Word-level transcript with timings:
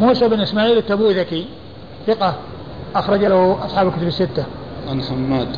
موسى 0.00 0.28
بن 0.28 0.40
إسماعيل 0.40 0.78
التبوذكي 0.78 1.46
ثقة 2.06 2.34
أخرج 2.94 3.24
له 3.24 3.58
أصحاب 3.64 3.86
الكتب 3.86 4.06
الستة. 4.06 4.44
عن 4.90 5.02
حماد. 5.02 5.48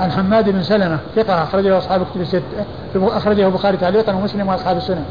عن 0.00 0.12
حماد 0.12 0.50
بن 0.50 0.62
سلمة 0.62 0.98
ثقة 1.16 1.42
أخرج 1.42 1.66
له 1.66 1.78
أصحاب 1.78 2.02
الكتب 2.02 2.20
الستة 2.20 2.64
أخرجه 2.96 3.46
البخاري 3.46 3.76
تعليقا 3.76 4.14
ومسلم 4.14 4.48
وأصحاب 4.48 4.76
السنن 4.76 5.04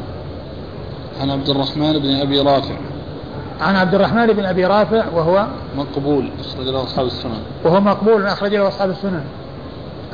عن 1.20 1.30
عبد 1.30 1.48
الرحمن 1.48 1.98
بن 1.98 2.14
أبي 2.14 2.40
رافع. 2.40 2.74
عن 3.60 3.76
عبد 3.76 3.94
الرحمن 3.94 4.26
بن 4.26 4.44
أبي 4.44 4.66
رافع 4.66 5.04
وهو 5.14 5.46
مقبول 5.76 6.30
أخرج 6.40 6.66
له 6.68 6.82
أصحاب 6.82 7.06
السنن 7.06 7.40
وهو 7.64 7.80
مقبول 7.80 8.26
أخرج 8.26 8.54
له 8.54 8.68
أصحاب 8.68 8.90
السنن 8.90 9.24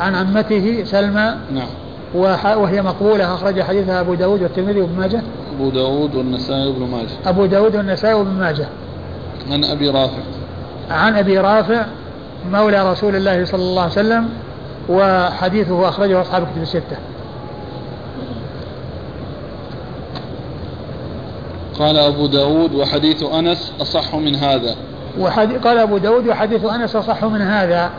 عن 0.00 0.14
عمته 0.14 0.84
سلمى 0.84 1.34
نعم. 1.54 1.68
وهي 2.14 2.82
مقبولة 2.82 3.34
أخرج 3.34 3.62
حديثها 3.62 4.00
أبو 4.00 4.14
داود 4.14 4.42
والترمذي 4.42 4.80
وابن 4.80 4.98
ماجه. 4.98 5.22
أبو 5.54 5.70
داود 5.70 6.14
والنسائي 6.14 6.66
وابن 6.66 6.82
ماجه. 6.82 7.08
أبو 7.26 7.46
داود 7.46 7.76
والنسائي 7.76 8.14
وابن 8.14 8.30
ماجه. 8.30 8.68
عن 9.50 9.64
أبي 9.64 9.88
رافع. 9.88 10.22
عن 10.90 11.16
أبي 11.16 11.38
رافع 11.38 11.86
مولى 12.50 12.90
رسول 12.90 13.16
الله 13.16 13.44
صلى 13.44 13.62
الله 13.62 13.82
عليه 13.82 13.92
وسلم 13.92 14.28
وحديثه 14.88 15.88
أخرجه 15.88 16.20
أصحاب 16.20 16.42
الكتب 16.42 16.62
الستة. 16.62 16.96
قال 21.78 21.98
أبو 21.98 22.26
داود 22.26 22.74
وحديث 22.74 23.22
أنس 23.22 23.72
أصح 23.80 24.14
من 24.14 24.36
هذا. 24.36 24.76
وحدي 25.18 25.56
قال 25.56 25.78
أبو 25.78 25.98
داود 25.98 26.26
وحديث 26.26 26.64
أنس 26.64 26.96
أصح 26.96 27.24
من 27.24 27.42
هذا. 27.42 27.90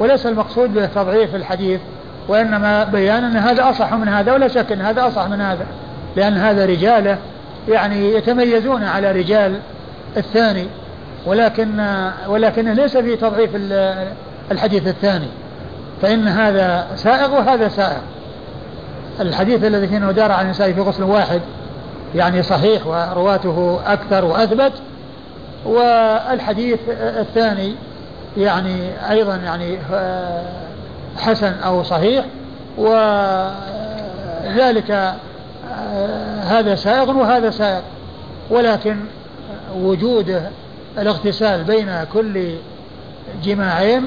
وليس 0.00 0.26
المقصود 0.26 0.74
به 0.74 0.86
تضعيف 0.86 1.34
الحديث 1.34 1.80
وإنما 2.28 2.84
بيان 2.84 3.24
أن 3.24 3.36
هذا 3.36 3.70
أصح 3.70 3.94
من 3.94 4.08
هذا 4.08 4.32
ولا 4.32 4.48
شك 4.48 4.72
أن 4.72 4.80
هذا 4.80 5.08
أصح 5.08 5.28
من 5.28 5.40
هذا. 5.40 5.66
لأن 6.16 6.36
هذا 6.36 6.66
رجالة 6.66 7.18
يعني 7.68 8.14
يتميزون 8.14 8.84
على 8.84 9.12
رجال 9.12 9.60
الثاني 10.16 10.66
ولكن 11.26 11.80
ولكنه 12.28 12.72
ليس 12.72 12.96
في 12.96 13.16
تضعيف 13.16 13.50
الحديث 14.50 14.86
الثاني 14.86 15.28
فإن 16.02 16.28
هذا 16.28 16.86
سائغ 16.96 17.34
وهذا 17.34 17.68
سائغ. 17.68 18.00
الحديث 19.20 19.64
الذي 19.64 19.88
فيه 19.88 19.98
دار 19.98 20.32
عن 20.32 20.44
النساء 20.44 20.72
في 20.72 20.80
غسل 20.80 21.02
واحد 21.02 21.40
يعني 22.14 22.42
صحيح 22.42 22.86
ورواته 22.86 23.80
أكثر 23.86 24.24
وأثبت 24.24 24.72
والحديث 25.64 26.78
الثاني 26.98 27.74
يعني 28.36 28.90
أيضا 29.10 29.36
يعني 29.36 29.78
حسن 31.16 31.52
أو 31.64 31.82
صحيح 31.82 32.24
وذلك 32.78 33.58
هذا 36.42 36.74
سائغ 36.74 37.10
وهذا 37.10 37.50
سائغ 37.50 37.82
ولكن 38.50 38.96
وجود 39.76 40.42
الاغتسال 40.98 41.64
بين 41.64 42.04
كل 42.12 42.54
جماعين 43.44 44.04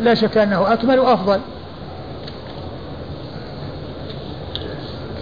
لا 0.00 0.14
شك 0.14 0.38
أنه 0.38 0.72
أكمل 0.72 0.98
وأفضل. 0.98 1.40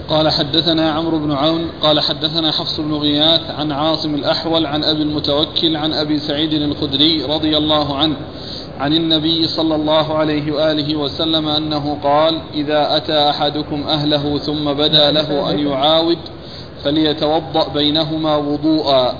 قال 0.09 0.31
حدثنا 0.31 0.91
عمرو 0.93 1.19
بن 1.19 1.33
عون 1.33 1.71
قال 1.83 2.01
حدثنا 2.01 2.53
حفص 2.53 2.81
بن 2.81 2.95
غياث 2.95 3.51
عن 3.51 3.73
عاصم 3.73 4.15
الأحول 4.15 4.67
عن 4.67 4.85
أبي 4.85 5.03
المتوكل 5.03 5.77
عن 5.77 5.93
أبي 5.93 6.19
سعيد 6.19 6.53
الخدري 6.53 7.25
رضي 7.25 7.57
الله 7.57 7.97
عنه 7.97 8.17
عن 8.79 8.93
النبي 8.93 9.47
صلى 9.47 9.75
الله 9.75 10.15
عليه 10.15 10.53
وآله 10.53 10.97
وسلم 10.97 11.49
أنه 11.49 11.99
قال 12.03 12.41
إذا 12.55 12.97
أتى 12.97 13.31
أحدكم 13.31 13.83
أهله 13.83 14.39
ثم 14.39 14.73
بدا 14.73 15.11
له 15.11 15.51
أن 15.51 15.59
يعاود 15.59 16.19
فليتوضأ 16.85 17.69
بينهما 17.75 18.37
وضوءا. 18.37 19.15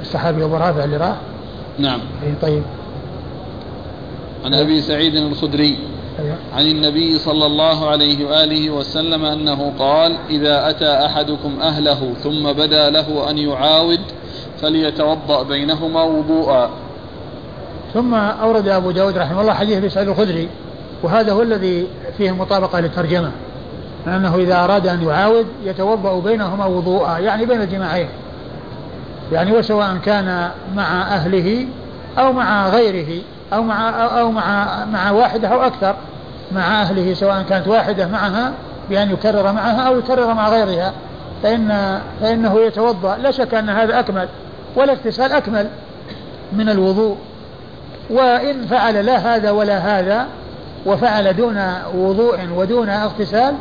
الصحابي 0.00 0.44
أبو 0.44 0.56
رافع 0.56 0.84
اللي 0.84 0.96
راح؟ 0.96 1.16
نعم. 1.78 2.00
إيه، 2.22 2.34
طيب. 2.42 2.62
عن 4.44 4.54
أبي 4.54 4.80
سعيد 4.80 5.14
الخدري. 5.14 5.78
أيوة. 6.18 6.36
عن 6.56 6.66
النبي 6.66 7.18
صلى 7.18 7.46
الله 7.46 7.88
عليه 7.88 8.24
وآله 8.24 8.70
وسلم 8.70 9.24
أنه 9.24 9.72
قال 9.78 10.16
إذا 10.30 10.70
أتى 10.70 11.06
أحدكم 11.06 11.60
أهله 11.60 12.12
ثم 12.22 12.52
بدا 12.52 12.90
له 12.90 13.30
أن 13.30 13.38
يعاود 13.38 14.00
فليتوضأ 14.60 15.42
بينهما 15.42 16.02
وضوءا. 16.02 16.70
ثم 17.94 18.14
أورد 18.14 18.68
أبو 18.68 18.90
داود 18.90 19.18
رحمه 19.18 19.40
الله 19.40 19.54
حديث 19.54 19.76
أبي 19.76 19.88
سعيد 19.88 20.08
الخدري 20.08 20.48
وهذا 21.02 21.32
هو 21.32 21.42
الذي 21.42 21.86
فيه 22.18 22.30
مطابقة 22.30 22.80
للترجمة 22.80 23.30
أنه 24.06 24.36
إذا 24.36 24.64
أراد 24.64 24.86
أن 24.86 25.02
يعاود 25.02 25.46
يتوضأ 25.64 26.20
بينهما 26.20 26.66
وضوءا 26.66 27.18
يعني 27.18 27.46
بين 27.46 27.62
الجماعين 27.62 28.08
يعني 29.32 29.52
وسواء 29.52 29.96
كان 30.04 30.50
مع 30.76 31.02
أهله 31.02 31.66
أو 32.18 32.32
مع 32.32 32.68
غيره 32.68 33.22
أو 33.52 33.62
مع 33.62 33.90
أو 34.20 34.30
مع 34.30 34.84
مع 34.84 35.10
واحدة 35.10 35.48
أو 35.48 35.62
أكثر 35.62 35.94
مع 36.52 36.82
أهله 36.82 37.14
سواء 37.14 37.42
كانت 37.42 37.68
واحدة 37.68 38.08
معها 38.08 38.52
بأن 38.90 39.10
يكرر 39.10 39.52
معها 39.52 39.88
أو 39.88 39.98
يكرر 39.98 40.34
مع 40.34 40.48
غيرها 40.48 40.92
فإن 41.42 41.98
فإنه 42.20 42.60
يتوضأ 42.60 43.16
لا 43.16 43.30
شك 43.30 43.54
أن 43.54 43.68
هذا 43.68 43.98
أكمل 43.98 44.28
والاغتسال 44.76 45.32
أكمل 45.32 45.68
من 46.52 46.68
الوضوء. 46.68 47.16
وإن 48.10 48.66
فعل 48.66 49.06
لا 49.06 49.36
هذا 49.36 49.50
ولا 49.50 49.78
هذا 49.78 50.26
وفعل 50.86 51.36
دون 51.36 51.74
وضوء 51.94 52.48
ودون 52.56 52.88
اغتسال 52.88 53.54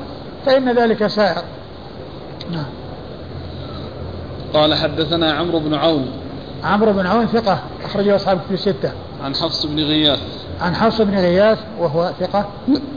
فإن 0.46 0.76
ذلك 0.76 1.08
سائر. 1.08 1.44
نعم. 2.52 2.66
قال 4.54 4.74
حدثنا 4.74 5.32
عمرو 5.32 5.60
بن 5.60 5.74
عون. 5.74 6.08
عمرو 6.64 6.94
بن 6.94 7.06
عون 7.06 7.28
ثقة 7.28 7.60
أخرجه 7.86 8.16
أصحاب 8.16 8.40
في 8.48 8.54
الستة. 8.54 8.92
عن 9.24 9.36
حفص 9.36 9.66
بن 9.66 9.80
غياث. 9.80 10.20
عن 10.62 10.76
حفص 10.76 11.02
بن 11.02 11.18
غياث 11.18 11.60
وهو 11.80 12.12
ثقة. 12.20 12.46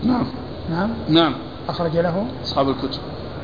نعم. 0.03 0.27
نعم. 0.71 0.91
نعم. 1.09 1.35
أخرج 1.69 1.97
له. 1.97 2.27
أصحاب 2.45 2.69
الكتب. 2.69 3.01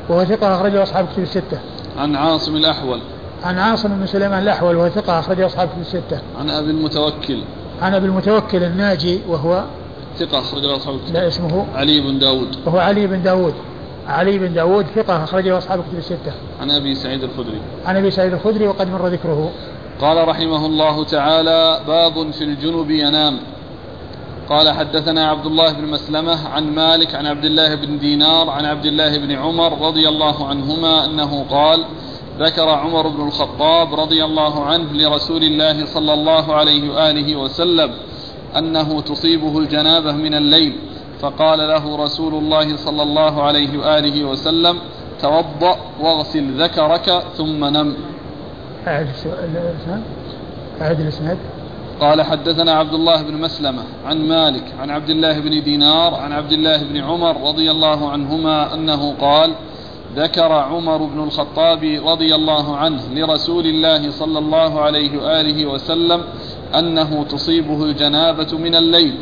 وهو 0.09 0.25
ثقة 0.25 0.55
أخرجه 0.55 0.83
أصحاب 0.83 1.05
الكتب 1.05 1.23
الستة. 1.23 1.59
عن 1.97 2.15
عاصم 2.15 2.55
الأحول. 2.55 2.99
عن 3.43 3.57
عاصم 3.57 3.89
بن 3.89 4.05
سليمان 4.05 4.43
الأحول 4.43 4.75
وهو 4.75 4.89
ثقة 4.89 5.19
أخرجه 5.19 5.45
أصحاب 5.45 5.69
الكتب 5.69 5.81
الستة. 5.81 6.21
عن 6.39 6.49
أبي 6.49 6.71
المتوكل. 6.71 7.43
عن 7.81 7.93
أبي 7.93 8.05
المتوكل 8.05 8.63
الناجي 8.63 9.19
وهو 9.27 9.63
ثقة 10.17 10.39
أخرج 10.39 10.63
له 10.63 10.75
أصحاب 10.75 10.95
الكتب 10.95 11.13
لا 11.13 11.27
اسمه 11.27 11.65
علي 11.75 12.01
بن 12.01 12.19
داود. 12.19 12.55
وهو 12.65 12.77
علي 12.77 13.07
بن 13.07 13.23
داود. 13.23 13.53
علي 14.07 14.39
بن 14.39 14.53
داود 14.53 14.85
ثقة 14.95 15.23
أخرجه 15.23 15.57
أصحاب 15.57 15.79
الكتب 15.79 15.97
الستة. 15.97 16.31
عن 16.61 16.71
أبي 16.71 16.95
سعيد 16.95 17.23
الخدري. 17.23 17.61
عن 17.85 17.97
أبي 17.97 18.11
سعيد 18.11 18.33
الخدري 18.33 18.67
وقد 18.67 18.89
مر 18.89 19.07
ذكره. 19.07 19.51
قال 20.01 20.27
رحمه 20.27 20.65
الله 20.65 21.03
تعالى 21.03 21.79
باب 21.87 22.31
في 22.31 22.43
الجنب 22.43 22.91
ينام. 22.91 23.39
قال 24.49 24.69
حدثنا 24.69 25.27
عبد 25.27 25.45
الله 25.45 25.73
بن 25.73 25.87
مسلمة 25.87 26.47
عن 26.47 26.63
مالك 26.75 27.15
عن 27.15 27.27
عبد 27.27 27.45
الله 27.45 27.75
بن 27.75 27.99
دينار 27.99 28.49
عن 28.49 28.65
عبد 28.65 28.85
الله 28.85 29.17
بن 29.17 29.31
عمر 29.31 29.87
رضي 29.87 30.09
الله 30.09 30.47
عنهما 30.47 31.05
أنه 31.05 31.45
قال 31.49 31.85
ذكر 32.39 32.69
عمر 32.69 33.07
بن 33.07 33.27
الخطاب 33.27 33.99
رضي 33.99 34.25
الله 34.25 34.65
عنه 34.65 34.93
لرسول 34.93 35.43
الله 35.43 35.85
صلى 35.85 36.13
الله 36.13 36.55
عليه 36.55 36.89
وآله 36.89 37.35
وسلم 37.35 37.91
أنه 38.57 39.01
تصيبه 39.01 39.59
الجنابة 39.59 40.11
من 40.11 40.33
الليل 40.33 40.75
فقال 41.19 41.59
له 41.59 42.03
رسول 42.03 42.33
الله 42.33 42.77
صلى 42.77 43.03
الله 43.03 43.43
عليه 43.43 43.77
وآله 43.77 44.25
وسلم 44.25 44.77
توضأ 45.21 45.77
واغسل 46.01 46.61
ذكرك 46.61 47.23
ثم 47.37 47.65
نم. 47.65 47.95
أعد 48.87 49.07
الإسناد؟ 49.07 50.01
أعد 50.81 50.99
الإسناد. 50.99 51.37
قال 51.99 52.21
حدثنا 52.21 52.71
عبد 52.71 52.93
الله 52.93 53.21
بن 53.21 53.33
مسلمة 53.33 53.83
عن 54.05 54.27
مالك 54.27 54.63
عن 54.79 54.89
عبد 54.89 55.09
الله 55.09 55.39
بن 55.39 55.63
دينار 55.63 56.15
عن 56.15 56.31
عبد 56.33 56.51
الله 56.51 56.83
بن 56.83 56.97
عمر 56.97 57.47
رضي 57.49 57.71
الله 57.71 58.09
عنهما 58.09 58.73
أنه 58.73 59.13
قال 59.21 59.53
ذكر 60.17 60.51
عمر 60.51 60.97
بن 60.97 61.23
الخطاب 61.23 62.01
رضي 62.05 62.35
الله 62.35 62.77
عنه 62.77 63.01
لرسول 63.13 63.65
الله 63.65 64.11
صلى 64.11 64.39
الله 64.39 64.81
عليه 64.81 65.17
وآله 65.17 65.65
وسلم 65.65 66.23
أنه 66.79 67.23
تصيبه 67.23 67.83
الجنابة 67.83 68.57
من 68.57 68.75
الليل. 68.75 69.17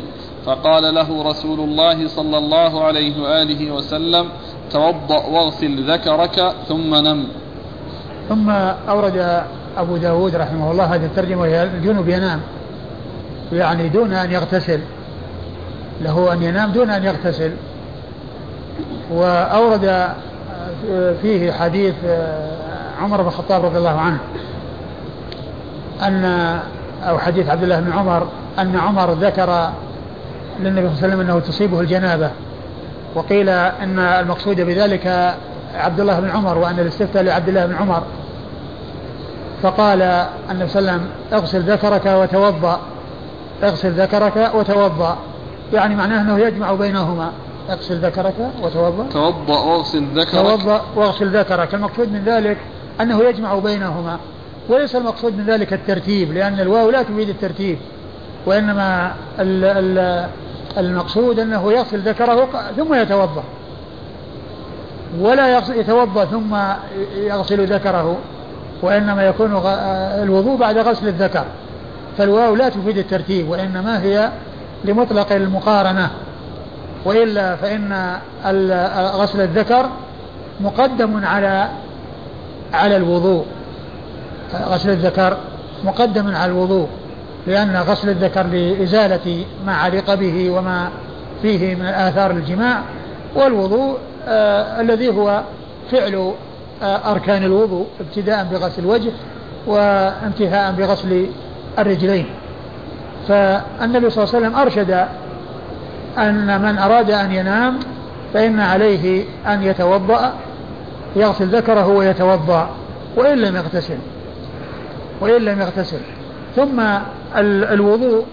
فقال 0.46 0.94
له 0.94 1.22
رسول 1.22 1.60
الله 1.60 2.08
صلى 2.08 2.38
الله 2.38 2.84
عليه 2.84 3.22
وآله 3.22 3.70
وسلم 3.72 4.28
توضأ 4.70 5.26
واغسل 5.26 5.92
ذكرك 5.92 6.54
ثم 6.68 6.94
نم. 6.94 7.28
ثم 8.28 8.50
أورد 8.88 9.42
أبو 9.76 9.96
داود 9.96 10.36
رحمه 10.36 10.70
الله 10.70 10.84
هذه 10.84 11.04
الترجمة 11.04 11.40
وهي 11.40 11.62
الجنوب 11.62 12.08
ينام 12.08 12.40
يعني 13.52 13.88
دون 13.88 14.12
أن 14.12 14.32
يغتسل. 14.32 14.80
له 16.00 16.32
أن 16.32 16.42
ينام 16.42 16.72
دون 16.72 16.90
أن 16.90 17.04
يغتسل. 17.04 17.52
وأورد 19.12 20.08
فيه 21.22 21.52
حديث 21.52 21.94
عمر 23.02 23.22
بن 23.22 23.28
الخطاب 23.28 23.64
رضي 23.64 23.78
الله 23.78 24.00
عنه 24.00 24.18
أن 26.02 26.24
أو 27.04 27.18
حديث 27.18 27.48
عبد 27.48 27.62
الله 27.62 27.80
بن 27.80 27.92
عمر 27.92 28.28
أن 28.58 28.76
عمر 28.76 29.12
ذكر 29.12 29.70
للنبي 30.60 30.88
صلى 30.88 30.94
الله 30.94 31.02
عليه 31.02 31.06
وسلم 31.06 31.20
أنه 31.20 31.40
تصيبه 31.40 31.80
الجنابة 31.80 32.30
وقيل 33.14 33.48
أن 33.48 33.98
المقصود 33.98 34.60
بذلك 34.60 35.34
عبد 35.74 36.00
الله 36.00 36.20
بن 36.20 36.30
عمر 36.30 36.58
وأن 36.58 36.78
الاستفتاء 36.78 37.22
لعبد 37.22 37.48
الله 37.48 37.66
بن 37.66 37.74
عمر. 37.74 38.02
فقال 39.62 40.02
النبي 40.50 40.68
صلى 40.68 40.80
الله 40.80 40.92
عليه 40.92 41.02
وسلم 41.02 41.08
اغسل 41.32 41.60
ذكرك 41.60 42.06
وتوضأ 42.06 42.80
اغسل 43.62 43.90
ذكرك 43.90 44.50
وتوضأ 44.54 45.16
يعني 45.72 45.96
معناه 45.96 46.20
أنه 46.20 46.38
يجمع 46.38 46.72
بينهما. 46.72 47.32
اغسل 47.70 47.94
ذكرك 47.94 48.34
وتوضأ. 48.62 49.06
توضأ 49.12 49.60
واغسل 49.60 50.04
ذكرك. 50.14 50.30
توضأ 50.30 50.82
واغسل 50.96 51.36
ذكرك. 51.38 51.74
المقصود 51.74 52.12
من 52.12 52.22
ذلك 52.24 52.58
أنه 53.00 53.24
يجمع 53.24 53.58
بينهما. 53.58 54.18
وليس 54.68 54.96
المقصود 54.96 55.38
من 55.38 55.44
ذلك 55.44 55.72
الترتيب 55.72 56.32
لأن 56.32 56.60
الواو 56.60 56.90
لا 56.90 57.02
تفيد 57.02 57.28
الترتيب 57.28 57.78
وإنما 58.46 59.14
ال 59.38 59.64
ال 59.64 60.28
المقصود 60.78 61.38
أنه 61.38 61.72
يغسل 61.72 62.00
ذكره 62.00 62.48
ثم 62.76 62.94
يتوضأ. 62.94 63.44
ولا 65.20 65.58
يتوضأ 65.58 66.24
ثم 66.24 66.56
يغسل 67.16 67.74
ذكره 67.74 68.16
وإنما 68.82 69.26
يكون 69.26 69.62
الوضوء 70.22 70.56
بعد 70.56 70.78
غسل 70.78 71.08
الذكر. 71.08 71.44
فالواو 72.18 72.54
لا 72.54 72.68
تفيد 72.68 72.98
الترتيب 72.98 73.48
وإنما 73.48 74.02
هي 74.02 74.30
لمطلق 74.84 75.32
المقارنة. 75.32 76.10
وإلا 77.06 77.56
فإن 77.56 78.16
غسل 79.18 79.40
الذكر 79.40 79.90
مقدم 80.60 81.24
على 81.24 81.68
على 82.72 82.96
الوضوء. 82.96 83.44
غسل 84.64 84.90
الذكر 84.90 85.36
مقدم 85.84 86.34
على 86.34 86.52
الوضوء 86.52 86.88
لأن 87.46 87.76
غسل 87.76 88.08
الذكر 88.08 88.42
لإزالة 88.46 89.44
ما 89.66 89.74
علق 89.74 90.14
به 90.14 90.50
وما 90.50 90.88
فيه 91.42 91.74
من 91.74 91.84
آثار 91.84 92.30
الجماع 92.30 92.82
والوضوء 93.34 93.98
آه 94.28 94.80
الذي 94.80 95.08
هو 95.08 95.42
فعل 95.90 96.32
آه 96.82 97.12
أركان 97.12 97.44
الوضوء 97.44 97.86
ابتداء 98.00 98.44
بغسل 98.44 98.82
الوجه 98.82 99.10
وانتهاء 99.66 100.72
بغسل 100.72 101.26
الرجلين. 101.78 102.26
فالنبي 103.28 104.10
صلى 104.10 104.24
الله 104.24 104.34
عليه 104.34 104.46
وسلم 104.46 104.56
أرشد 104.56 105.06
أن 106.18 106.62
من 106.62 106.78
أراد 106.78 107.10
أن 107.10 107.32
ينام 107.32 107.78
فإن 108.34 108.60
عليه 108.60 109.24
أن 109.46 109.62
يتوضأ 109.62 110.32
يغسل 111.16 111.56
ذكره 111.56 111.86
ويتوضأ 111.86 112.70
وإن 113.16 113.38
لم 113.38 113.56
يغتسل 113.56 113.98
وإن 115.20 115.42
لم 115.42 115.60
يغتسل. 115.60 116.00
ثم 116.56 116.82
الوضوء 117.38 118.24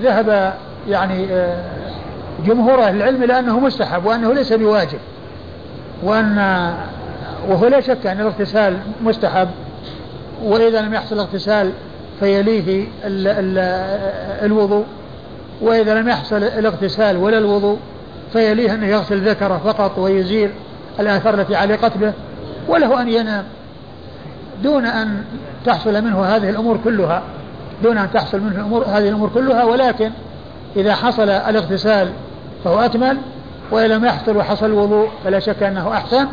ذهب 0.00 0.54
يعني 0.88 1.26
آه، 1.32 1.64
جمهور 2.46 2.82
أهل 2.82 2.96
العلم 2.96 3.22
إلى 3.22 3.38
أنه 3.38 3.60
مستحب 3.60 4.06
وأنه 4.06 4.34
ليس 4.34 4.52
بواجب 4.52 4.98
وأن 6.02 6.38
وهو 7.48 7.66
لا 7.66 7.80
شك 7.80 8.06
أن 8.06 8.20
الاغتسال 8.20 8.78
مستحب 9.02 9.48
وإذا 10.42 10.80
لم 10.80 10.94
يحصل 10.94 11.18
اغتسال 11.18 11.72
فيليه 12.20 12.86
ال 13.04 13.28
ال 13.28 13.58
الوضوء. 14.44 14.84
وإذا 15.62 15.94
لم 15.94 16.08
يحصل 16.08 16.36
الاغتسال 16.36 17.16
ولا 17.16 17.38
الوضوء 17.38 17.78
فيليه 18.32 18.74
أنه 18.74 18.86
يغسل 18.86 19.28
ذكره 19.28 19.60
فقط 19.64 19.98
ويزيل 19.98 20.50
الآثار 21.00 21.34
التي 21.34 21.56
علقت 21.56 21.98
به 21.98 22.12
وله 22.68 23.02
أن 23.02 23.08
ينام. 23.08 23.44
دون 24.62 24.86
أن 24.86 25.24
تحصل 25.66 26.04
منه 26.04 26.24
هذه 26.24 26.50
الأمور 26.50 26.78
كلها 26.84 27.22
دون 27.82 27.98
أن 27.98 28.12
تحصل 28.12 28.40
منه 28.40 28.56
الأمور 28.56 28.84
هذه 28.84 29.08
الأمور 29.08 29.30
كلها 29.34 29.64
ولكن 29.64 30.10
إذا 30.76 30.94
حصل 30.94 31.30
الاغتسال 31.30 32.08
فهو 32.64 32.80
أكمل 32.80 33.18
وإن 33.70 33.90
لم 33.90 34.04
يحصل 34.04 34.36
وحصل 34.36 34.66
الوضوء 34.66 35.08
فلا 35.24 35.38
شك 35.38 35.62
أنه 35.62 35.92
أحسن 35.92 36.26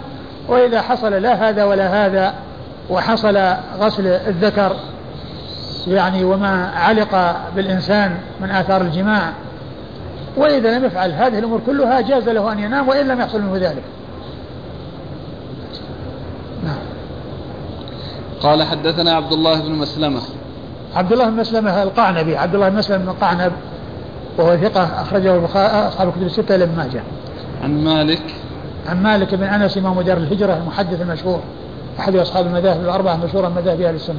وإذا 0.48 0.82
حصل 0.82 1.14
لا 1.14 1.50
هذا 1.50 1.64
ولا 1.64 2.06
هذا 2.06 2.34
وحصل 2.90 3.38
غسل 3.80 4.08
الذكر 4.08 4.76
يعني 5.88 6.24
وما 6.24 6.68
علق 6.68 7.36
بالإنسان 7.56 8.18
من 8.42 8.52
آثار 8.52 8.82
الجماع 8.82 9.34
وإذا 10.38 10.78
لم 10.78 10.86
يفعل 10.86 11.12
هذه 11.12 11.40
الأمور 11.40 11.62
كلها 11.66 12.02
جاز 12.02 12.30
له 12.30 12.52
أن 12.52 12.60
ينام 12.60 12.90
وإن 12.90 13.08
لم 13.08 13.22
يحصل 13.22 13.42
منه 13.42 13.58
ذلك. 13.58 13.84
نعم. 16.64 16.78
قال 18.42 18.64
حدثنا 18.64 19.12
عبد 19.12 19.34
الله 19.34 19.62
بن 19.62 19.72
مسلمة. 19.72 20.22
عبد 20.96 21.12
الله 21.12 21.26
بن 21.30 21.38
مسلمة 21.38 21.84
القعنبي 21.84 22.38
عبد 22.38 22.56
الله 22.56 22.70
بن 22.70 22.78
مسلمة 22.78 23.04
بن 23.04 23.10
القعنب 23.10 23.52
وهو 24.38 24.58
ثقة 24.58 25.02
أخرجه 25.02 25.46
أصحاب 25.88 26.08
الكتب 26.08 26.24
الستة 26.24 26.56
لابن 26.56 26.78
ماجه. 26.78 27.04
عن 27.64 27.84
مالك. 27.84 28.22
عن 28.90 29.04
مالك 29.04 29.36
بن 29.36 29.44
أنس 29.44 29.78
إمام 29.78 30.02
دار 30.02 30.18
الهجرة 30.18 30.54
المحدث 30.54 31.02
المشهور 31.02 31.40
أحد 32.00 32.16
أصحاب 32.16 32.48
المذاهب 32.48 32.82
الأربعة 32.82 33.16
مشهورا 33.16 33.50
مذاهب 33.50 33.82
أهل 33.82 33.96
السنة. 33.96 34.16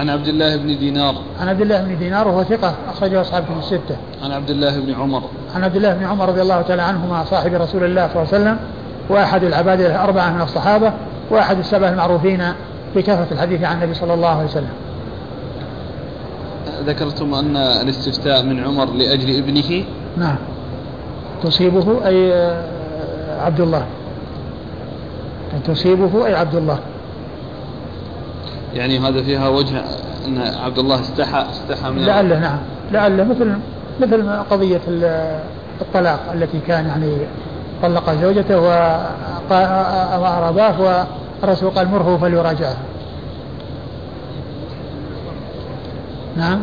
عن 0.00 0.10
عبد 0.10 0.28
الله 0.28 0.56
بن 0.56 0.78
دينار. 0.78 1.14
عن 1.40 1.48
عبد 1.48 1.60
الله 1.60 1.82
بن 1.82 1.98
دينار 1.98 2.28
وهو 2.28 2.44
ثقة 2.44 2.74
أخرجه 2.88 3.20
أصحاب 3.20 3.42
الكتب 3.42 3.58
الستة. 3.58 3.96
عن 4.22 4.32
عبد 4.32 4.50
الله 4.50 4.80
بن 4.80 4.94
عمر. 4.94 5.22
عن 5.54 5.64
عبد 5.64 5.76
الله 5.76 5.94
بن 5.94 6.04
عمر 6.04 6.28
رضي 6.28 6.42
الله 6.42 6.62
تعالى 6.62 6.82
عنهما 6.82 7.24
صاحب 7.24 7.54
رسول 7.54 7.84
الله 7.84 8.08
صلى 8.08 8.22
الله 8.22 8.34
عليه 8.34 8.44
وسلم 8.44 8.58
وأحد 9.08 9.44
العباد 9.44 9.80
الأربعة 9.80 10.30
من 10.30 10.40
الصحابة 10.40 10.92
وأحد 11.30 11.58
السبع 11.58 11.88
المعروفين 11.88 12.42
بكثرة 12.96 13.26
الحديث 13.32 13.62
عن 13.62 13.76
النبي 13.76 13.94
صلى 13.94 14.14
الله 14.14 14.28
عليه 14.28 14.48
وسلم. 14.48 14.72
ذكرتم 16.86 17.34
أن 17.34 17.56
الاستفتاء 17.56 18.42
من 18.42 18.64
عمر 18.64 18.84
لأجل 18.84 19.38
ابنه؟ 19.38 19.84
نعم. 20.16 20.36
تصيبه 21.42 22.06
أي 22.06 22.34
آه، 22.34 22.64
عبد 23.40 23.60
الله. 23.60 23.86
تصيبه 25.66 26.26
أي 26.26 26.34
عبد 26.34 26.54
الله. 26.54 26.78
يعني 28.74 28.98
هذا 28.98 29.22
فيها 29.22 29.48
وجه 29.48 29.82
أن 30.26 30.38
عبد 30.38 30.78
الله 30.78 31.00
استحى 31.00 31.46
استحى 31.50 31.90
من 31.90 32.06
لعله 32.06 32.38
نعم. 32.38 32.58
لعله 32.92 33.24
مثل 33.24 33.52
مثل 34.00 34.30
قضية 34.50 34.80
الطلاق 35.80 36.20
التي 36.34 36.60
كان 36.66 36.86
يعني 36.86 37.16
طلق 37.82 38.10
زوجته 38.10 38.60
وأمر 38.60 40.48
أباه 40.48 41.04
والرسول 41.42 41.70
قال 41.70 41.88
مره 41.88 42.16
فليراجعه. 42.16 42.76
نعم. 46.36 46.60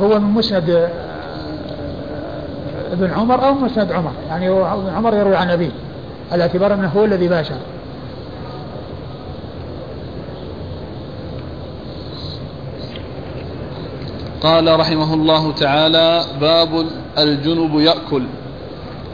هو 0.00 0.18
من 0.18 0.30
مسند 0.30 0.70
آه، 0.70 0.88
ابن 2.92 3.10
عمر 3.10 3.48
أو 3.48 3.54
مسند 3.54 3.92
عمر؟ 3.92 4.12
يعني 4.28 4.48
ابن 4.48 4.90
عمر 4.96 5.14
يروي 5.14 5.36
عن 5.36 5.50
أبيه. 5.50 5.70
على 6.32 6.42
اعتبار 6.42 6.74
أنه 6.74 6.88
هو 6.88 7.04
الذي 7.04 7.28
باشر. 7.28 7.54
قال 14.40 14.80
رحمه 14.80 15.14
الله 15.14 15.52
تعالى 15.52 16.24
باب 16.40 16.86
الجنب 17.18 17.80
يأكل 17.80 18.26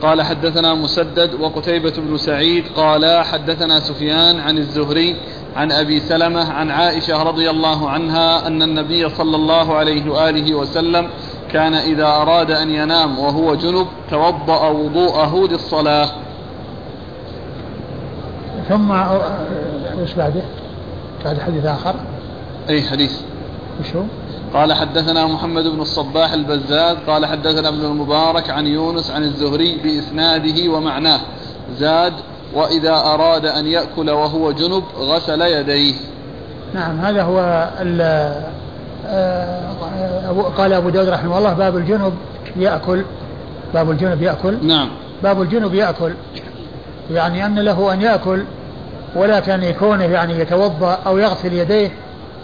قال 0.02 0.22
حدثنا 0.22 0.74
مسدد 0.74 1.34
وقتيبة 1.40 1.92
بن 1.98 2.16
سعيد 2.16 2.64
قال 2.76 3.24
حدثنا 3.24 3.80
سفيان 3.80 4.40
عن 4.40 4.58
الزهري 4.58 5.16
عن 5.56 5.72
أبي 5.72 6.00
سلمة 6.00 6.52
عن 6.52 6.70
عائشة 6.70 7.22
رضي 7.22 7.50
الله 7.50 7.90
عنها 7.90 8.46
أن 8.46 8.62
النبي 8.62 9.08
صلى 9.08 9.36
الله 9.36 9.74
عليه 9.74 10.10
وآله 10.10 10.54
وسلم 10.54 11.08
كان 11.52 11.74
إذا 11.74 12.06
أراد 12.06 12.50
أن 12.50 12.70
ينام 12.70 13.18
وهو 13.18 13.54
جنب 13.54 13.86
توضأ 14.10 14.68
وضوءه 14.68 15.48
للصلاة 15.50 16.08
ثم 18.68 18.92
إيش 20.00 20.14
بعده؟ 20.14 20.42
بعد 21.24 21.40
حديث 21.40 21.64
آخر 21.64 21.94
أي 22.68 22.82
حديث 22.82 23.20
وشو؟ 23.80 24.02
قال 24.56 24.72
حدثنا 24.72 25.26
محمد 25.26 25.64
بن 25.64 25.80
الصباح 25.80 26.32
البزاز 26.32 26.96
قال 27.06 27.26
حدثنا 27.26 27.68
ابن 27.68 27.84
المبارك 27.84 28.50
عن 28.50 28.66
يونس 28.66 29.10
عن 29.10 29.22
الزهري 29.22 29.78
بإسناده 29.82 30.72
ومعناه 30.72 31.20
زاد 31.78 32.12
وإذا 32.54 32.92
أراد 32.92 33.46
أن 33.46 33.66
يأكل 33.66 34.10
وهو 34.10 34.52
جنب 34.52 34.82
غسل 34.98 35.40
يديه. 35.40 35.94
نعم 36.74 37.00
هذا 37.00 37.22
هو 37.22 37.68
آه، 39.06 39.72
قال 40.58 40.72
أبو 40.72 40.88
داود 40.88 41.08
رحمه 41.08 41.38
الله 41.38 41.52
باب 41.52 41.76
الجنب 41.76 42.12
يأكل 42.56 43.02
باب 43.74 43.90
الجنب 43.90 44.22
يأكل. 44.22 44.66
نعم. 44.66 44.90
باب 45.22 45.42
الجنب 45.42 45.74
يأكل 45.74 46.12
يعني 47.10 47.46
أن 47.46 47.58
له 47.58 47.92
أن 47.92 48.02
يأكل 48.02 48.44
ولكن 49.16 49.62
يكونه 49.62 50.04
يعني 50.04 50.40
يتوضأ 50.40 50.98
أو 51.06 51.18
يغسل 51.18 51.52
يديه 51.52 51.90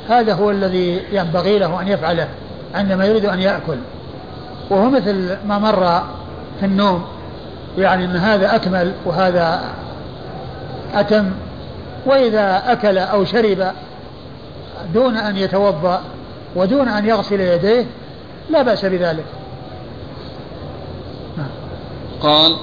هذا 0.08 0.34
هو 0.34 0.50
الذي 0.50 1.02
ينبغي 1.12 1.58
له 1.58 1.80
أن 1.80 1.88
يفعله 1.88 2.28
عندما 2.74 3.06
يريد 3.06 3.24
أن 3.24 3.40
يأكل. 3.40 3.76
وهو 4.70 4.90
مثل 4.90 5.36
ما 5.46 5.58
مر 5.58 6.02
في 6.60 6.66
النوم 6.66 7.04
يعني 7.78 8.04
أن 8.04 8.16
هذا 8.16 8.56
أكمل 8.56 8.92
وهذا 9.04 9.60
أتم 10.94 11.30
وإذا 12.06 12.62
أكل 12.66 12.98
أو 12.98 13.24
شرب 13.24 13.72
دون 14.94 15.16
أن 15.16 15.36
يتوضأ 15.36 16.02
ودون 16.56 16.88
أن 16.88 17.06
يغسل 17.06 17.40
يديه 17.40 17.86
لا 18.50 18.62
بأس 18.62 18.84
بذلك. 18.84 19.24
قال 22.20 22.56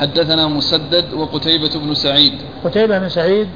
حدثنا 0.00 0.48
مسدد 0.48 1.14
وقتيبة 1.14 1.70
بن 1.78 1.94
سعيد. 1.94 2.32
قتيبة 2.64 2.98
بن 2.98 3.08
سعيد 3.08 3.48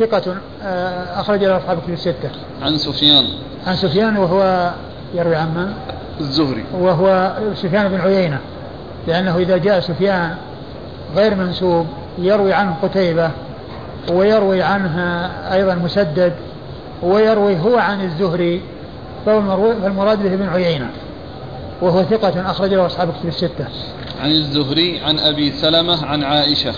ثقة 0.00 0.36
آه، 0.62 1.20
أخرج 1.20 1.44
له 1.44 1.56
أصحاب 1.56 1.78
كتب 1.82 1.92
الستة. 1.92 2.30
عن 2.62 2.78
سفيان. 2.78 3.24
عن 3.66 3.76
سفيان 3.76 4.16
وهو 4.16 4.70
يروي 5.14 5.36
عن 5.36 5.54
من؟ 5.54 5.72
الزهري. 6.20 6.64
وهو 6.72 7.32
سفيان 7.54 7.88
بن 7.88 8.00
عيينة 8.00 8.38
لأنه 9.06 9.36
إذا 9.36 9.56
جاء 9.56 9.80
سفيان 9.80 10.34
غير 11.16 11.34
منسوب 11.34 11.86
يروي 12.18 12.52
عنه 12.52 12.74
قتيبة 12.82 13.30
ويروي 14.12 14.62
عنها 14.62 15.30
أيضا 15.54 15.74
مسدد 15.74 16.32
ويروي 17.02 17.58
هو 17.58 17.78
عن 17.78 18.04
الزهري 18.04 18.60
فالمراد 19.26 20.22
به 20.22 20.34
ابن 20.34 20.48
عيينة. 20.48 20.90
وهو 21.82 22.02
ثقة 22.02 22.50
أخرج 22.50 22.74
له 22.74 22.86
أصحاب 22.86 23.12
كتب 23.12 23.28
الستة. 23.28 23.66
عن 24.22 24.30
الزهري 24.30 25.00
عن 25.00 25.18
أبي 25.18 25.52
سلمة 25.52 26.06
عن 26.06 26.22
عائشة. 26.22 26.72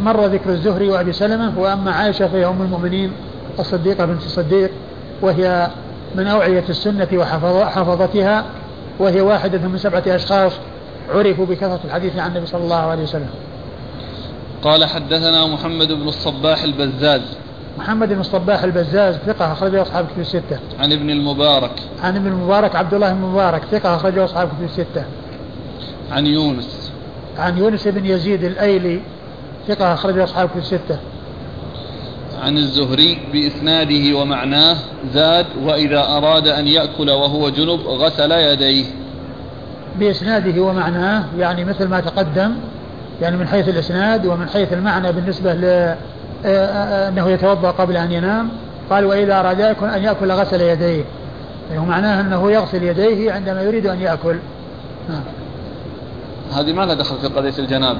مر 0.00 0.26
ذكر 0.26 0.50
الزهري 0.50 0.88
وأبي 0.88 1.12
سلمة 1.12 1.58
وأما 1.58 1.92
عائشة 1.92 2.28
فهي 2.28 2.46
أم 2.46 2.62
المؤمنين 2.62 3.12
الصديقة 3.58 4.04
بنت 4.04 4.22
الصديق 4.22 4.70
وهي 5.22 5.70
من 6.14 6.26
أوعية 6.26 6.64
السنة 6.68 7.08
وحفظتها 7.14 8.44
وهي 8.98 9.20
واحدة 9.20 9.68
من 9.68 9.78
سبعة 9.78 10.02
أشخاص 10.06 10.52
عرفوا 11.10 11.46
بكثرة 11.46 11.80
الحديث 11.84 12.18
عن 12.18 12.30
النبي 12.30 12.46
صلى 12.46 12.64
الله 12.64 12.76
عليه 12.76 13.02
وسلم 13.02 13.30
قال 14.62 14.84
حدثنا 14.84 15.46
محمد 15.46 15.92
بن 15.92 16.08
الصباح 16.08 16.62
البزاز 16.62 17.22
محمد 17.78 18.08
بن 18.08 18.20
الصباح 18.20 18.62
البزاز 18.62 19.14
ثقة 19.14 19.52
أخرجه 19.52 19.82
أصحاب 19.82 20.06
كتب 20.06 20.20
الستة. 20.20 20.58
عن 20.78 20.92
ابن 20.92 21.10
المبارك. 21.10 21.70
عن 22.02 22.16
ابن 22.16 22.26
المبارك 22.26 22.76
عبد 22.76 22.94
الله 22.94 23.12
بن 23.12 23.24
المبارك 23.24 23.62
ثقة 23.70 23.96
أخرجه 23.96 24.24
أصحاب 24.24 24.48
كتب 24.48 24.64
الستة. 24.64 25.04
عن 26.12 26.26
يونس. 26.26 26.92
عن 27.38 27.58
يونس 27.58 27.88
بن 27.88 28.06
يزيد 28.06 28.44
الأيلي 28.44 29.00
ثقة 29.68 29.94
أخرجه 29.94 30.24
أصحاب 30.24 30.48
كتب 30.48 30.58
الستة. 30.58 30.98
عن 32.42 32.58
الزهري 32.58 33.18
بإسناده 33.32 34.18
ومعناه 34.18 34.76
زاد 35.14 35.46
وإذا 35.62 36.00
أراد 36.00 36.48
أن 36.48 36.66
يأكل 36.66 37.10
وهو 37.10 37.48
جنب 37.48 37.80
غسل 37.80 38.32
يديه. 38.32 38.84
بإسناده 39.98 40.62
ومعناه 40.62 41.24
يعني 41.38 41.64
مثل 41.64 41.88
ما 41.88 42.00
تقدم 42.00 42.54
يعني 43.22 43.36
من 43.36 43.48
حيث 43.48 43.68
الإسناد 43.68 44.26
ومن 44.26 44.48
حيث 44.48 44.72
المعنى 44.72 45.12
بالنسبة 45.12 45.54
ل 45.54 45.94
أنه 46.44 47.30
يتوضأ 47.30 47.70
قبل 47.70 47.96
أن 47.96 48.12
ينام 48.12 48.48
قال 48.90 49.04
وإذا 49.04 49.40
أراد 49.40 49.60
أن 49.82 50.02
يأكل 50.02 50.32
غسل 50.32 50.60
يديه 50.60 51.04
يعني 51.70 51.86
معناه 51.86 52.20
أنه 52.20 52.52
يغسل 52.52 52.82
يديه 52.82 53.32
عندما 53.32 53.62
يريد 53.62 53.86
أن 53.86 54.00
يأكل 54.00 54.36
نعم. 55.08 55.22
هذه 56.52 56.72
ما 56.72 56.82
لها 56.82 56.94
دخل 56.94 57.16
في 57.16 57.26
قضية 57.26 57.58
الجناب 57.58 57.96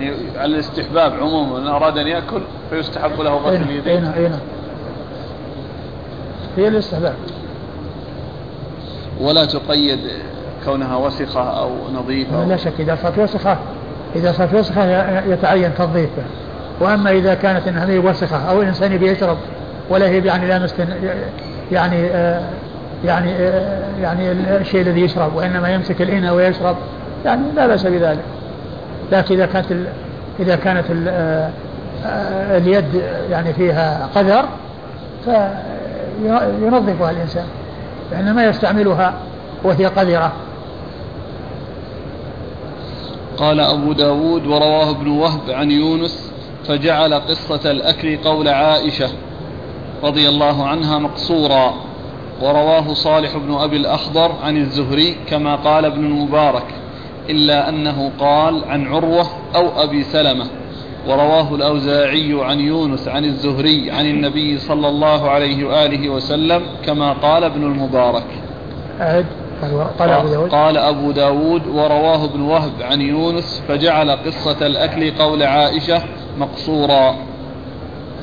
يعني 0.00 0.38
على 0.38 0.54
الاستحباب 0.54 1.12
عموما 1.20 1.60
من 1.60 1.66
أراد 1.66 1.98
أن 1.98 2.06
يأكل 2.06 2.40
فيستحب 2.70 3.20
له 3.20 3.34
غسل 3.34 3.70
يديه 3.70 3.98
هنا 3.98 4.14
هنا 4.16 4.38
هي 6.56 6.68
الاستحباب. 6.68 7.14
ولا 9.20 9.44
تقيد 9.44 9.98
كونها 10.64 10.96
وسخة 10.96 11.60
أو 11.60 11.70
نظيفة. 11.94 12.44
لا 12.44 12.56
شك 12.56 12.72
إذا 12.78 12.98
صارت 13.02 13.18
وسخة 13.18 13.58
إذا 14.16 14.32
صارت 14.32 14.54
وسخة 14.54 14.84
يتعين 15.20 15.74
تنظيفها 15.74 16.24
وأما 16.80 17.10
إذا 17.10 17.34
كانت 17.34 17.68
إنها 17.68 17.86
هي 17.86 17.98
وسخة 17.98 18.50
أو 18.50 18.62
الانسان 18.62 18.92
يبي 18.92 19.10
يشرب 19.10 19.36
ولا 19.90 20.08
هي 20.08 20.26
يعني 20.26 20.48
لامس 20.48 20.74
يعني 21.72 22.06
آه 22.06 22.50
يعني 23.04 23.32
آه 23.32 23.82
يعني 24.00 24.32
الشيء 24.32 24.80
الذي 24.80 25.00
يشرب 25.00 25.34
وإنما 25.34 25.68
يمسك 25.68 26.02
الإناء 26.02 26.34
ويشرب 26.34 26.76
يعني 27.24 27.42
لا 27.56 27.66
بأس 27.66 27.86
بذلك. 27.86 28.24
لكن 29.12 29.34
إذا 29.34 29.46
كانت 29.46 29.66
إذا 30.40 30.56
كانت 30.56 30.84
آه 31.08 31.50
اليد 32.56 33.02
يعني 33.30 33.52
فيها 33.54 34.08
قدر 34.14 34.44
فينظفها 35.24 37.10
الإنسان 37.10 37.46
لأنه 38.12 38.32
ما 38.32 38.44
يستعملها 38.44 39.14
وهي 39.64 39.86
قذرة. 39.86 40.32
قال 43.36 43.60
أبو 43.60 43.92
داود 43.92 44.46
ورواه 44.46 44.90
ابن 44.90 45.08
وهب 45.08 45.50
عن 45.50 45.70
يونس 45.70 46.32
فجعل 46.68 47.14
قصة 47.14 47.70
الأكل 47.70 48.16
قول 48.16 48.48
عائشة 48.48 49.08
رضي 50.04 50.28
الله 50.28 50.66
عنها 50.66 50.98
مقصورا 50.98 51.74
ورواه 52.42 52.94
صالح 52.94 53.36
بن 53.36 53.54
أبي 53.54 53.76
الأخضر 53.76 54.32
عن 54.42 54.56
الزهري 54.56 55.16
كما 55.26 55.56
قال 55.56 55.84
ابن 55.84 56.04
المبارك. 56.04 56.66
إلا 57.30 57.68
أنه 57.68 58.10
قال 58.18 58.64
عن 58.64 58.86
عروة 58.86 59.26
أو 59.54 59.82
أبي 59.82 60.04
سلمة 60.04 60.46
ورواه 61.08 61.54
الأوزاعي 61.54 62.38
عن 62.42 62.60
يونس 62.60 63.08
عن 63.08 63.24
الزهري 63.24 63.90
عن 63.90 64.06
النبي 64.06 64.58
صلى 64.58 64.88
الله 64.88 65.30
عليه 65.30 65.64
وآله 65.64 66.08
وسلم 66.08 66.62
كما 66.86 67.12
قال 67.12 67.44
ابن 67.44 67.62
المبارك. 67.62 68.26
قال 69.98 70.10
أبو 70.10 70.28
داود. 70.28 70.50
قال 70.50 70.76
أبو 70.78 71.10
داود 71.10 71.66
ورواه 71.66 72.24
ابن 72.24 72.40
وهب 72.40 72.72
عن 72.80 73.00
يونس 73.00 73.62
فجعل 73.68 74.10
قصة 74.10 74.66
الأكل 74.66 75.10
قول 75.10 75.42
عائشة 75.42 76.02
مقصورا. 76.38 77.14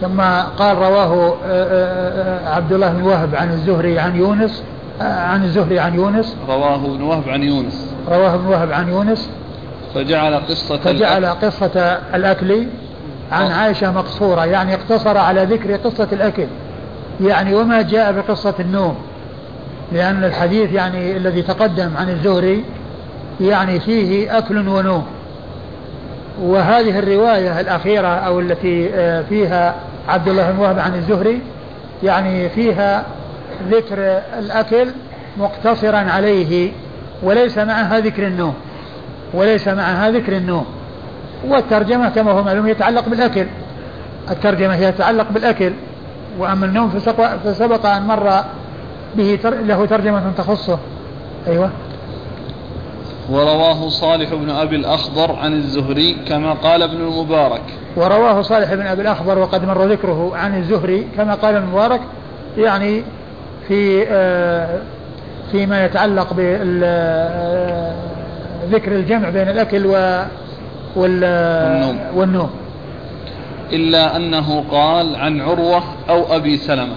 ثم 0.01 0.21
قال 0.57 0.77
رواه 0.77 1.13
آه، 1.13 1.37
آه، 1.45 2.47
آه، 2.47 2.55
عبد 2.55 2.73
الله 2.73 2.89
بن 2.89 3.01
وهب 3.01 3.35
عن 3.35 3.51
الزهري 3.51 3.99
عن 3.99 4.15
يونس 4.15 4.63
عن 5.01 5.43
الزهري 5.43 5.79
عن 5.79 5.95
يونس. 5.95 6.35
رواه 6.47 6.75
ابن 6.75 7.01
وهب 7.01 7.29
عن 7.29 7.43
يونس. 7.43 7.84
رواه 8.07 8.35
ابن 8.35 8.45
وهب 8.45 8.71
عن 8.71 8.89
يونس. 8.89 9.29
فجعل 9.95 10.35
قصة 10.35 10.77
فجعل 10.77 11.25
قصة 11.25 11.99
الأكل 12.13 12.67
عن 13.31 13.51
عائشة 13.51 13.91
مقصورة 13.91 14.45
يعني 14.45 14.73
اقتصر 14.73 15.17
على 15.17 15.43
ذكر 15.43 15.75
قصة 15.75 16.07
الأكل. 16.11 16.47
يعني 17.21 17.55
وما 17.55 17.81
جاء 17.81 18.11
بقصة 18.11 18.53
النوم. 18.59 18.95
لأن 19.91 20.23
الحديث 20.23 20.71
يعني 20.73 21.17
الذي 21.17 21.41
تقدم 21.41 21.91
عن 21.97 22.09
الزهري 22.09 22.63
يعني 23.41 23.79
فيه 23.79 24.37
أكل 24.37 24.67
ونوم. 24.67 25.05
وهذه 26.41 26.99
الرواية 26.99 27.59
الأخيرة 27.59 28.07
أو 28.07 28.39
التي 28.39 28.89
آه، 28.93 29.21
فيها 29.21 29.75
عبد 30.07 30.27
الله 30.27 30.51
بن 30.51 30.59
وهب 30.59 30.79
عن 30.79 30.95
الزهري 30.95 31.39
يعني 32.03 32.49
فيها 32.49 33.05
ذكر 33.71 34.21
الأكل 34.39 34.87
مقتصرا 35.37 35.97
عليه. 35.97 36.71
وليس 37.25 37.57
معها 37.57 37.99
ذكر 37.99 38.27
النوم. 38.27 38.53
وليس 39.33 39.67
معها 39.67 40.11
ذكر 40.11 40.37
النوم. 40.37 40.65
والترجمة 41.47 42.09
كما 42.09 42.31
هو 42.31 42.43
معلوم 42.43 42.67
يتعلق 42.67 43.09
بالأكل. 43.09 43.45
الترجمة 44.29 44.75
هي 44.75 44.91
تتعلق 44.91 45.31
بالأكل. 45.31 45.71
وأما 46.39 46.65
النوم 46.65 46.89
فسبق 47.43 47.85
أن 47.85 48.01
مر 48.01 48.43
به 49.15 49.39
له 49.43 49.85
ترجمة 49.85 50.31
تخصه. 50.37 50.79
أيوه. 51.47 51.69
ورواه 53.29 53.89
صالح 53.89 54.33
بن 54.33 54.49
أبي 54.49 54.75
الأخضر 54.75 55.35
عن 55.35 55.53
الزهري 55.53 56.17
كما 56.27 56.53
قال 56.53 56.83
ابن 56.83 56.95
المبارك. 56.95 57.61
ورواه 57.97 58.41
صالح 58.41 58.73
بن 58.73 58.85
أبي 58.85 59.01
الأخضر 59.01 59.39
وقد 59.39 59.65
مر 59.65 59.85
ذكره 59.85 60.31
عن 60.35 60.57
الزهري 60.57 61.07
كما 61.17 61.33
قال 61.33 61.55
المبارك. 61.55 62.01
يعني 62.57 63.03
في 63.67 64.05
آه، 64.09 64.79
فيما 65.51 65.85
يتعلق 65.85 66.33
بذكر 66.33 66.51
الجمع 68.91 69.29
بين 69.29 69.49
الأكل 69.49 69.85
والنوم, 70.95 71.99
والنوم. 72.15 72.49
إلا 73.73 74.15
أنه 74.15 74.63
قال 74.71 75.15
عن 75.15 75.41
عروة 75.41 75.83
أو 76.09 76.35
أبي 76.35 76.57
سلمة. 76.57 76.95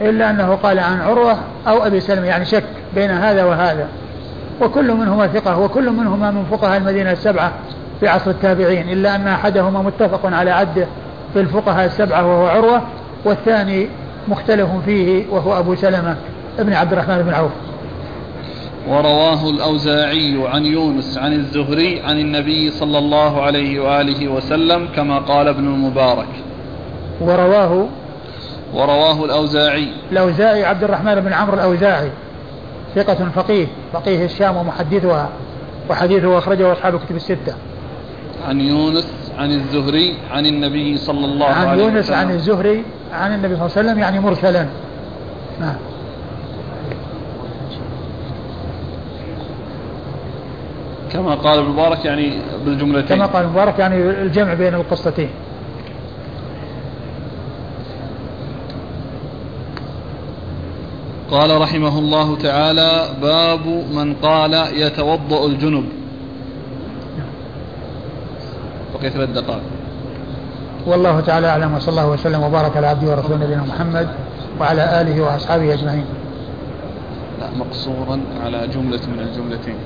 إلا 0.00 0.30
أنه 0.30 0.54
قال 0.54 0.78
عن 0.78 1.00
عروة 1.00 1.36
أو 1.68 1.86
أبي 1.86 2.00
سلمة 2.00 2.26
يعني 2.26 2.44
شك 2.44 2.64
بين 2.94 3.10
هذا 3.10 3.44
وهذا. 3.44 3.88
وكل 4.60 4.92
منهما 4.92 5.26
ثقة 5.26 5.58
وكل 5.58 5.90
منهما 5.90 6.30
من 6.30 6.44
فقهاء 6.50 6.76
المدينة 6.76 7.12
السبعة 7.12 7.52
في 8.00 8.08
عصر 8.08 8.30
التابعين 8.30 8.88
إلا 8.88 9.16
أن 9.16 9.28
أحدهما 9.28 9.82
متفق 9.82 10.26
على 10.26 10.50
عده 10.50 10.86
في 11.34 11.40
الفقهاء 11.40 11.86
السبعة 11.86 12.26
وهو 12.26 12.46
عروة 12.46 12.82
والثاني 13.24 13.88
مختلف 14.28 14.68
فيه 14.84 15.24
وهو 15.30 15.58
أبو 15.58 15.74
سلمة 15.74 16.16
ابن 16.58 16.72
عبد 16.72 16.92
الرحمن 16.92 17.22
بن 17.22 17.34
عوف. 17.34 17.50
ورواه 18.88 19.50
الأوزاعي 19.50 20.48
عن 20.48 20.66
يونس 20.66 21.18
عن 21.18 21.32
الزهري 21.32 22.00
عن 22.00 22.18
النبي 22.18 22.70
صلى 22.70 22.98
الله 22.98 23.42
عليه 23.42 23.80
وآله 23.80 24.28
وسلم 24.28 24.88
كما 24.96 25.18
قال 25.18 25.48
ابن 25.48 25.64
المبارك. 25.64 26.28
ورواه 27.20 27.86
ورواه 28.74 29.24
الأوزاعي. 29.24 29.88
الأوزاعي 30.12 30.64
عبد 30.64 30.84
الرحمن 30.84 31.14
بن 31.14 31.32
عمرو 31.32 31.54
الأوزاعي 31.54 32.10
ثقة 32.94 33.28
فقيه 33.34 33.66
فقيه 33.92 34.24
الشام 34.24 34.56
ومحدثها 34.56 35.28
وحديثه 35.90 36.38
أخرجه 36.38 36.72
أصحاب 36.72 36.94
الكتب 36.94 37.16
الستة. 37.16 37.54
عن 38.48 38.60
يونس 38.60 39.32
عن 39.38 39.50
الزهري 39.50 40.14
عن 40.30 40.46
النبي 40.46 40.96
صلى 40.96 41.24
الله 41.24 41.46
عليه 41.46 41.60
وسلم 41.60 41.70
عن 41.70 41.78
يونس 41.94 42.10
عن 42.10 42.30
الزهري 42.30 42.84
عن 43.12 43.34
النبي 43.34 43.56
صلى 43.56 43.66
الله 43.66 43.76
عليه 43.76 43.88
وسلم 43.88 43.98
يعني 43.98 44.20
مرسلا. 44.20 44.66
نعم. 45.60 45.76
كما 51.12 51.34
قال 51.34 51.58
ابن 51.58 51.68
مبارك 51.68 52.04
يعني 52.04 52.38
بالجملتين 52.64 53.16
كما 53.16 53.26
قال 53.26 53.48
مبارك 53.48 53.78
يعني 53.78 53.96
الجمع 53.96 54.54
بين 54.54 54.74
القصتين 54.74 55.30
قال 61.30 61.60
رحمه 61.60 61.98
الله 61.98 62.36
تعالى 62.36 63.08
باب 63.22 63.66
من 63.92 64.14
قال 64.14 64.54
يتوضأ 64.54 65.46
الجنب 65.46 65.84
بقي 68.94 69.10
ثلاث 69.10 69.28
دقائق 69.30 69.62
والله 70.86 71.20
تعالى 71.20 71.48
أعلم 71.48 71.74
وصلى 71.74 71.88
الله 71.90 72.08
وسلم 72.08 72.42
وبارك 72.42 72.76
على 72.76 72.86
عبده 72.86 73.10
ورسوله 73.10 73.36
نبينا 73.36 73.62
محمد 73.62 74.08
وعلى 74.60 75.00
آله 75.00 75.20
وأصحابه 75.20 75.74
أجمعين. 75.74 76.04
لا 77.40 77.46
مقصورا 77.58 78.20
على 78.44 78.68
جملة 78.68 79.00
من 79.06 79.20
الجملتين. 79.20 79.76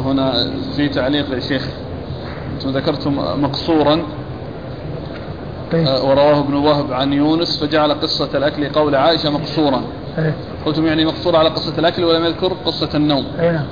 هنا 0.00 0.52
في 0.76 0.88
تعليق 0.88 1.34
يا 1.34 1.40
شيخ 1.40 1.68
أنتم 2.54 2.70
ذكرتم 2.70 3.16
مقصورا 3.42 4.02
طيب. 5.72 5.86
آه، 5.86 6.04
ورواه 6.04 6.38
ابن 6.40 6.54
وهب 6.54 6.92
عن 6.92 7.12
يونس 7.12 7.64
فجعل 7.64 7.92
قصة 7.92 8.28
الأكل 8.34 8.68
قول 8.68 8.94
عائشة 8.94 9.30
مقصورا. 9.30 9.82
قلتم 10.66 10.86
يعني 10.86 11.04
مقصور 11.04 11.36
على 11.36 11.48
قصة 11.48 11.78
الأكل 11.78 12.04
ولم 12.04 12.24
يذكر 12.24 12.52
قصة 12.66 12.88
النوم. 12.94 13.24
نعم. 13.38 13.64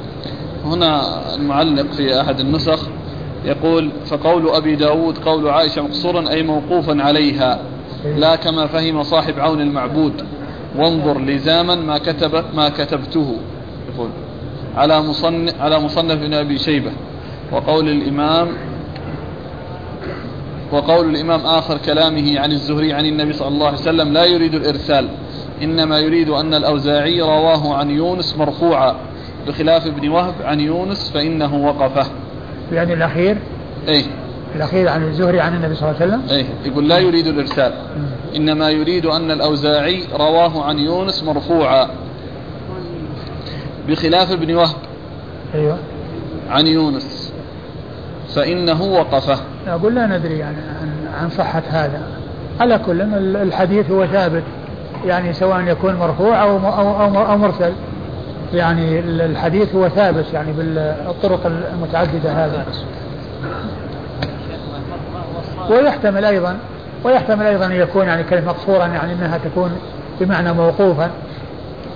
هنا 0.64 1.02
المعلق 1.34 1.92
في 1.92 2.20
أحد 2.20 2.40
النسخ 2.40 2.86
يقول 3.44 3.90
فقول 4.06 4.48
أبي 4.48 4.76
داود 4.76 5.18
قول 5.18 5.48
عائشة 5.48 5.82
مقصورا 5.82 6.30
أي 6.30 6.42
موقوفا 6.42 7.02
عليها. 7.02 7.58
لا 8.16 8.36
كما 8.36 8.66
فهم 8.66 9.02
صاحب 9.02 9.38
عون 9.38 9.60
المعبود. 9.60 10.24
وانظر 10.76 11.20
لزاما 11.20 11.74
ما 11.74 11.98
كتب 11.98 12.44
ما 12.54 12.68
كتبته. 12.68 13.36
يقول. 13.94 14.08
على 14.78 15.02
مصنف 15.02 15.60
على 15.60 15.80
مصنف 15.80 16.18
بن 16.18 16.34
أبي 16.34 16.58
شيبة. 16.58 16.90
وقول 17.52 17.88
الامام 17.88 18.48
وقول 20.72 21.10
الإمام 21.10 21.40
آخر 21.40 21.78
كلامه 21.78 22.40
عن 22.40 22.52
الزهري 22.52 22.92
عن 22.92 23.06
النبي 23.06 23.32
صلى 23.32 23.48
الله 23.48 23.66
عليه 23.66 23.78
وسلم 23.78 24.12
لا 24.12 24.24
يريد 24.24 24.54
الإرسال. 24.54 25.08
إنما 25.62 25.98
يريد 25.98 26.28
أن 26.28 26.54
الأوزاعي 26.54 27.20
رواه 27.20 27.74
عن 27.74 27.90
يونس 27.90 28.36
مرفوعا. 28.36 28.94
بخلاف 29.46 29.86
ابن 29.86 30.08
وهب 30.08 30.34
عن 30.44 30.60
يونس 30.60 31.10
فإنه 31.10 31.66
وقفه. 31.66 32.06
يعني 32.72 32.92
الأخير؟ 32.92 33.38
أي 33.88 34.04
الأخير 34.56 34.88
عن 34.88 35.08
الزهري 35.08 35.40
عن 35.40 35.54
النبي 35.56 35.74
صلى 35.74 35.90
الله 35.90 36.02
عليه 36.02 36.12
وسلم؟ 36.12 36.36
أي 36.38 36.46
يقول 36.70 36.88
لا 36.88 36.98
يريد 36.98 37.26
الإرسال. 37.26 37.72
إنما 38.36 38.70
يريد 38.70 39.06
أن 39.06 39.30
الأوزاعي 39.30 40.04
رواه 40.14 40.64
عن 40.64 40.78
يونس 40.78 41.22
مرفوعا. 41.22 41.88
بخلاف 43.88 44.32
ابن 44.32 44.54
وهب. 44.54 44.76
أيوة. 45.54 45.78
عن 46.50 46.66
يونس. 46.66 47.32
فإنه 48.34 48.82
وقفه. 48.82 49.38
أقول 49.68 49.94
لا 49.94 50.06
ندري 50.06 50.38
يعني 50.38 50.56
عن 51.20 51.30
صحة 51.30 51.62
هذا. 51.68 52.02
على 52.60 52.78
كل 52.78 53.02
الحديث 53.36 53.90
هو 53.90 54.06
ثابت. 54.06 54.42
يعني 55.06 55.32
سواء 55.32 55.60
يكون 55.60 55.94
مرفوع 55.94 56.42
أو 56.42 56.58
أو 56.58 57.30
أو 57.32 57.38
مرسل. 57.38 57.72
يعني 58.54 58.98
الحديث 59.00 59.74
هو 59.74 59.88
ثابت 59.88 60.24
يعني 60.32 60.52
بالطرق 60.52 61.46
المتعددة 61.46 62.32
هذا 62.32 62.66
ويحتمل 65.70 66.24
أيضا 66.24 66.56
ويحتمل 67.04 67.46
أيضا 67.46 67.66
أن 67.66 67.72
يكون 67.72 68.06
يعني 68.06 68.24
كلمة 68.24 68.46
مقصورا 68.46 68.86
يعني 68.86 69.12
أنها 69.12 69.38
تكون 69.38 69.70
بمعنى 70.20 70.52
موقوفا. 70.52 71.10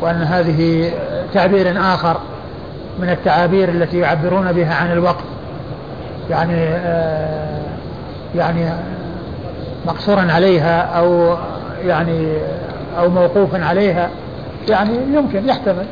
وأن 0.02 0.22
هذه 0.22 0.92
تعبير 1.34 1.80
آخر 1.94 2.16
من 2.98 3.10
التعابير 3.10 3.68
التي 3.68 3.98
يعبرون 3.98 4.52
بها 4.52 4.74
عن 4.74 4.92
الوقت. 4.92 5.24
يعني 6.30 6.54
آه، 6.54 7.62
يعني 8.34 8.70
مقصورا 9.86 10.32
عليها 10.32 10.80
أو 10.80 11.36
يعني 11.86 12.36
أو 12.98 13.08
موقوفا 13.08 13.64
عليها. 13.64 14.10
يعني 14.68 14.96
يمكن 15.14 15.48
يحتمل. 15.48 15.86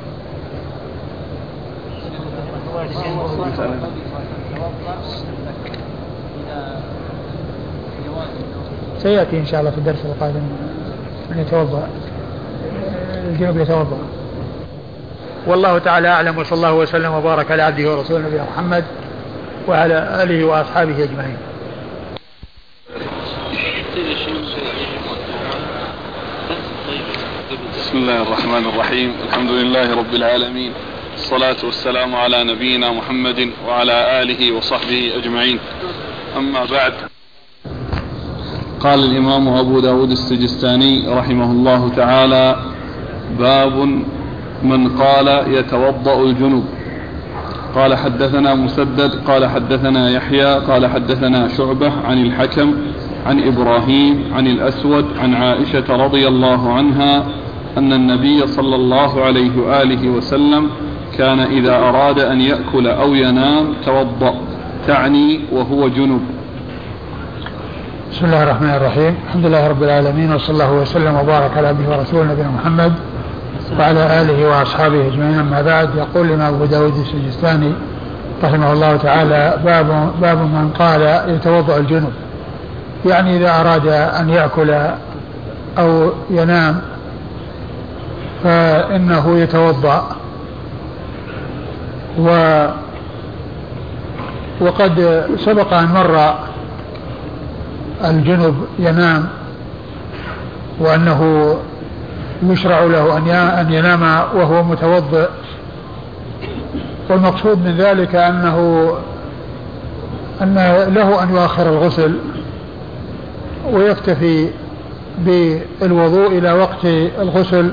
سيأتي 8.99 9.39
إن 9.39 9.47
شاء 9.47 9.61
الله 9.61 9.71
في 9.71 9.79
الدرس 9.79 10.05
القادم 10.05 10.43
من 11.31 11.39
يتوضأ. 11.39 11.89
الجنوب 13.25 13.59
يتوضأ. 13.59 13.99
والله 15.47 15.79
تعالى 15.79 16.09
أعلم 16.09 16.39
وصلى 16.39 16.57
الله 16.57 16.75
وسلم 16.75 17.13
وبارك 17.15 17.51
على 17.51 17.63
عبده 17.63 17.91
ورسوله 17.91 18.27
نبينا 18.27 18.45
محمد 18.45 18.85
وعلى 19.69 20.23
آله 20.23 20.45
وأصحابه 20.45 21.05
أجمعين. 21.05 21.37
بسم 27.79 27.99
الله 27.99 28.23
الرحمن 28.23 28.65
الرحيم. 28.75 29.15
الحمد 29.29 29.51
لله 29.51 29.97
رب 29.97 30.15
العالمين. 30.15 30.73
الصلاة 31.15 31.57
والسلام 31.65 32.15
على 32.15 32.45
نبينا 32.45 32.93
محمد 32.93 33.51
وعلى 33.67 34.23
آله 34.23 34.53
وصحبه 34.53 35.13
أجمعين. 35.17 35.59
أما 36.37 36.65
بعد 36.65 37.10
قال 38.81 39.05
الإمام 39.05 39.49
أبو 39.49 39.81
داود 39.81 40.11
السجستاني 40.11 41.09
رحمه 41.09 41.53
الله 41.53 41.89
تعالى 41.89 42.57
باب 43.39 44.03
من 44.63 44.89
قال 44.89 45.29
يتوضأ 45.55 46.23
الجنوب. 46.23 46.65
قال 47.75 47.95
حدثنا 47.95 48.55
مسدد 48.55 49.15
قال 49.27 49.47
حدثنا 49.47 50.11
يحيى 50.11 50.55
قال 50.55 50.87
حدثنا 50.87 51.49
شعبة 51.49 51.93
عن 52.05 52.23
الحكم 52.23 52.75
عن 53.27 53.41
إبراهيم 53.41 54.25
عن 54.35 54.47
الأسود 54.47 55.05
عن 55.19 55.35
عائشة 55.35 55.97
رضي 56.05 56.29
الله 56.29 56.73
عنها 56.73 57.27
أن 57.79 57.93
النبي 57.93 58.47
صلى 58.47 58.77
الله 58.77 59.25
عليه 59.25 59.61
وآله 59.61 60.09
وسلم 60.09 60.69
كان 61.19 61.41
إذا 61.41 61.77
أراد 61.77 62.19
أن 62.19 62.41
يأكل 62.41 62.87
أو 62.87 63.15
ينام 63.15 63.75
توضأ 63.87 64.35
تعني 64.87 65.41
وهو 65.53 65.89
جنب 65.89 66.21
بسم 68.13 68.27
الله 68.27 68.43
الرحمن 68.43 68.71
الرحيم. 68.71 69.15
الحمد 69.27 69.47
لله 69.47 69.69
رب 69.69 69.83
العالمين 69.83 70.33
وصلى 70.33 70.51
الله 70.51 70.73
وسلم 70.73 71.17
وبارك 71.17 71.51
على 71.57 71.69
عبده 71.69 71.97
ورسوله 71.97 72.33
نبينا 72.33 72.49
محمد 72.49 72.93
وعلى 73.79 74.21
آله 74.21 74.49
وأصحابه 74.49 75.07
أجمعين. 75.09 75.39
أما 75.39 75.63
بعد 75.63 75.95
يقول 75.95 76.27
الإمام 76.27 76.55
أبو 76.55 76.65
داود 76.65 76.95
السجستاني 76.97 77.73
رحمه 78.45 78.73
الله 78.73 78.97
تعالى 78.97 79.59
باب 79.65 80.11
باب 80.21 80.39
من 80.39 80.71
قال 80.79 81.01
يتوضأ 81.29 81.77
الجنوب 81.77 82.13
يعني 83.07 83.37
إذا 83.37 83.61
أراد 83.61 83.87
أن 84.21 84.31
يأكل 84.31 84.71
أو 85.79 86.11
ينام 86.31 86.81
فإنه 88.45 89.39
يتوضأ. 89.39 90.07
و 92.19 92.29
وقد 94.61 95.25
سبق 95.39 95.75
أن 95.75 95.87
مر 95.87 96.35
الجنب 98.05 98.55
ينام 98.79 99.29
وأنه 100.81 101.55
يشرع 102.43 102.81
له 102.81 103.17
أن 103.61 103.73
ينام 103.73 104.03
وهو 104.35 104.63
متوضئ. 104.63 105.29
والمقصود 107.11 107.59
من 107.59 107.77
ذلك 107.77 108.15
أنه 108.15 108.91
أن 110.43 110.55
له 110.95 111.23
أن 111.23 111.35
يؤخر 111.35 111.69
الغسل 111.69 112.17
ويكتفي 113.73 114.49
بالوضوء 115.19 116.39
إلى 116.39 116.53
وقت 116.53 116.85
الغسل 117.19 117.71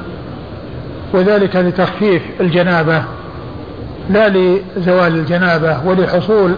وذلك 1.13 1.55
لتخفيف 1.55 2.21
الجنابة 2.39 3.03
لا 4.09 4.29
لزوال 4.29 5.15
الجنابة 5.15 5.77
ولحصول 5.85 6.55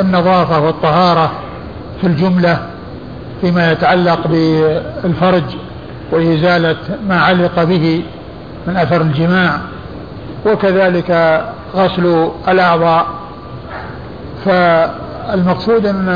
النظافة 0.00 0.60
والطهارة 0.60 1.32
في 2.00 2.06
الجملة. 2.06 2.66
فيما 3.44 3.72
يتعلق 3.72 4.26
بالفرج 4.26 5.42
وإزالة 6.12 6.76
ما 7.08 7.20
علق 7.20 7.64
به 7.64 8.02
من 8.66 8.76
أثر 8.76 9.00
الجماع 9.00 9.58
وكذلك 10.46 11.40
غسل 11.74 12.28
الأعضاء. 12.48 13.06
فالمقصود 14.44 15.86
أن 15.86 16.08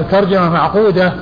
الترجمة 0.00 0.50
معقودة 0.50 1.12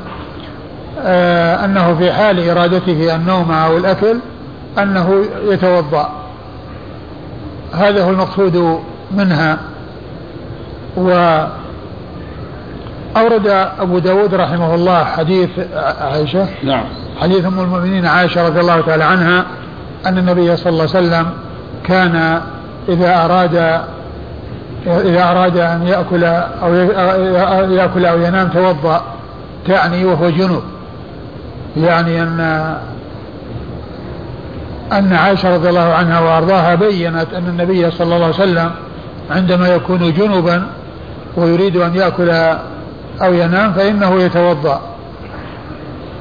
آه، 1.03 1.65
أنه 1.65 1.95
في 1.95 2.13
حال 2.13 2.49
إرادته 2.49 3.15
النوم 3.17 3.53
أو 3.53 3.77
الأكل 3.77 4.17
أنه 4.79 5.25
يتوضأ. 5.49 6.09
هذا 7.75 8.05
هو 8.05 8.11
المقصود 8.11 8.81
منها. 9.11 9.59
و 10.97 11.41
أورد 13.17 13.47
أبو 13.81 13.99
داود 13.99 14.35
رحمه 14.35 14.75
الله 14.75 15.05
حديث 15.05 15.51
عائشة. 16.01 16.47
نعم. 16.65 16.85
حديث 17.21 17.45
أم 17.45 17.61
المؤمنين 17.61 18.07
عائشة 18.07 18.47
رضي 18.47 18.61
الله 18.61 18.81
تعالى 18.81 19.05
عنها 19.05 19.45
أن 20.07 20.19
النبي 20.19 20.57
صلى 20.57 20.71
الله 20.71 20.89
عليه 20.95 21.07
وسلم 21.07 21.27
كان 21.85 22.41
إذا 22.89 23.25
أراد 23.25 23.81
إذا 24.87 25.31
أراد 25.31 25.57
أن 25.59 25.87
يأكل 25.87 26.25
أو 26.25 26.75
يأكل 27.71 28.07
أو 28.07 28.19
ينام 28.19 28.49
توضأ 28.49 29.03
تعني 29.67 30.05
وهو 30.05 30.31
جنوب 30.31 30.63
يعني 31.77 32.23
أن 32.23 32.41
أن 34.93 35.13
عائشة 35.13 35.55
رضي 35.55 35.69
الله 35.69 35.95
عنها 35.95 36.21
وأرضاها 36.21 36.75
بينت 36.75 37.27
أن 37.37 37.47
النبي 37.49 37.91
صلى 37.91 38.15
الله 38.15 38.27
عليه 38.27 38.35
وسلم 38.35 38.71
عندما 39.31 39.69
يكون 39.69 40.13
جنوبا 40.13 40.67
ويريد 41.37 41.77
أن 41.77 41.95
يأكل 41.95 42.31
أو 43.23 43.33
ينام 43.35 43.73
فإنه 43.73 44.23
يتوضأ. 44.23 44.81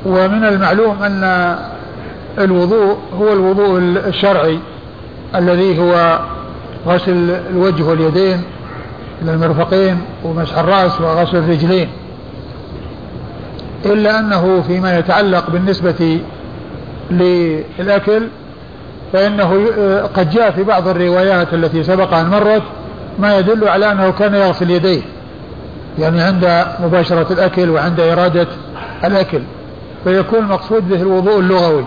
ومن 0.05 0.45
المعلوم 0.45 1.03
أن 1.03 1.55
الوضوء 2.39 2.97
هو 3.19 3.33
الوضوء 3.33 3.79
الشرعي 4.07 4.59
الذي 5.35 5.79
هو 5.79 6.19
غسل 6.87 7.29
الوجه 7.51 7.83
واليدين 7.83 8.43
إلى 9.21 9.33
المرفقين 9.33 10.01
ومسح 10.23 10.57
الرأس 10.57 11.01
وغسل 11.01 11.37
الرجلين. 11.37 11.89
إلا 13.85 14.19
أنه 14.19 14.63
فيما 14.67 14.97
يتعلق 14.97 15.49
بالنسبة 15.49 16.19
للأكل 17.11 18.27
فإنه 19.13 19.65
قد 20.15 20.29
جاء 20.29 20.51
في 20.51 20.63
بعض 20.63 20.87
الروايات 20.87 21.53
التي 21.53 21.83
سبق 21.83 22.13
أن 22.13 22.29
مرت 22.29 22.63
ما 23.19 23.37
يدل 23.37 23.67
على 23.67 23.91
أنه 23.91 24.11
كان 24.11 24.33
يغسل 24.35 24.71
يديه. 24.71 25.01
يعني 25.99 26.21
عند 26.21 26.65
مباشرة 26.79 27.33
الأكل 27.33 27.69
وعند 27.69 27.99
إرادة 27.99 28.47
الأكل 29.03 29.41
فيكون 30.03 30.39
المقصود 30.39 30.89
به 30.89 31.01
الوضوء 31.01 31.39
اللغوي 31.39 31.85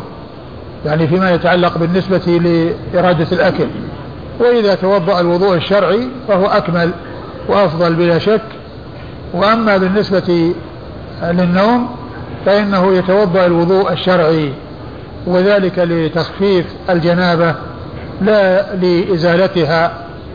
يعني 0.86 1.08
فيما 1.08 1.30
يتعلق 1.30 1.78
بالنسبة 1.78 2.18
لإرادة 2.94 3.26
الأكل. 3.32 3.66
وإذا 4.40 4.74
توضأ 4.74 5.20
الوضوء 5.20 5.56
الشرعي 5.56 6.08
فهو 6.28 6.46
أكمل 6.46 6.90
وأفضل 7.48 7.94
بلا 7.94 8.18
شك. 8.18 8.42
وأما 9.34 9.76
بالنسبة 9.76 10.54
للنوم 11.22 11.88
فإنه 12.46 12.94
يتوضأ 12.94 13.46
الوضوء 13.46 13.92
الشرعي 13.92 14.52
وذلك 15.26 15.78
لتخفيف 15.78 16.66
الجنابة 16.90 17.54
لا 18.22 18.74
لإزالتها 18.74 19.92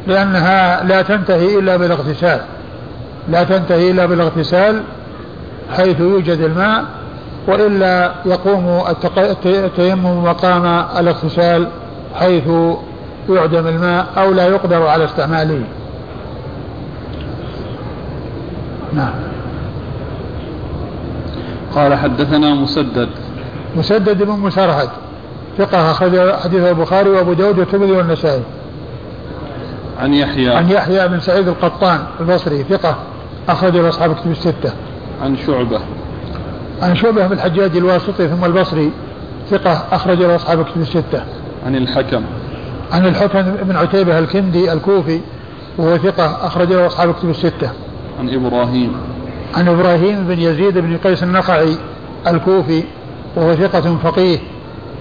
لأنها 0.07 0.83
لا 0.83 1.01
تنتهي 1.01 1.59
إلا 1.59 1.77
بالاغتسال. 1.77 2.41
لا 3.29 3.43
تنتهي 3.43 3.91
إلا 3.91 4.05
بالاغتسال 4.05 4.83
حيث 5.77 5.99
يوجد 5.99 6.39
الماء 6.39 6.85
وإلا 7.47 8.13
يقوم 8.25 8.83
التيمم 9.45 10.23
مقام 10.23 10.65
الاغتسال 10.99 11.67
حيث 12.15 12.47
يعدم 13.29 13.67
الماء 13.67 14.07
أو 14.17 14.31
لا 14.31 14.47
يقدر 14.47 14.87
على 14.87 15.05
استعماله. 15.05 15.61
نعم. 18.93 19.13
قال 21.75 21.95
حدثنا 21.95 22.53
مسدد. 22.53 23.09
مسدد 23.75 24.23
بن 24.23 24.31
مسرهد. 24.31 24.89
ثقة 25.57 25.91
أخرج 25.91 26.31
حديث 26.31 26.63
البخاري 26.63 27.09
وأبو 27.09 27.33
داود 27.33 27.59
والترمذي 27.59 27.91
والنسائي. 27.91 28.43
عن 29.99 30.13
يحيى. 30.13 30.49
عن 30.49 30.71
يحيى 30.71 31.07
بن 31.07 31.19
سعيد 31.19 31.47
القطان 31.47 31.99
البصري 32.19 32.63
ثقة. 32.63 32.95
أخرج 33.49 33.77
له 33.77 33.89
أصحاب 33.89 34.15
كتب 34.15 34.31
الستة. 34.31 34.73
عن 35.21 35.37
شعبة. 35.37 35.79
عن 36.81 36.95
شعبة 36.95 37.27
بن 37.27 37.33
الحجاج 37.33 37.77
الواسطي 37.77 38.27
ثم 38.27 38.45
البصري 38.45 38.91
ثقة 39.49 39.85
أخرج 39.91 40.19
له 40.19 40.35
أصحاب 40.35 40.65
كتب 40.65 40.81
الستة. 40.81 41.23
عن 41.65 41.75
الحكم. 41.75 42.23
عن 42.91 43.05
الحكم 43.05 43.41
بن 43.41 43.75
عتيبة 43.75 44.19
الكندي 44.19 44.73
الكوفي 44.73 45.19
وهو 45.77 45.97
ثقة 45.97 46.47
أخرج 46.47 46.73
له 46.73 46.87
أصحاب 46.87 47.13
كتب 47.13 47.29
الستة. 47.29 47.69
عن 48.19 48.29
إبراهيم. 48.29 48.91
عن 49.55 49.67
إبراهيم 49.67 50.27
بن 50.27 50.39
يزيد 50.39 50.77
بن 50.77 50.97
قيس 50.97 51.23
النخعي 51.23 51.77
الكوفي 52.27 52.83
وهو 53.35 53.55
ثقة 53.55 53.97
فقيه 54.03 54.39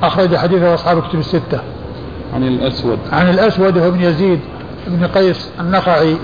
أخرج 0.02 0.36
حديثه 0.36 0.74
أصحاب 0.74 1.02
كتب 1.02 1.18
الستة. 1.18 1.60
عن 2.34 2.42
الأسود. 2.42 2.98
عن 3.12 3.30
الأسود 3.30 3.78
هو 3.78 3.90
بن 3.90 4.00
يزيد 4.00 4.40
بن 4.86 5.06
قيس 5.06 5.50
النخعي 5.60 6.16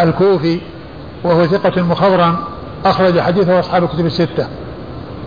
الكوفي 0.00 0.60
وهو 1.24 1.46
ثقة 1.46 1.82
مخضرم 1.82 2.36
أخرج 2.84 3.20
حديثه 3.20 3.60
أصحاب 3.60 3.88
كتب 3.88 4.06
الستة. 4.06 4.46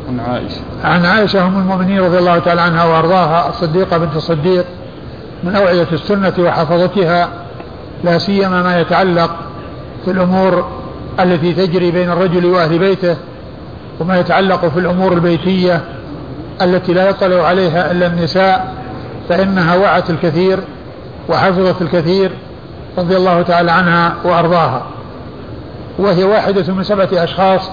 عن 0.10 0.20
عائشة. 0.20 0.62
عن 0.84 1.06
عائشة 1.06 1.48
أم 1.48 1.58
المؤمنين 1.58 2.00
رضي 2.00 2.18
الله 2.18 2.40
تعالى 2.40 2.62
عنها 2.62 2.84
وأرضاها 2.84 3.50
الصديقة 3.50 3.98
بنت 3.98 4.16
الصديق 4.16 4.66
من 5.44 5.56
أوعية 5.56 5.88
السنة 5.94 6.34
وحفظتها 6.40 7.30
لا 8.04 8.18
سيما 8.18 8.64
ما 8.64 8.80
يتعلق 8.80 9.36
في 10.06 10.12
الأمور 10.12 10.68
التي 11.20 11.54
تجري 11.54 11.92
بين 11.92 12.12
الرجل 12.12 12.46
وأهل 12.46 12.80
بيته 12.80 13.18
وما 14.00 14.20
يتعلق 14.20 14.66
في 14.66 14.80
الأمور 14.80 15.14
البيتية 15.14 15.82
التي 16.62 16.94
لا 16.94 17.10
يطلع 17.10 17.48
عليها 17.48 17.92
إلا 17.92 18.08
النساء 18.08 18.74
فإنها 19.30 19.76
وعت 19.76 20.10
الكثير 20.10 20.60
وحفظت 21.30 21.82
الكثير 21.82 22.32
رضي 22.98 23.18
الله 23.18 23.42
تعالى 23.42 23.72
عنها 23.72 24.14
وأرضاها. 24.24 24.86
وهي 26.00 26.24
واحدة 26.24 26.74
من 26.74 26.84
سبعة 26.84 27.10
أشخاص 27.14 27.70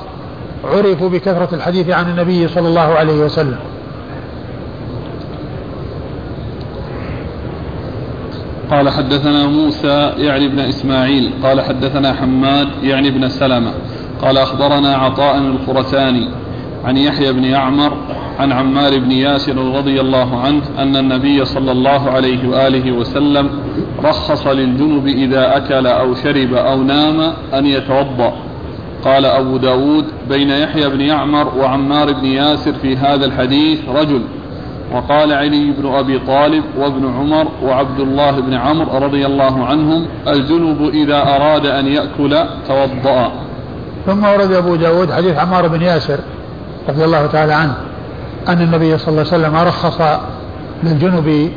عرفوا 0.64 1.08
بكثرة 1.08 1.48
الحديث 1.52 1.90
عن 1.90 2.10
النبي 2.10 2.48
صلى 2.48 2.68
الله 2.68 2.80
عليه 2.94 3.24
وسلم. 3.24 3.58
قال 8.70 8.88
حدثنا 8.88 9.46
موسى 9.46 10.12
يعني 10.16 10.46
ابن 10.46 10.58
إسماعيل 10.58 11.30
قال 11.42 11.60
حدثنا 11.60 12.12
حماد 12.14 12.68
يعني 12.82 13.08
ابن 13.08 13.28
سلمة 13.28 13.70
قال 14.22 14.38
أخبرنا 14.38 14.96
عطاء 14.96 15.38
الخرساني 15.38 16.28
عن 16.84 16.96
يحيى 16.96 17.32
بن 17.32 17.44
يعمر 17.44 17.92
عن 18.38 18.52
عمار 18.52 18.98
بن 18.98 19.10
ياسر 19.10 19.76
رضي 19.76 20.00
الله 20.00 20.40
عنه 20.40 20.62
أن 20.78 20.96
النبي 20.96 21.44
صلى 21.44 21.72
الله 21.72 22.10
عليه 22.10 22.48
وآله 22.48 22.92
وسلم 22.92 23.50
رخص 24.04 24.46
للجنب 24.46 25.06
إذا 25.06 25.56
أكل 25.56 25.86
أو 25.86 26.14
شرب 26.14 26.54
أو 26.54 26.82
نام 26.82 27.32
أن 27.54 27.66
يتوضأ. 27.66 28.32
قال 29.04 29.24
أبو 29.24 29.56
داود 29.56 30.04
بين 30.28 30.50
يحيى 30.50 30.88
بن 30.88 31.00
يعمر 31.00 31.52
وعمار 31.58 32.12
بن 32.12 32.26
ياسر 32.26 32.72
في 32.72 32.96
هذا 32.96 33.26
الحديث 33.26 33.78
رجل. 33.88 34.22
وقال 34.92 35.32
علي 35.32 35.72
بن 35.78 35.94
أبي 35.94 36.18
طالب 36.18 36.64
وابن 36.78 37.14
عمر 37.18 37.48
وعبد 37.62 38.00
الله 38.00 38.40
بن 38.40 38.54
عمرو 38.54 38.98
رضي 38.98 39.26
الله 39.26 39.64
عنهم 39.64 40.06
الجنب 40.28 40.88
إذا 40.88 41.22
أراد 41.36 41.66
أن 41.66 41.86
يأكل 41.86 42.38
توضأ. 42.68 43.32
ثم 44.06 44.24
ورد 44.24 44.52
أبو 44.52 44.76
داود 44.76 45.12
حديث 45.12 45.36
عمار 45.38 45.68
بن 45.68 45.82
ياسر. 45.82 46.18
رضي 46.88 47.04
الله 47.04 47.26
تعالى 47.26 47.52
عنه 47.54 47.74
أن 48.48 48.60
النبي 48.62 48.98
صلى 48.98 49.08
الله 49.08 49.32
عليه 49.32 49.44
وسلم 49.46 49.56
رخص 49.56 50.00
للجنب 50.82 51.52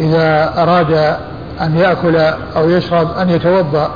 إذا 0.00 0.54
أراد 0.62 1.16
أن 1.60 1.76
يأكل 1.76 2.16
أو 2.56 2.70
يشرب 2.70 3.18
أن 3.18 3.30
يتوضأ. 3.30 3.90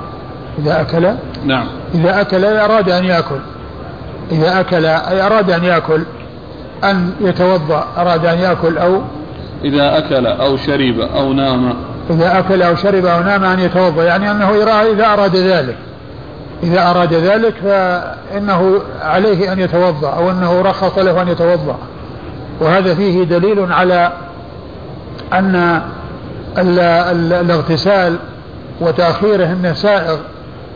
إذا 0.59 0.81
أكل 0.81 1.15
نعم. 1.45 1.67
إذا 1.95 2.21
أكل 2.21 2.45
أراد 2.45 2.89
أن 2.89 3.05
يأكل. 3.05 3.39
إذا 4.33 4.61
أكل 4.61 4.87
أي 4.87 5.23
أراد 5.27 5.51
أن 5.51 5.65
يأكل 5.65 6.03
أن 6.85 7.13
يتوضأ 7.21 7.87
أراد 7.99 8.27
أن 8.27 8.39
يأكل 8.39 8.79
أو 8.79 9.03
إذا 9.65 9.99
أكل 9.99 10.27
أو 10.27 10.57
شرب 10.57 11.01
أو 11.01 11.33
نام. 11.33 11.75
إذا 12.11 12.39
أكل 12.39 12.63
أو 12.63 12.77
شرب 12.77 13.07
أو 13.07 13.23
نام 13.23 13.45
أن 13.45 13.61
يتوضأ 13.61 14.05
يعني 14.05 14.31
أنه 14.31 14.51
إذا 14.93 15.13
أراد 15.13 15.37
ذلك. 15.37 15.77
إذا 16.63 16.91
أراد 16.91 17.15
ذلك 17.15 17.55
فإنه 17.63 18.81
عليه 19.03 19.53
أن 19.53 19.59
يتوضأ 19.59 20.11
أو 20.11 20.31
أنه 20.31 20.63
رخص 20.63 20.99
له 20.99 21.23
أن 21.23 21.29
يتوضأ. 21.29 21.77
وهذا 22.61 22.95
فيه 22.95 23.25
دليل 23.25 23.73
على 23.73 24.13
أن 25.33 25.83
الاغتسال 26.59 28.17
وتأخيره 28.81 29.47
من 29.47 29.75
سائغ 29.75 30.17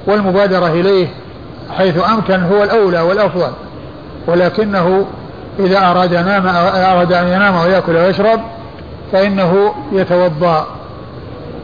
والمبادرة 0.07 0.67
إليه 0.67 1.09
حيث 1.77 2.09
أمكن 2.11 2.43
هو 2.43 2.63
الأولى 2.63 3.01
والأفضل. 3.01 3.51
ولكنه 4.27 5.07
إذا 5.59 5.79
أراد 5.79 6.15
نام 6.15 6.47
أراد 6.77 7.13
أن 7.13 7.29
ينام 7.29 7.57
ويأكل 7.57 7.97
ويشرب 7.97 8.41
فإنه 9.13 9.75
يتوضأ. 9.93 10.67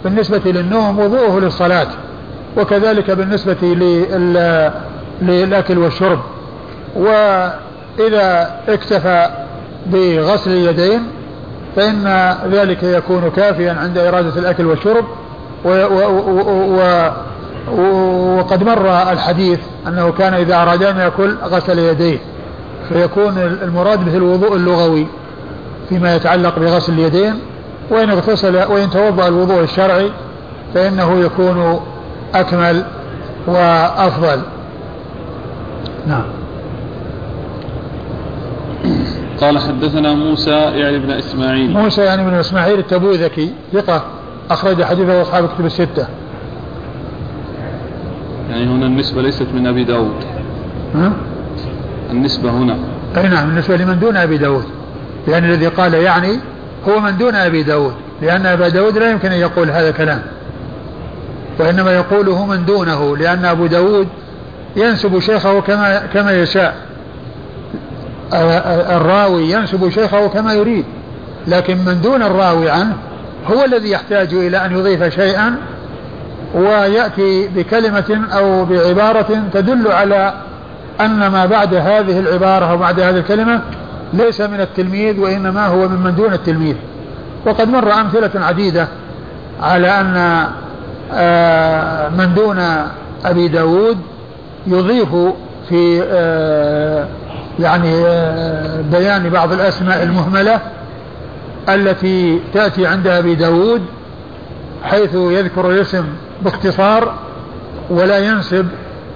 بالنسبة 0.04 0.42
للنوم 0.44 0.98
وضوءه 0.98 1.40
للصلاة. 1.40 1.86
وكذلك 2.56 3.10
بالنسبة 3.10 3.56
للأكل 5.22 5.78
والشرب. 5.78 6.18
وإذا 6.96 8.56
اكتفى 8.68 9.30
بغسل 9.86 10.50
اليدين 10.50 11.02
فإن 11.76 12.34
ذلك 12.50 12.82
يكون 12.82 13.30
كافيا 13.36 13.72
عند 13.72 13.98
إرادة 13.98 14.40
الأكل 14.40 14.66
والشرب. 14.66 15.04
و 15.64 15.68
و 15.68 17.10
و 17.70 17.88
وقد 18.38 18.62
مر 18.62 19.12
الحديث 19.12 19.58
أنه 19.86 20.12
كان 20.12 20.34
إذا 20.34 20.62
أراد 20.62 20.82
أن 20.82 20.96
يأكل 20.96 21.34
غسل 21.44 21.78
يديه 21.78 22.18
فيكون 22.88 23.38
المراد 23.38 24.04
به 24.04 24.16
الوضوء 24.16 24.56
اللغوي 24.56 25.06
فيما 25.88 26.16
يتعلق 26.16 26.58
بغسل 26.58 26.92
اليدين. 26.92 27.34
وإن 27.90 28.10
اغتسل 28.10 28.56
وإن 28.56 28.90
توضأ 28.90 29.28
الوضوء 29.28 29.62
الشرعي 29.62 30.10
فإنه 30.74 31.20
يكون 31.20 31.80
أكمل 32.34 32.84
وأفضل. 33.46 34.40
نعم. 36.06 36.24
قال 39.40 39.58
حدثنا 39.58 40.14
موسى 40.14 40.50
يعني 40.50 40.98
بن 40.98 41.10
إسماعيل. 41.10 41.70
موسى 41.70 42.02
يعني 42.02 42.24
بن 42.24 42.34
إسماعيل 42.34 42.78
التبوذكي 42.78 43.52
ثقة 43.72 44.04
أخرج 44.50 44.82
حديثه 44.82 45.22
أصحاب 45.22 45.48
كتب 45.48 45.66
الستة. 45.66 46.06
يعني 48.50 48.64
هنا 48.64 48.86
النسبة 48.86 49.22
ليست 49.22 49.46
من 49.54 49.66
أبي 49.66 49.84
داود. 49.84 50.24
ها؟ 50.94 51.12
النسبة 52.10 52.50
هنا. 52.50 52.76
أي 53.16 53.28
نعم 53.28 53.46
بالنسبة 53.46 53.76
لمن 53.76 53.98
دون 53.98 54.16
أبي 54.16 54.38
داود. 54.38 54.64
لأن 55.28 55.44
الذي 55.44 55.66
قال 55.66 55.94
يعني 55.94 56.38
هو 56.88 57.00
من 57.00 57.18
دون 57.18 57.34
أبي 57.34 57.62
داود. 57.62 57.94
لأن 58.22 58.46
أبا 58.46 58.68
داود 58.68 58.98
لا 58.98 59.10
يمكن 59.10 59.32
أن 59.32 59.38
يقول 59.38 59.70
هذا 59.70 59.88
الكلام. 59.88 60.22
وإنما 61.60 61.92
يقوله 61.94 62.46
من 62.46 62.64
دونه 62.64 63.16
لأن 63.16 63.44
أبو 63.44 63.66
داود 63.66 64.08
ينسب 64.76 65.18
شيخه 65.18 65.60
كما 65.60 66.02
كما 66.14 66.42
يشاء. 66.42 66.74
الراوي 68.96 69.50
ينسب 69.50 69.88
شيخه 69.88 70.26
كما 70.28 70.52
يريد 70.52 70.84
لكن 71.46 71.78
من 71.78 72.00
دون 72.02 72.22
الراوي 72.22 72.70
عنه 72.70 72.96
هو 73.46 73.64
الذي 73.64 73.90
يحتاج 73.90 74.34
إلى 74.34 74.56
أن 74.66 74.78
يضيف 74.78 75.14
شيئا 75.14 75.56
ويأتي 76.54 77.48
بكلمة 77.48 78.20
أو 78.32 78.64
بعبارة 78.64 79.42
تدل 79.52 79.92
على 79.92 80.34
أن 81.00 81.26
ما 81.26 81.46
بعد 81.46 81.74
هذه 81.74 82.20
العبارة 82.20 82.70
أو 82.70 82.76
بعد 82.76 83.00
هذه 83.00 83.16
الكلمة 83.16 83.60
ليس 84.12 84.40
من 84.40 84.60
التلميذ 84.60 85.20
وإنما 85.20 85.66
هو 85.66 85.88
من 85.88 86.14
دون 86.16 86.32
التلميذ. 86.32 86.76
وقد 87.46 87.68
مر 87.68 87.92
أمثلة 87.92 88.46
عديدة 88.46 88.88
على 89.62 90.00
أن 90.00 90.44
من 92.10 92.34
دون 92.34 92.58
أبي 93.24 93.48
داود 93.48 93.98
يضيف 94.66 95.08
في 95.68 96.02
آه، 96.10 97.06
يعني 97.60 98.06
آه، 98.06 98.80
بيان 98.80 99.30
بعض 99.30 99.52
الأسماء 99.52 100.02
المهملة 100.02 100.60
التي 101.68 102.40
تأتي 102.54 102.86
عند 102.86 103.06
أبي 103.06 103.34
داود 103.34 103.82
حيث 104.84 105.14
يذكر 105.14 105.70
الاسم 105.70 106.04
باختصار 106.42 107.14
ولا 107.90 108.18
ينسب 108.18 108.66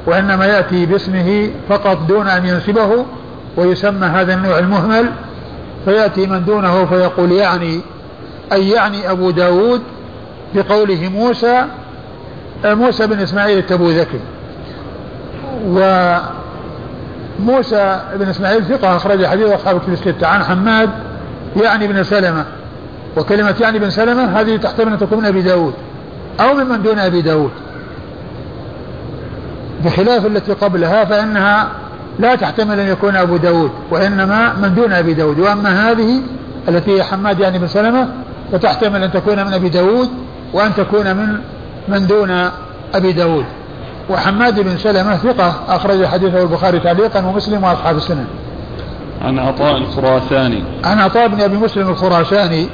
وإنما 0.07 0.47
يأتي 0.47 0.87
باسمه 0.87 1.51
فقط 1.69 1.99
دون 2.09 2.29
أن 2.29 2.47
ينسبه 2.47 3.05
ويسمى 3.57 4.07
هذا 4.07 4.35
النوع 4.35 4.59
المهمل. 4.59 5.11
فيأتي 5.85 6.27
من 6.27 6.45
دونه 6.45 6.85
فيقول 6.85 7.33
يعني 7.33 7.81
أي 8.53 8.71
يعني 8.71 9.11
أبو 9.11 9.31
داود 9.31 9.83
بقوله 10.55 11.09
موسى 11.09 11.65
موسى 12.65 13.07
بن 13.07 13.19
إسماعيل 13.19 13.59
التبوذكي. 13.59 14.21
وموسى 17.41 18.01
بن 18.15 18.29
إسماعيل 18.29 18.65
ثقة 18.65 18.97
أخرج 18.97 19.27
حديث 19.27 19.47
أصحاب 19.47 19.77
الكتب 19.77 19.93
الستة. 19.93 20.27
عن 20.27 20.45
حماد 20.45 20.91
يعني 21.63 21.87
بن 21.87 22.03
سلمة. 22.03 22.45
وكلمة 23.17 23.55
يعني 23.61 23.79
بن 23.79 23.91
سلمة 23.91 24.41
هذه 24.41 24.57
تحتمل 24.57 24.93
أن 24.93 24.99
تكون 24.99 25.19
من 25.19 25.25
أبي 25.25 25.43
داود. 25.43 25.75
أو 26.41 26.55
ممن 26.55 26.83
دون 26.83 26.99
أبي 26.99 27.23
داود. 27.23 27.51
بخلاف 29.85 30.27
التي 30.27 30.53
قبلها 30.53 31.05
فإنها 31.05 31.69
لا 32.19 32.35
تحتمل 32.35 32.81
أن 32.81 32.89
يكون 32.89 33.17
أبو 33.17 33.37
داود 33.37 33.71
وإنما 33.91 34.53
من 34.63 34.75
دون 34.75 34.93
أبي 34.93 35.15
داود. 35.15 35.39
وأما 35.39 35.91
هذه 35.91 36.21
التي 36.69 36.97
هي 36.97 37.03
حماد 37.03 37.41
يعني 37.41 37.59
بن 37.59 37.67
سلمة 37.67 38.09
فتحتمل 38.53 39.03
أن 39.03 39.13
تكون 39.13 39.45
من 39.45 39.53
أبي 39.53 39.69
داود 39.69 40.09
وأن 40.53 40.75
تكون 40.75 41.17
من 41.17 41.39
من 41.89 42.07
دون 42.07 42.51
أبي 42.95 43.13
داود. 43.13 43.45
وحماد 44.11 44.61
بن 44.61 44.77
سلمة 44.77 45.17
ثقة 45.17 45.55
أخرج 45.69 46.07
حديثه 46.07 46.43
البخاري 46.43 46.79
تعليقا 46.79 47.27
ومسلم 47.27 47.65
وأصحاب 47.65 47.97
السنن 47.97 48.27
عن 49.23 49.39
عطاء 49.39 49.77
الخراساني. 49.77 50.65
عن 50.85 50.99
عطاء 50.99 51.29
بن 51.29 51.41
أبي 51.41 51.57
مسلم 51.57 51.89
الخراساني 51.89 52.67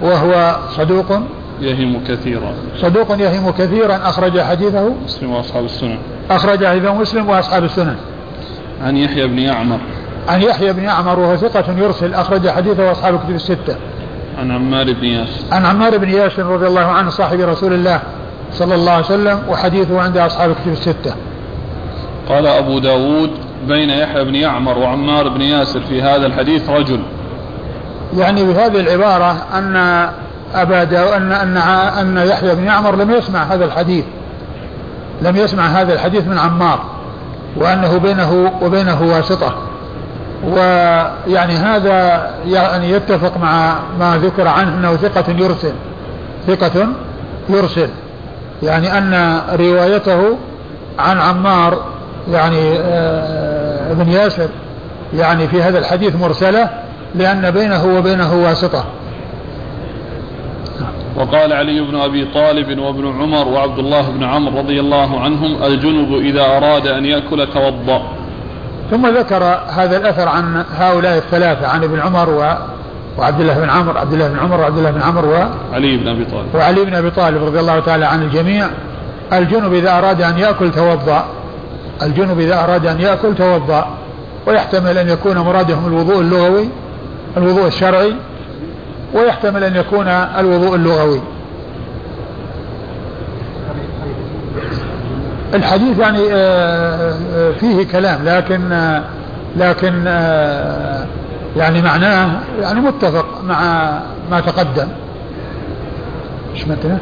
وهو 0.00 0.56
صدوق. 0.76 1.20
يهم 1.60 2.04
كثيرا. 2.08 2.54
صدوق 2.76 3.20
يهم 3.20 3.50
كثيرا 3.50 3.96
أخرج 3.96 4.40
حديثه. 4.40 4.94
مسلم 5.04 5.30
وأصحاب 5.30 5.64
السنن 5.64 5.98
أخرج 6.30 6.66
حديثه 6.66 6.94
مسلم 6.94 7.28
وأصحاب 7.28 7.64
السنن 7.64 7.96
عن 8.84 8.96
يحيى 8.96 9.26
بن 9.26 9.38
يعمر. 9.38 9.78
عن 10.28 10.42
يحيى 10.42 10.72
بن 10.72 10.82
يعمر 10.82 11.18
وهو 11.18 11.36
ثقة 11.36 11.78
يرسل 11.78 12.14
أخرج 12.14 12.48
حديثه 12.48 12.92
أصحاب 12.92 13.14
الكتب 13.14 13.34
الستة. 13.34 13.76
عن 14.38 14.50
عمار 14.50 14.92
بن 14.92 15.04
ياسر 15.04 15.44
عن 15.52 15.66
عمار 15.66 15.98
بن 15.98 16.08
ياسر 16.08 16.46
رضي 16.46 16.66
الله 16.66 16.84
عنه 16.84 17.10
صاحب 17.10 17.40
رسول 17.40 17.72
الله. 17.72 18.00
صلى 18.54 18.74
الله 18.74 18.92
عليه 18.92 19.04
وسلم 19.04 19.42
وحديثه 19.48 20.00
عند 20.00 20.16
أصحاب 20.16 20.50
الكتب 20.50 20.72
الستة. 20.72 21.14
قال 22.28 22.46
أبو 22.46 22.78
داود 22.78 23.30
بين 23.68 23.90
يحيى 23.90 24.24
بن 24.24 24.34
يعمر 24.34 24.78
وعمار 24.78 25.28
بن 25.28 25.40
ياسر 25.40 25.80
في 25.80 26.02
هذا 26.02 26.26
الحديث 26.26 26.70
رجل. 26.70 27.02
يعني 28.16 28.44
بهذه 28.44 28.80
العبارة 28.80 29.36
أن 29.54 29.76
أبا 30.54 30.84
داود 30.84 31.12
أن 31.12 31.32
أن 31.32 31.56
أن 32.16 32.26
يحيى 32.28 32.54
بن 32.54 32.64
يعمر 32.64 32.96
لم 32.96 33.10
يسمع 33.10 33.42
هذا 33.42 33.64
الحديث. 33.64 34.04
لم 35.22 35.36
يسمع 35.36 35.66
هذا 35.66 35.94
الحديث 35.94 36.26
من 36.26 36.38
عمار 36.38 36.80
وأنه 37.56 37.98
بينه 37.98 38.52
وبينه 38.62 39.02
واسطة. 39.02 39.54
ويعني 40.44 41.54
هذا 41.54 42.30
يعني 42.46 42.90
يتفق 42.90 43.38
مع 43.38 43.74
ما 43.98 44.18
ذكر 44.22 44.48
عنه 44.48 44.78
أنه 44.78 44.96
ثقة 44.96 45.32
يرسل 45.38 45.72
ثقة 46.46 46.86
يرسل. 47.48 47.88
يعني 48.62 48.98
أن 48.98 49.40
روايته 49.52 50.36
عن 50.98 51.18
عمار 51.18 51.84
يعني 52.30 52.78
آه، 52.78 53.92
ابن 53.92 54.08
ياسر 54.08 54.48
يعني 55.14 55.48
في 55.48 55.62
هذا 55.62 55.78
الحديث 55.78 56.16
مرسلة 56.16 56.70
لأن 57.14 57.50
بينه 57.50 57.98
وبينه 57.98 58.34
واسطة. 58.34 58.84
وقال 61.16 61.52
علي 61.52 61.80
بن 61.80 61.96
أبي 61.96 62.24
طالب 62.34 62.78
وابن 62.78 63.22
عمر 63.22 63.48
وعبد 63.48 63.78
الله 63.78 64.10
بن 64.10 64.24
عمرو 64.24 64.58
رضي 64.58 64.80
الله 64.80 65.20
عنهم 65.20 65.62
الجنب 65.62 66.14
إذا 66.14 66.42
أراد 66.42 66.86
أن 66.86 67.04
يأكل 67.04 67.46
توضأ. 67.46 68.02
ثم 68.90 69.06
ذكر 69.06 69.44
هذا 69.68 69.96
الأثر 69.96 70.28
عن 70.28 70.64
هؤلاء 70.78 71.16
الثلاثة 71.16 71.68
عن 71.68 71.84
ابن 71.84 72.00
عمر 72.00 72.56
وعبد 73.18 73.40
الله 73.40 73.54
بن 73.54 73.70
عمرو 73.70 73.98
عبد 73.98 74.12
الله 74.12 74.28
بن 74.28 74.38
عمر 74.38 74.60
وعبد 74.60 74.78
الله 74.78 74.90
بن 74.90 75.02
عمرو 75.02 75.30
وعلي 75.30 75.96
بن 75.96 76.08
أبي 76.08 76.24
طالب. 76.24 76.54
وعلي 76.54 76.84
بن 76.84 76.94
أبي 76.94 77.10
طالب 77.10 77.44
رضي 77.44 77.60
الله 77.60 77.80
تعالى 77.80 78.06
عن 78.06 78.22
الجميع. 78.22 78.66
الجنب 79.32 79.74
إذا 79.74 79.98
أراد 79.98 80.22
أن 80.22 80.38
يأكل 80.38 80.70
توضأ. 80.70 81.24
الجنب 82.02 82.40
إذا 82.40 82.64
أراد 82.64 82.86
أن 82.86 83.00
يأكل 83.00 83.34
توضأ. 83.34 83.86
ويحتمل 84.46 84.98
أن 84.98 85.08
يكون 85.08 85.38
مرادهم 85.38 85.86
الوضوء 85.86 86.20
اللغوي 86.20 86.68
الوضوء 87.36 87.66
الشرعي. 87.66 88.14
ويحتمل 89.14 89.64
أن 89.64 89.76
يكون 89.76 90.08
الوضوء 90.08 90.74
اللغوي. 90.74 91.20
الحديث 95.54 95.98
يعني 95.98 96.18
آه، 96.32 97.14
آه، 97.34 97.52
فيه 97.60 97.86
كلام 97.86 98.24
لكن 98.24 98.72
آه، 98.72 99.02
لكن 99.56 100.04
يعني 101.56 101.82
معناه 101.82 102.40
يعني 102.60 102.80
متفق 102.80 103.42
مع 103.44 103.62
ما 104.30 104.40
تقدم. 104.40 104.88
إيش 106.54 106.68
متى؟ 106.68 106.98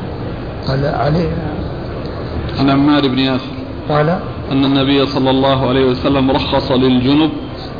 قال 0.68 0.86
علي. 0.86 1.28
عن 2.58 2.70
عمار 2.70 3.08
بن 3.08 3.18
ياسر. 3.18 3.52
قال 3.88 4.08
أن 4.52 4.64
النبي 4.64 5.06
صلى 5.06 5.30
الله 5.30 5.68
عليه 5.68 5.84
وسلم 5.84 6.30
رخص 6.30 6.72
للجنب 6.72 7.30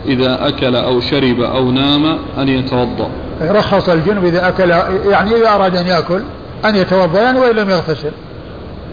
إذا 0.07 0.49
أكل 0.49 0.77
أو 0.77 1.01
شرب 1.01 1.41
أو 1.41 1.71
نام 1.71 2.19
أن 2.39 2.49
يتوضأ. 2.49 3.11
رخص 3.43 3.89
الجنب 3.89 4.25
إذا 4.25 4.49
أكل 4.49 4.71
يعني 5.11 5.35
إذا 5.35 5.55
أراد 5.55 5.77
أن 5.77 5.87
يأكل 5.87 6.23
أن 6.65 6.77
يتوضأ 6.77 7.21
يعني 7.21 7.39
وإن 7.39 7.57
لم 7.57 7.71
يغتسل. 7.71 8.11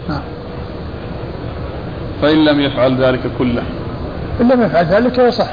نعم. 0.08 0.22
فإن 2.22 2.44
لم 2.44 2.60
يفعل 2.60 3.02
ذلك 3.02 3.20
كله. 3.38 3.62
إن 4.40 4.48
لم 4.48 4.62
يفعل 4.62 4.84
ذلك 4.84 5.18
يصح. 5.18 5.48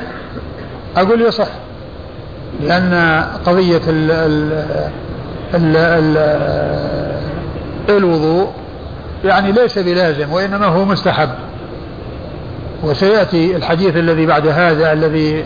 أقول 0.97 1.21
يصح. 1.21 1.47
لأن 2.62 3.24
قضية 3.46 3.82
ال 3.88 4.12
ال 4.12 4.65
ال 5.54 5.78
ال 5.78 6.18
الوضوء 7.89 8.48
يعني 9.26 9.52
ليس 9.52 9.80
بلازم 9.80 10.32
وإنما 10.32 10.65
هو 10.65 10.86
مستحب. 10.86 11.30
وسيأتي 12.84 13.56
الحديث 13.56 13.98
الذي 13.98 14.26
بعد 14.26 14.48
هذا 14.48 14.94
الذي 14.94 15.46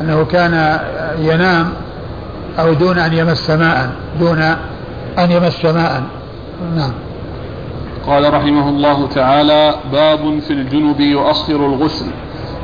أنه 0.00 0.24
كان 0.24 0.78
ينام 1.18 1.72
أو 2.58 2.72
دون 2.72 2.98
أن 2.98 3.12
يمس 3.12 3.50
ماء 3.50 3.90
دون 4.20 4.42
أن 5.18 5.30
يمس 5.30 5.64
ماء. 5.64 6.02
نعم. 6.76 6.92
قال 8.06 8.34
رحمه 8.34 8.68
الله 8.68 9.08
تعالى 9.08 9.74
باب 9.92 10.40
في 10.40 10.52
الجنب 10.52 11.00
يؤخر 11.00 11.66
الغسل. 11.66 12.06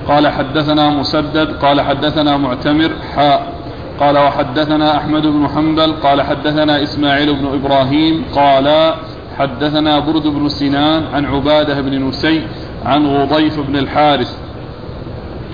قال 0.09 0.29
حدثنا 0.29 0.91
مسدد 0.91 1.57
قال 1.63 1.81
حدثنا 1.81 2.37
معتمر 2.37 2.91
حاء. 3.17 3.54
قال 4.01 4.19
وحدثنا 4.19 4.97
أحمد 4.97 5.23
بن 5.27 5.49
حنبل 5.49 5.93
قال 5.93 6.23
حدثنا 6.23 6.83
إسماعيل 6.83 7.35
بن 7.35 7.47
إبراهيم 7.47 8.25
قال 8.35 8.95
حدثنا 9.39 9.99
برد 9.99 10.27
بن 10.27 10.49
سنان 10.49 11.05
عن 11.15 11.25
عبادة 11.25 11.81
بن 11.81 12.09
نسي 12.09 12.43
عن 12.85 13.07
غضيف 13.07 13.61
بن 13.61 13.77
الحارث 13.77 14.37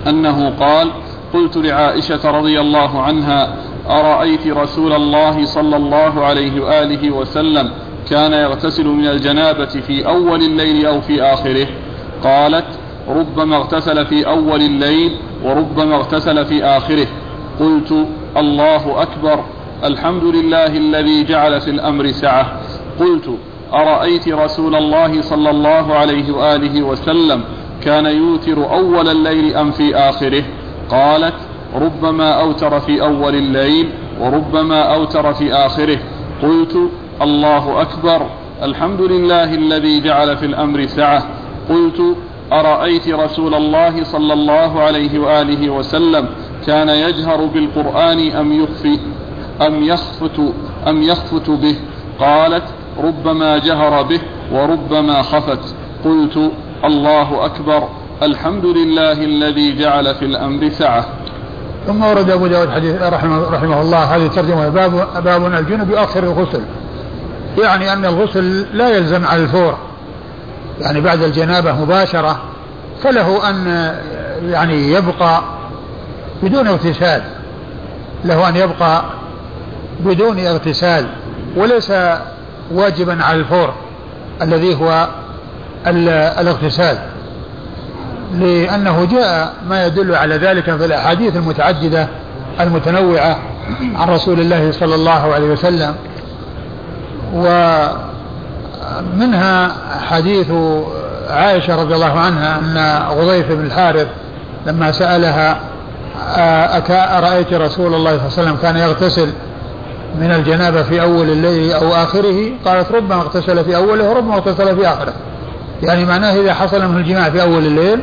أنه 0.09 0.50
قال 0.50 0.90
قلت 1.35 1.57
لعائشة 1.57 2.31
رضي 2.31 2.61
الله 2.61 3.03
عنها 3.03 3.55
أرأيت 3.90 4.46
رسول 4.46 4.92
الله 4.92 5.44
صلى 5.44 5.76
الله 5.76 6.24
عليه 6.24 6.61
وآله 6.61 7.11
وسلم 7.11 7.70
كان 8.11 8.33
يغتسل 8.33 8.87
من 8.87 9.07
الجنابة 9.07 9.64
في 9.66 10.07
أول 10.07 10.42
الليل 10.42 10.87
أو 10.87 11.00
في 11.00 11.22
آخره؟ 11.22 11.66
قالت 12.24 12.66
ربما 13.09 13.57
اغتسل 13.57 14.07
في 14.07 14.26
أول 14.26 14.61
الليل 14.61 15.16
وربما 15.44 15.94
اغتسل 15.94 16.44
في 16.44 16.64
آخره. 16.64 17.07
قلت 17.61 18.07
الله 18.36 19.02
أكبر 19.02 19.44
الحمد 19.84 20.24
لله 20.24 20.66
الذي 20.66 21.24
جعل 21.24 21.60
في 21.60 21.70
الأمر 21.70 22.10
سعة. 22.10 22.52
قلت 23.00 23.30
أرأيت 23.72 24.28
رسول 24.28 24.74
الله 24.74 25.22
صلى 25.22 25.50
الله 25.50 25.94
عليه 25.94 26.32
وآله 26.32 26.82
وسلم 26.82 27.44
كان 27.84 28.06
يوتر 28.06 28.72
أول 28.74 29.08
الليل 29.08 29.56
أم 29.56 29.70
في 29.70 29.96
آخره؟ 29.96 30.44
قالت 30.90 31.34
ربما 31.74 32.30
أوتر 32.40 32.80
في 32.80 33.02
أول 33.02 33.34
الليل 33.34 33.88
وربما 34.20 34.94
أوتر 34.94 35.32
في 35.34 35.52
آخره. 35.52 35.98
قلت 36.42 36.76
الله 37.22 37.82
أكبر 37.82 38.26
الحمد 38.62 39.00
لله 39.00 39.54
الذي 39.54 40.00
جعل 40.00 40.36
في 40.36 40.46
الأمر 40.46 40.86
سعة. 40.86 41.22
قلت 41.68 42.16
أرأيت 42.52 43.08
رسول 43.08 43.54
الله 43.54 44.04
صلى 44.04 44.32
الله 44.32 44.80
عليه 44.82 45.18
وآله 45.18 45.70
وسلم 45.70 46.26
كان 46.66 46.88
يجهر 46.88 47.44
بالقرآن 47.44 48.30
أم 48.30 48.52
يخفي 48.52 48.98
أم 49.66 49.82
يخفت 49.82 50.40
أم 50.88 51.02
يخفت 51.02 51.50
به. 51.50 51.76
قالت 52.20 52.64
ربما 53.02 53.58
جهر 53.58 54.02
به 54.02 54.20
وربما 54.52 55.22
خفت. 55.22 55.74
قلت 56.04 56.50
الله 56.84 57.44
أكبر 57.44 57.88
الحمد 58.22 58.66
لله 58.66 59.12
الذي 59.12 59.78
جعل 59.78 60.14
في 60.14 60.24
الأمر 60.24 60.68
سعة. 60.68 61.04
ثم 61.86 62.02
ورد 62.02 62.30
أبو 62.30 62.46
داود 62.46 62.70
حديث 62.70 63.02
رحمه, 63.02 63.50
رحمه 63.50 63.80
الله 63.80 64.16
هذه 64.16 64.26
الترجمة. 64.26 64.68
باب, 64.68 65.08
باب 65.24 65.46
الجنب 65.46 65.90
يؤخر 65.90 66.22
الغسل. 66.22 66.62
يعني 67.58 67.92
أن 67.92 68.04
الغسل 68.04 68.66
لا 68.72 68.96
يلزم 68.96 69.26
على 69.26 69.42
الفور. 69.42 69.76
يعني 70.80 71.00
بعد 71.00 71.22
الجنابة 71.22 71.72
مباشرة 71.72 72.40
فله 73.02 73.50
أن 73.50 73.66
يعني 74.42 74.92
يبقى 74.92 75.42
بدون 76.42 76.66
اغتسال. 76.68 77.22
له 78.24 78.48
أن 78.48 78.57
يبقى 78.57 79.05
بدون 80.00 80.38
اغتسال 80.38 81.07
وليس 81.57 81.92
واجبا 82.72 83.24
على 83.24 83.38
الفور 83.38 83.74
الذي 84.42 84.74
هو 84.74 85.09
الاغتسال. 86.38 86.98
لأنه 88.35 89.05
جاء 89.05 89.53
ما 89.68 89.87
يدل 89.87 90.14
على 90.14 90.37
ذلك 90.37 90.76
في 90.76 90.85
الأحاديث 90.85 91.37
المتعددة 91.37 92.09
المتنوعة 92.61 93.38
عن 93.94 94.09
رسول 94.09 94.40
الله 94.40 94.72
صلى 94.72 94.94
الله 94.94 95.35
عليه 95.35 95.46
وسلم. 95.46 95.94
ومنها 99.05 99.72
حديث 100.11 100.50
عائشة 101.31 101.83
رضي 101.83 101.94
الله 101.94 102.18
عنها 102.20 102.59
أن 102.59 103.03
غضيف 103.18 103.53
بن 103.53 103.64
الحارث 103.66 104.07
لما 104.66 104.92
سألها 104.92 105.61
أرأيت 106.90 107.52
رسول 107.52 107.94
الله 107.94 108.10
صلى 108.10 108.18
الله 108.18 108.20
عليه 108.20 108.26
وسلم 108.26 108.56
كان 108.62 108.76
يغتسل 108.76 109.32
من 110.20 110.32
الجنابة 110.32 110.82
في 110.82 111.02
أول 111.02 111.30
الليل 111.30 111.72
أو 111.72 111.94
آخره؟ 111.94 112.50
قالت 112.64 112.92
ربما 112.92 113.14
اغتسل 113.14 113.64
في 113.64 113.76
أوله 113.76 114.10
وربما 114.10 114.34
اغتسل 114.34 114.76
في 114.76 114.88
آخره. 114.88 115.12
يعني 115.82 116.04
معناه 116.04 116.40
إذا 116.40 116.54
حصل 116.54 116.88
منه 116.88 116.98
الجماع 116.98 117.30
في 117.30 117.42
أول 117.42 117.66
الليل 117.66 118.00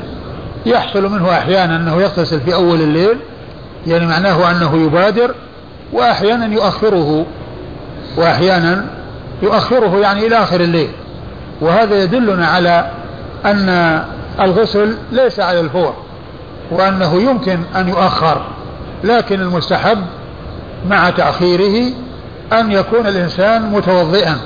يحصل 0.65 1.11
منه 1.11 1.31
أحيانا 1.31 1.75
أنه 1.75 2.01
يغتسل 2.01 2.39
في 2.39 2.53
أول 2.53 2.81
الليل 2.81 3.17
يعني 3.87 4.05
معناه 4.05 4.51
أنه 4.51 4.85
يبادر 4.85 5.35
وأحيانا 5.93 6.53
يؤخره 6.53 7.25
وأحيانا 8.17 8.85
يؤخره 9.41 9.99
يعني 9.99 10.27
إلى 10.27 10.35
آخر 10.35 10.61
الليل. 10.61 10.89
وهذا 11.61 12.03
يدلنا 12.03 12.47
على 12.47 12.91
أن 13.45 14.01
الغسل 14.39 14.97
ليس 15.11 15.39
على 15.39 15.59
الفور. 15.59 15.93
وأنه 16.71 17.21
يمكن 17.21 17.59
أن 17.75 17.87
يؤخر 17.87 18.41
لكن 19.03 19.41
المستحب 19.41 19.97
مع 20.89 21.09
تأخيره 21.09 21.91
أن 22.53 22.71
يكون 22.71 23.07
الإنسان 23.07 23.71
متوضئا 23.71 24.37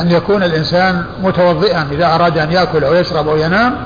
أن 0.00 0.10
يكون 0.10 0.42
الإنسان 0.42 1.04
متوضئا. 1.22 1.88
إذا 1.92 2.14
أراد 2.14 2.38
أن 2.38 2.52
يأكل 2.52 2.84
أو 2.84 2.94
يشرب 2.94 3.28
أو 3.28 3.36
ينام 3.36 3.76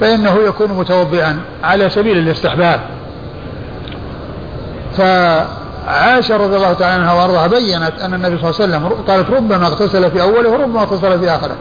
فإنه 0.00 0.38
يكون 0.46 0.72
متوضئا 0.72 1.40
على 1.64 1.90
سبيل 1.90 2.18
الاستحباب. 2.18 2.80
فعائشة 4.96 6.36
رضي 6.36 6.56
الله 6.56 6.72
تعالى 6.72 7.02
عنها 7.02 7.12
وأرضاها 7.12 7.46
بينت 7.46 7.92
أن 8.02 8.14
النبي 8.14 8.38
صلى 8.38 8.50
الله 8.50 8.76
عليه 8.76 8.86
وسلم 8.86 9.04
قالت 9.08 9.30
ربما 9.30 9.66
اغتسل 9.66 10.10
في 10.10 10.22
أوله 10.22 10.50
وربما 10.50 10.80
اغتسل 10.80 11.18
في 11.20 11.30
آخره. 11.30 11.56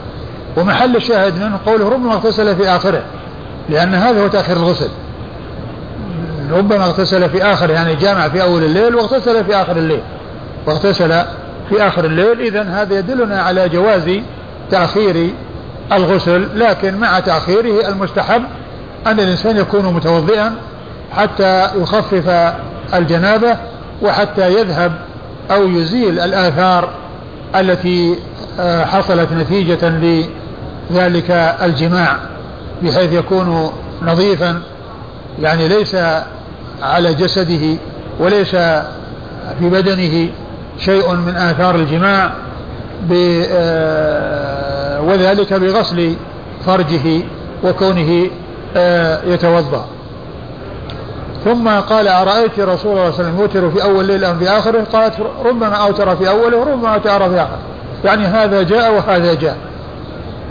ومحل 0.58 0.96
الشاهد 0.96 1.38
منه 1.38 1.60
قوله 1.66 1.90
ربما 1.90 2.14
اغتسل 2.14 2.56
في 2.56 2.70
آخره. 2.70 3.04
لأن 3.70 3.94
هذا 3.94 4.24
هو 4.24 4.28
تأخير 4.28 4.58
الغسل. 4.58 4.90
ربما 6.52 6.86
اغتسل 6.86 7.30
في 7.30 7.44
آخر 7.44 7.70
يعني 7.70 7.96
جامع 7.96 8.30
في 8.30 8.42
أول 8.42 8.64
الليل 8.64 8.96
واغتسل 8.96 9.46
في 9.46 9.56
آخر 9.56 9.78
الليل. 9.78 10.02
واغتسل 10.68 11.24
في 11.70 11.88
آخر 11.88 12.06
الليل 12.06 12.42
إذا 12.42 12.64
هذا 12.64 13.00
يدلنا 13.00 13.42
على 13.42 13.70
جواز 13.70 14.20
تأخير 14.72 15.30
الغسل 15.92 16.60
لكن 16.60 16.98
مع 16.98 17.20
تأخيره 17.20 17.88
المستحب 17.88 18.44
أن 19.08 19.20
الإنسان 19.20 19.58
يكون 19.58 19.94
متوضئا 19.94 20.56
حتى 21.12 21.68
يخفف 21.76 22.54
الجنابة 22.94 23.58
وحتى 24.02 24.54
يذهب 24.54 24.92
أو 25.52 25.68
يزيل 25.68 26.20
الآثار 26.20 26.90
التي 27.56 28.16
آه، 28.60 28.86
حصلت 28.86 29.32
نتيجة 29.32 29.90
لذلك 30.90 31.32
الجماع 31.64 32.18
بحيث 32.84 33.14
يكون 33.14 33.72
نظيفا 34.02 34.62
يعني 35.42 35.68
ليس 35.68 35.96
على 36.82 37.14
جسده 37.14 37.78
وليس 38.20 38.56
في 39.60 39.70
بدنه 39.70 40.30
شيء 40.80 41.14
من 41.14 41.36
آثار 41.36 41.76
الجماع 41.76 42.32
آه، 43.12 45.02
وذلك 45.02 45.54
بغسل 45.54 46.16
فرجه 46.66 47.22
وكونه 47.64 48.30
آه، 48.78 49.20
يتوضأ. 49.26 49.86
ثم 51.46 51.70
قال 51.70 52.08
أرأيت 52.08 52.60
رسول 52.60 52.68
الله 52.68 52.76
صلى 52.76 52.92
الله 52.92 53.02
عليه 53.02 53.14
وسلم 53.14 53.40
يوتر 53.40 53.72
في 53.72 53.84
أول 53.84 54.06
ليل 54.06 54.26
أم 54.26 54.40
في 54.40 54.50
آخره؟ 54.50 54.84
قالت 54.94 55.14
ربما 55.46 55.76
أوتر 55.76 56.16
في 56.16 56.30
أوله 56.30 56.58
وربما 56.58 56.94
أوتر 56.94 57.30
في 57.30 57.36
آخره. 57.36 57.60
يعني 58.06 58.26
هذا 58.26 58.62
جاء 58.62 58.94
وهذا 58.94 59.34
جاء. 59.34 59.58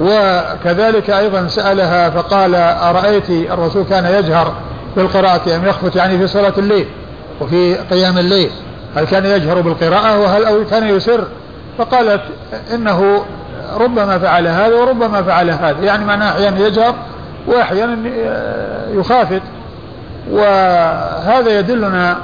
وكذلك 0.00 1.10
أيضا 1.10 1.46
سألها 1.46 2.10
فقال 2.10 2.54
أرأيت 2.54 3.30
الرسول 3.30 3.84
كان 3.90 4.06
يجهر 4.06 4.54
بالقراءة 4.96 5.56
أم 5.56 5.66
يخفت 5.66 5.96
يعني 5.96 6.18
في 6.18 6.26
صلاة 6.26 6.52
الليل 6.58 6.86
وفي 7.40 7.74
قيام 7.74 8.18
الليل؟ 8.18 8.50
هل 8.96 9.04
كان 9.04 9.24
يجهر 9.24 9.60
بالقراءة 9.60 10.20
وهل 10.20 10.44
أو 10.44 10.64
كان 10.64 10.88
يسر؟ 10.88 11.24
فقالت 11.78 12.22
إنه 12.74 13.24
ربما 13.76 14.18
فعل 14.18 14.46
هذا 14.46 14.74
وربما 14.74 15.22
فعل 15.22 15.50
هذا 15.50 15.80
يعني 15.82 16.04
معناه 16.04 16.30
أحيانا 16.30 16.66
يجهر 16.66 16.94
وأحيانا 17.46 17.96
يخافت. 18.94 19.42
وهذا 20.30 21.58
يدلنا 21.58 22.16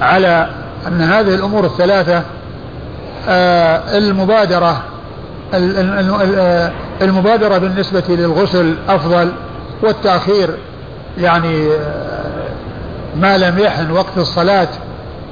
على 0.00 0.48
أن 0.88 1.00
هذه 1.00 1.34
الأمور 1.34 1.64
الثلاثة 1.64 2.22
آه، 3.28 3.98
المبادرة 3.98 4.82
آه، 5.54 6.72
المبادرة 7.02 7.58
بالنسبة 7.58 8.02
للغسل 8.08 8.74
أفضل 8.88 9.32
والتأخير 9.82 10.50
يعني 11.18 11.68
ما 13.16 13.38
لم 13.38 13.58
يحن 13.58 13.90
وقت 13.90 14.18
الصلاة 14.18 14.68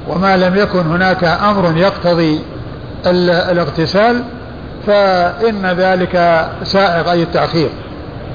وما 0.09 0.37
لم 0.37 0.57
يكن 0.57 0.87
هناك 0.87 1.25
أمر 1.25 1.77
يقتضي 1.77 2.41
الاغتسال 3.07 4.23
فإن 4.87 5.67
ذلك 5.67 6.47
سائغ 6.63 7.11
أي 7.13 7.23
التأخير. 7.23 7.69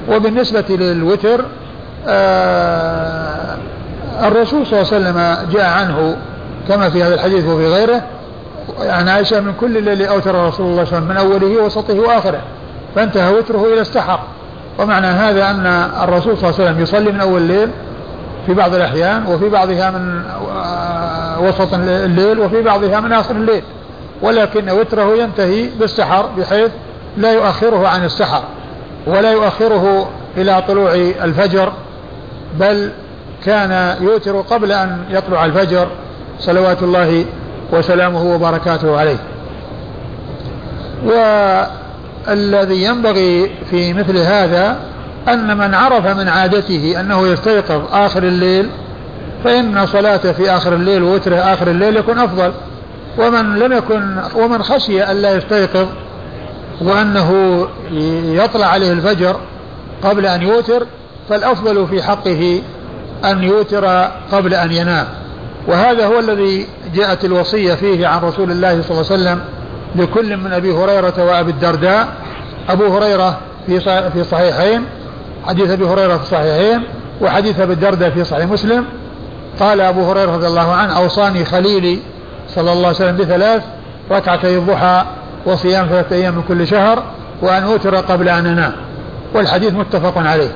وبالنسبة 0.08 0.64
للوتر 0.70 1.44
آه 2.06 3.56
الرسول 4.22 4.66
صلى 4.66 4.80
الله 4.82 4.92
عليه 4.92 4.96
وسلم 4.96 5.50
جاء 5.52 5.64
عنه 5.66 6.16
كما 6.68 6.90
في 6.90 7.02
هذا 7.04 7.14
الحديث 7.14 7.44
وفي 7.44 7.66
غيره 7.66 8.02
عن 8.80 9.08
عائشة 9.08 9.40
من 9.40 9.52
كل 9.60 9.76
الليل 9.76 10.02
أوتر 10.06 10.48
رسول 10.48 10.66
الله 10.66 10.84
صلى 10.84 10.98
الله 10.98 11.14
عليه 11.14 11.20
وسلم 11.20 11.32
من 11.38 11.46
أوله 11.46 11.64
وسطه 11.64 12.00
وآخره 12.00 12.40
فانتهى 12.94 13.34
وتره 13.34 13.72
إلى 13.72 13.80
استحر 13.80 14.20
ومعنى 14.78 15.06
هذا 15.06 15.50
أن 15.50 15.66
الرسول 16.02 16.38
صلى 16.38 16.50
الله 16.50 16.60
عليه 16.60 16.70
وسلم 16.70 16.80
يصلي 16.82 17.12
من 17.12 17.20
أول 17.20 17.42
الليل 17.42 17.70
في 18.46 18.54
بعض 18.54 18.74
الأحيان 18.74 19.26
وفي 19.26 19.48
بعضها 19.48 19.90
من 19.90 20.22
وسط 21.48 21.74
الليل 21.74 22.38
وفي 22.40 22.62
بعضها 22.62 23.00
من 23.00 23.12
آخر 23.12 23.36
الليل. 23.36 23.62
ولكن 24.22 24.70
وتره 24.70 25.16
ينتهي 25.16 25.68
بالسحر 25.80 26.26
بحيث 26.38 26.70
لا 27.16 27.32
يؤخره 27.32 27.88
عن 27.88 28.04
السحر 28.04 28.42
ولا 29.06 29.32
يؤخره 29.32 30.08
إلى 30.36 30.62
طلوع 30.68 30.94
الفجر 30.94 31.72
بل 32.60 32.90
كان 33.44 33.96
يوتر 34.00 34.40
قبل 34.40 34.72
أن 34.72 34.98
يطلع 35.10 35.44
الفجر 35.44 35.88
صلوات 36.38 36.82
الله 36.82 37.24
وسلامه 37.72 38.34
وبركاته 38.34 38.98
عليه. 38.98 39.16
والذي 42.28 42.84
ينبغي 42.84 43.50
في 43.70 43.92
مثل 43.92 44.18
هذا 44.18 44.76
أن 45.28 45.56
من 45.58 45.74
عرف 45.74 46.06
من 46.06 46.28
عادته 46.28 47.00
أنه 47.00 47.26
يستيقظ 47.26 47.82
آخر 47.92 48.22
الليل 48.22 48.70
فإن 49.44 49.86
صلاته 49.86 50.32
في 50.32 50.50
آخر 50.50 50.74
الليل 50.74 51.02
ووتره 51.02 51.36
آخر 51.36 51.70
الليل 51.70 51.96
يكون 51.96 52.18
أفضل. 52.18 52.52
ومن 53.18 53.58
لم 53.58 53.72
يكن 53.72 54.16
ومن 54.34 54.62
خشي 54.62 55.02
أن 55.02 55.16
لا 55.16 55.36
يستيقظ 55.36 55.86
وأنه 56.80 57.60
يطلع 58.24 58.66
عليه 58.66 58.92
الفجر 58.92 59.36
قبل 60.02 60.26
أن 60.26 60.42
يوتر 60.42 60.86
فالأفضل 61.28 61.86
في 61.88 62.02
حقه 62.02 62.62
أن 63.24 63.42
يوتر 63.42 63.86
قبل 64.32 64.54
أن 64.54 64.72
ينام. 64.72 65.06
وهذا 65.68 66.06
هو 66.06 66.18
الذي 66.18 66.66
جاءت 66.94 67.24
الوصية 67.24 67.74
فيه 67.74 68.06
عن 68.06 68.20
رسول 68.20 68.50
الله 68.50 68.82
صلى 68.82 68.90
الله 68.90 69.12
عليه 69.12 69.22
وسلم 69.22 69.40
لكل 69.96 70.36
من 70.36 70.52
أبي 70.52 70.72
هريرة 70.72 71.24
وأبي 71.24 71.50
الدرداء. 71.50 72.08
أبو 72.68 72.96
هريرة 72.96 73.38
في 73.66 73.80
في 74.10 74.24
صحيحين 74.24 74.84
حديث 75.46 75.70
أبي 75.70 75.84
هريرة 75.84 76.16
في 76.16 76.26
صحيحين 76.26 76.82
وحديث 77.20 77.60
أبي 77.60 77.72
الدرداء 77.72 78.10
في 78.10 78.24
صحيح 78.24 78.46
مسلم. 78.46 78.84
قال 79.60 79.80
أبو 79.80 80.10
هريرة 80.10 80.32
رضي 80.32 80.46
الله 80.46 80.72
عنه 80.72 80.96
أوصاني 80.96 81.44
خليلي 81.44 81.98
صلى 82.48 82.72
الله 82.72 82.86
عليه 82.86 82.96
وسلم 82.96 83.16
بثلاث 83.16 83.62
ركعتي 84.10 84.56
الضحى 84.58 85.04
وصيام 85.46 85.86
ثلاثة 85.86 86.16
أيام 86.16 86.34
من 86.34 86.42
كل 86.48 86.66
شهر 86.66 87.02
وأن 87.42 87.62
أوتر 87.62 87.96
قبل 87.96 88.28
أن 88.28 88.46
أنام. 88.46 88.72
والحديث 89.34 89.72
متفق 89.72 90.18
عليه. 90.18 90.50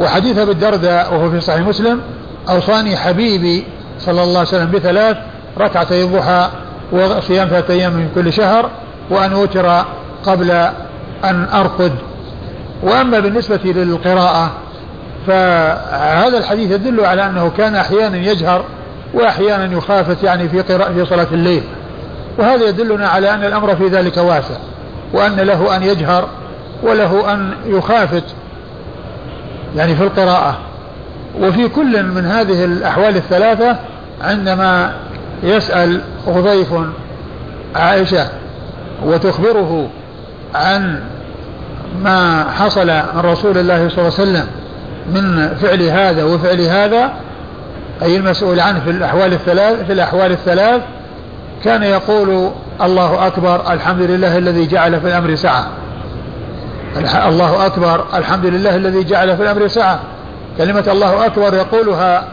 وحديث 0.00 0.38
أبي 0.38 0.52
الدرداء 0.52 1.14
وهو 1.14 1.30
في 1.30 1.40
صحيح 1.40 1.60
مسلم 1.60 2.00
أوصاني 2.48 2.96
حبيبي 2.96 3.64
صلى 3.98 4.22
الله 4.22 4.38
عليه 4.38 4.48
وسلم 4.48 4.70
بثلاث 4.70 5.16
ركعتي 5.58 6.04
الضحى 6.04 6.48
وصيام 6.94 7.48
ثلاثة 7.48 7.74
أيام 7.74 7.92
من 7.92 8.10
كل 8.14 8.32
شهر 8.32 8.70
وأن 9.10 9.32
أوتر 9.32 9.84
قبل 10.24 10.50
أن 11.24 11.48
أرقد. 11.54 11.92
وأما 12.82 13.20
بالنسبة 13.20 13.60
للقراءة 13.64 14.50
فهذا 15.26 16.38
الحديث 16.38 16.70
يدل 16.70 17.04
على 17.04 17.26
أنه 17.26 17.50
كان 17.58 17.74
أحيانا 17.76 18.16
يجهر 18.16 18.64
وأحيانا 19.14 19.76
يخافت 19.76 20.22
يعني 20.22 20.48
في 20.48 20.60
قراءة 20.60 20.92
في 20.92 21.06
صلاة 21.06 21.26
الليل. 21.32 21.62
وهذا 22.38 22.68
يدلنا 22.68 23.08
على 23.08 23.34
أن 23.34 23.44
الأمر 23.44 23.76
في 23.76 23.88
ذلك 23.88 24.16
واسع 24.16 24.54
وأن 25.12 25.36
له 25.36 25.76
أن 25.76 25.82
يجهر 25.82 26.28
وله 26.82 27.32
أن 27.32 27.52
يخافت 27.66 28.24
يعني 29.76 29.96
في 29.96 30.02
القراءة. 30.02 30.58
وفي 31.40 31.68
كل 31.68 32.02
من 32.02 32.26
هذه 32.26 32.64
الأحوال 32.64 33.16
الثلاثة 33.16 33.76
عندما 34.22 34.92
يسأل 35.42 36.00
غضيف 36.26 36.68
عائشة 37.74 38.28
وتخبره 39.04 39.88
عن 40.54 41.00
ما 42.02 42.44
حصل 42.58 42.86
من 42.86 43.20
رسول 43.20 43.58
الله 43.58 43.88
صلى 43.88 43.98
الله 43.98 44.12
عليه 44.18 44.30
وسلم 44.30 44.46
من 45.06 45.56
فعل 45.62 45.82
هذا 45.82 46.24
وفعل 46.24 46.60
هذا 46.60 47.12
أي 48.02 48.16
المسؤول 48.16 48.60
عنه 48.60 48.80
في 48.80 48.90
الأحوال 48.90 49.32
الثلاث 49.32 49.86
في 49.86 49.92
الأحوال 49.92 50.32
الثلاث 50.32 50.82
كان 51.64 51.82
يقول 51.82 52.50
الله 52.82 53.26
أكبر 53.26 53.72
الحمد 53.72 54.02
لله 54.02 54.38
الذي 54.38 54.66
جعل 54.66 55.00
في 55.00 55.06
الأمر 55.06 55.34
سعة. 55.34 55.66
الله 57.26 57.66
أكبر 57.66 58.04
الحمد 58.14 58.46
لله 58.46 58.76
الذي 58.76 59.04
جعل 59.04 59.36
في 59.36 59.42
الأمر 59.42 59.68
سعة. 59.68 60.00
كلمة 60.58 60.84
الله 60.88 61.26
أكبر 61.26 61.54
يقولها 61.54 62.24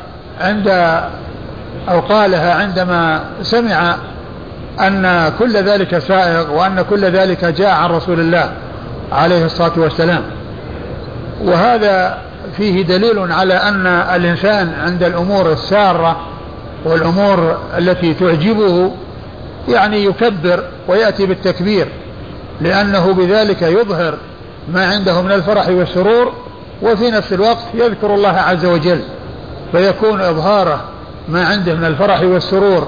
عند 0.41 0.68
أو 1.89 1.99
قالها 1.99 2.53
عندما 2.53 3.23
سمع 3.41 3.95
أن 4.79 5.32
كل 5.39 5.57
ذلك 5.57 5.97
سائغ 5.97 6.53
وأن 6.53 6.82
كل 6.89 7.05
ذلك 7.05 7.45
جاء 7.45 7.69
عن 7.69 7.89
رسول 7.89 8.19
الله 8.19 8.51
عليه 9.11 9.45
الصلاة 9.45 9.71
والسلام. 9.77 10.21
وهذا 11.43 12.17
فيه 12.57 12.82
دليل 12.82 13.32
على 13.32 13.53
أن 13.53 13.88
الإنسان 13.88 14.73
عند 14.84 15.03
الأمور 15.03 15.51
السارة 15.51 16.19
والأمور 16.86 17.57
التي 17.77 18.13
تعجبه 18.13 18.91
يعني 19.67 20.05
يكبر 20.05 20.63
ويأتي 20.88 21.25
بالتكبير 21.25 21.88
لأنه 22.61 23.13
بذلك 23.13 23.61
يظهر 23.61 24.17
ما 24.73 24.86
عنده 24.86 25.21
من 25.21 25.32
الفرح 25.32 25.67
والسرور 25.67 26.34
وفي 26.82 27.11
نفس 27.11 27.34
الوقت 27.34 27.63
يذكر 27.73 28.15
الله 28.15 28.29
عز 28.29 28.65
وجل 28.65 29.01
فيكون 29.71 30.21
إظهاره 30.21 30.82
ما 31.32 31.45
عنده 31.45 31.73
من 31.73 31.86
الفرح 31.86 32.21
والسرور 32.21 32.88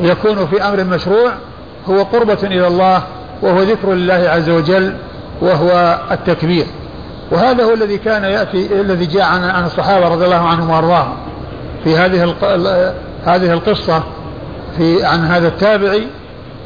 يكون 0.00 0.46
في 0.46 0.62
أمر 0.62 0.84
مشروع 0.84 1.32
هو 1.88 2.02
قربة 2.02 2.38
إلى 2.42 2.66
الله 2.66 3.02
وهو 3.42 3.62
ذكر 3.62 3.92
لله 3.92 4.14
عز 4.14 4.50
وجل 4.50 4.94
وهو 5.40 5.98
التكبير. 6.10 6.66
وهذا 7.30 7.64
هو 7.64 7.74
الذي 7.74 7.98
كان 7.98 8.24
يأتي 8.24 8.80
الذي 8.80 9.06
جاء 9.06 9.22
عن 9.22 9.44
عن 9.44 9.64
الصحابة 9.64 10.08
رضي 10.08 10.24
الله 10.24 10.48
عنهم 10.48 10.70
وأرضاهم. 10.70 11.16
في 11.84 11.96
هذه 11.96 12.34
هذه 13.24 13.52
القصة 13.52 14.02
في 14.76 15.04
عن 15.04 15.24
هذا 15.24 15.48
التابعي 15.48 16.06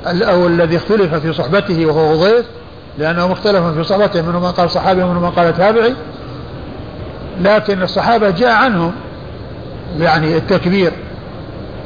أو 0.07 0.47
الذي 0.47 0.77
اختلف 0.77 1.15
في 1.15 1.33
صحبته 1.33 1.87
وهو 1.87 2.13
غضيف 2.13 2.47
لأنه 2.99 3.29
مختلف 3.29 3.65
في 3.65 3.85
صحبته 3.85 4.23
منهم 4.23 4.43
من 4.43 4.51
قال 4.51 4.71
صحابي 4.71 5.03
ومنهم 5.03 5.23
من 5.23 5.31
قال 5.31 5.57
تابعي. 5.57 5.95
لكن 7.41 7.83
الصحابة 7.83 8.31
جاء 8.31 8.53
عنهم 8.53 8.93
يعني 10.01 10.37
التكبير 10.37 10.93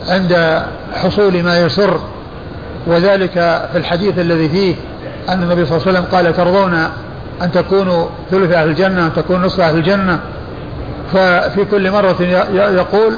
عند 0.09 0.63
حصول 0.95 1.43
ما 1.43 1.59
يسر 1.59 2.01
وذلك 2.87 3.33
في 3.73 3.79
الحديث 3.79 4.19
الذي 4.19 4.49
فيه 4.49 4.75
أن 5.29 5.43
النبي 5.43 5.67
صلى 5.67 5.77
الله 5.77 5.89
عليه 5.89 5.99
وسلم 5.99 6.17
قال 6.17 6.37
ترضون 6.37 6.75
أن 7.43 7.53
تكونوا 7.53 8.07
ثلث 8.31 8.53
أهل 8.53 8.69
الجنة 8.69 9.07
أن 9.07 9.13
تكونوا 9.17 9.47
نصف 9.47 9.61
أهل 9.61 9.77
الجنة؟ 9.77 10.21
ففي 11.13 11.65
كل 11.65 11.91
مرة 11.91 12.17
يقول 12.53 13.15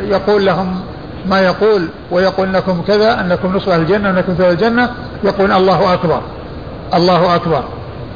يقول 0.00 0.46
لهم 0.46 0.80
ما 1.26 1.40
يقول 1.40 1.88
ويقول 2.10 2.52
لكم 2.52 2.82
كذا 2.82 3.20
أنكم 3.20 3.56
نصف 3.56 3.68
أهل 3.68 3.80
الجنة 3.80 4.10
أنكم 4.10 4.34
ثلث 4.34 4.50
الجنة 4.50 4.90
يقول 5.24 5.52
الله 5.52 5.94
أكبر 5.94 6.20
الله 6.94 7.34
أكبر. 7.34 7.64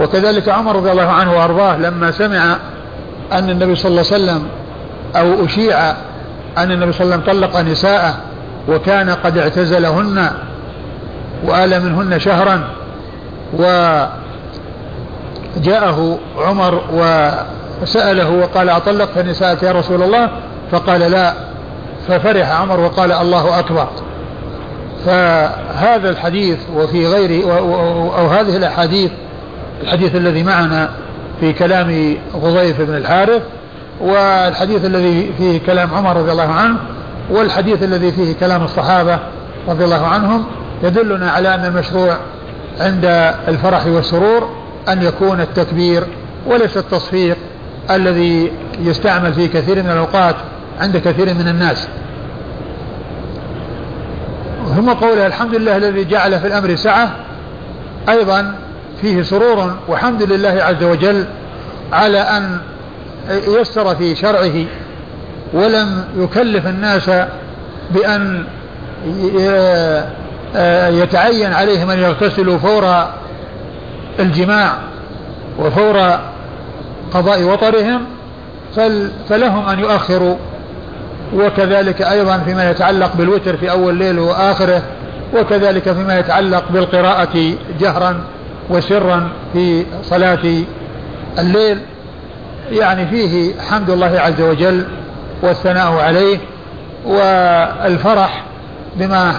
وكذلك 0.01 0.49
عمر 0.49 0.77
رضي 0.77 0.91
الله 0.93 1.09
عنه 1.09 1.37
وأرضاه 1.37 1.77
لما 1.77 2.11
سمع 2.11 2.57
أن 3.33 3.51
النبي 3.51 3.77
صلى 3.77 3.91
الله 3.91 4.05
عليه 4.13 4.25
وسلم 4.25 4.49
أو 5.17 5.45
أشيع 5.45 5.91
أن 6.59 6.73
النبي 6.73 6.93
صلى 6.93 7.05
الله 7.05 7.15
عليه 7.15 7.25
وسلم 7.25 7.41
طلق 7.41 7.61
نساءه 7.61 8.15
وكان 8.69 9.11
قد 9.11 9.39
اعتزلهن 9.39 10.31
وآل 11.45 11.85
منهن 11.85 12.19
شهرا 12.19 12.65
وجاءه 15.57 16.19
عمر 16.39 16.83
وسأله 17.83 18.31
وقال 18.31 18.69
أطلقت 18.69 19.19
نساءك 19.19 19.63
يا 19.63 19.73
رسول 19.73 20.03
الله؟ 20.03 20.31
فقال 20.71 21.01
لا. 21.01 21.35
ففرح 22.09 22.51
عمر 22.61 22.81
وقال 22.81 23.13
الله 23.13 23.59
أكبر. 23.59 23.89
فهذا 25.07 26.11
الحديث 26.11 26.59
وفي 26.77 27.07
غيره 27.07 27.59
أو 28.19 28.27
هذه 28.27 28.57
الأحاديث 28.57 29.11
الحديث 29.83 30.17
الذي 30.17 30.43
معنا 30.43 30.91
في 31.41 31.53
كلام 31.53 32.17
غضيف 32.35 32.81
بن 32.81 32.97
الحارث 32.97 33.43
والحديث 34.01 34.85
الذي 34.85 35.33
فيه 35.39 35.61
كلام 35.67 35.95
عمر 35.95 36.17
رضي 36.17 36.33
الله 36.33 36.53
عنه 36.53 36.77
والحديث 37.31 37.83
الذي 37.83 38.13
فيه 38.13 38.35
كلام 38.41 38.65
الصحابة 38.65 39.19
رضي 39.69 39.85
الله 39.85 40.07
عنهم 40.07 40.45
يدلنا 40.83 41.31
على 41.31 41.55
أن 41.55 41.65
المشروع 41.65 42.17
عند 42.81 43.05
الفرح 43.49 43.87
والسرور 43.87 44.51
أن 44.89 45.03
يكون 45.03 45.41
التكبير 45.41 46.05
وليس 46.47 46.77
التصفيق 46.77 47.37
الذي 47.91 48.53
يستعمل 48.81 49.35
في 49.35 49.49
كثير 49.49 49.83
من 49.83 49.91
الأوقات 49.91 50.35
عند 50.81 50.97
كثير 50.97 51.35
من 51.35 51.49
الناس. 51.49 51.89
ثم 54.77 54.91
قوله 54.91 55.27
الحمد 55.27 55.55
لله 55.55 55.77
الذي 55.77 56.05
جعل 56.05 56.41
في 56.41 56.47
الأمر 56.47 56.77
سعة 56.77 57.11
أيضا 58.09 58.55
فيه 59.01 59.23
سرور 59.23 59.75
وحمد 59.89 60.23
لله 60.23 60.63
عز 60.63 60.83
وجل 60.83 61.25
على 61.93 62.19
أن 62.19 62.59
يسر 63.31 63.97
في 63.97 64.17
شرعه 64.17 64.65
ولم 65.53 66.05
يكلف 66.17 66.67
الناس 66.67 67.11
بأن 67.91 68.45
يتعين 71.03 71.53
عليهم 71.53 71.91
أن 71.91 71.99
يغتسلوا 71.99 72.59
فور 72.59 73.07
الجماع 74.21 74.73
وفور 75.59 76.19
قضاء 77.15 77.43
وطرهم 77.43 78.05
فلهم 79.29 79.69
أن 79.69 79.79
يؤخروا. 79.79 80.37
وكذلك 81.35 82.03
أيضا 82.03 82.39
فيما 82.39 82.71
يتعلق 82.71 83.17
بالوتر 83.17 83.57
في 83.57 83.71
أول 83.71 83.93
الليل 83.93 84.19
وآخره 84.19 84.83
وكذلك 85.37 85.93
فيما 85.93 86.19
يتعلق 86.19 86.65
بالقراءة 86.71 87.55
جهرا 87.81 88.21
وسرا 88.71 89.29
في 89.53 89.87
صلاة 90.03 90.63
الليل. 91.39 91.79
يعني 92.71 93.07
فيه 93.07 93.61
حمد 93.61 93.91
الله 93.91 94.21
عز 94.21 94.41
وجل 94.41 94.85
والثناء 95.43 95.93
عليه 95.93 96.39
والفرح 97.07 98.45
بما 98.97 99.33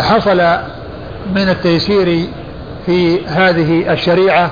حصل 0.00 0.40
من 1.34 1.48
التيسير 1.48 2.26
في 2.86 3.26
هذه 3.26 3.92
الشريعة 3.92 4.50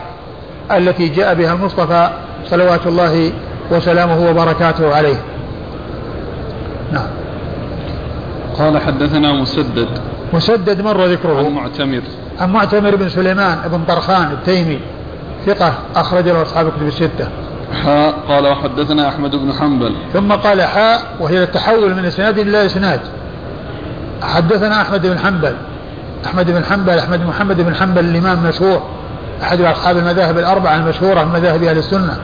التي 0.71 1.09
جاء 1.09 1.35
بها 1.35 1.53
المصطفى 1.53 2.11
صلوات 2.45 2.87
الله 2.87 3.33
وسلامه 3.71 4.31
وبركاته 4.31 4.95
عليه. 4.95 5.17
نعم. 6.93 7.07
قال 8.59 8.79
حدثنا 8.79 9.33
مسدد. 9.33 9.89
مسدد 10.33 10.81
مر 10.81 11.05
ذكره. 11.05 11.39
عن 11.39 11.53
معتمر. 11.53 12.03
عن 12.41 12.53
معتمر 12.53 12.97
بن 12.97 13.09
سليمان 13.09 13.59
بن 13.73 13.81
طرخان 13.89 14.33
التيمي. 14.33 14.81
ثقة 15.47 15.75
أخرج 15.97 16.29
له 16.29 16.43
أصحاب 16.43 16.69
كتب 16.69 16.87
الستة. 16.87 17.29
حاء 17.85 18.15
قال 18.29 18.47
وحدثنا 18.47 19.09
أحمد 19.09 19.37
بن 19.37 19.53
حنبل. 19.53 19.95
ثم 20.13 20.33
قال 20.33 20.63
حاء 20.63 21.03
وهي 21.21 21.43
التحول 21.43 21.95
من 21.95 22.05
إسناد 22.05 22.39
إلى 22.39 22.67
إسناد. 22.67 23.01
حدثنا 24.23 24.83
أحمد 24.83 25.07
بن 25.07 25.19
حنبل. 25.19 25.53
أحمد 26.27 26.51
بن 26.51 26.65
حنبل 26.65 26.99
أحمد 26.99 27.21
محمد 27.21 27.61
بن 27.61 27.75
حنبل 27.75 28.05
الإمام 28.05 28.45
المشهور 28.45 28.83
أحد 29.43 29.61
أصحاب 29.61 29.99
المذاهب 29.99 30.39
الأربعة 30.39 30.77
المشهورة 30.77 31.25
من 31.25 31.33
مذاهب 31.33 31.63
أهل 31.63 31.79
السنة 31.79 32.17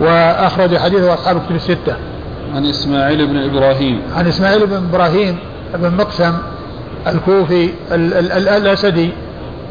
وأخرج 0.00 0.76
حديثه 0.76 1.14
أصحاب 1.14 1.42
كتب 1.46 1.54
الستة. 1.54 1.96
عن 2.54 2.66
إسماعيل 2.66 3.26
بن 3.26 3.36
إبراهيم. 3.36 4.02
عن 4.16 4.26
إسماعيل 4.26 4.66
بن 4.66 4.76
إبراهيم 4.76 5.38
بن 5.74 5.96
مقسم 5.96 6.32
الكوفي 7.06 7.70
ال 7.92 8.14
ال 8.14 8.32
ال 8.32 8.48
الأسدي 8.48 9.10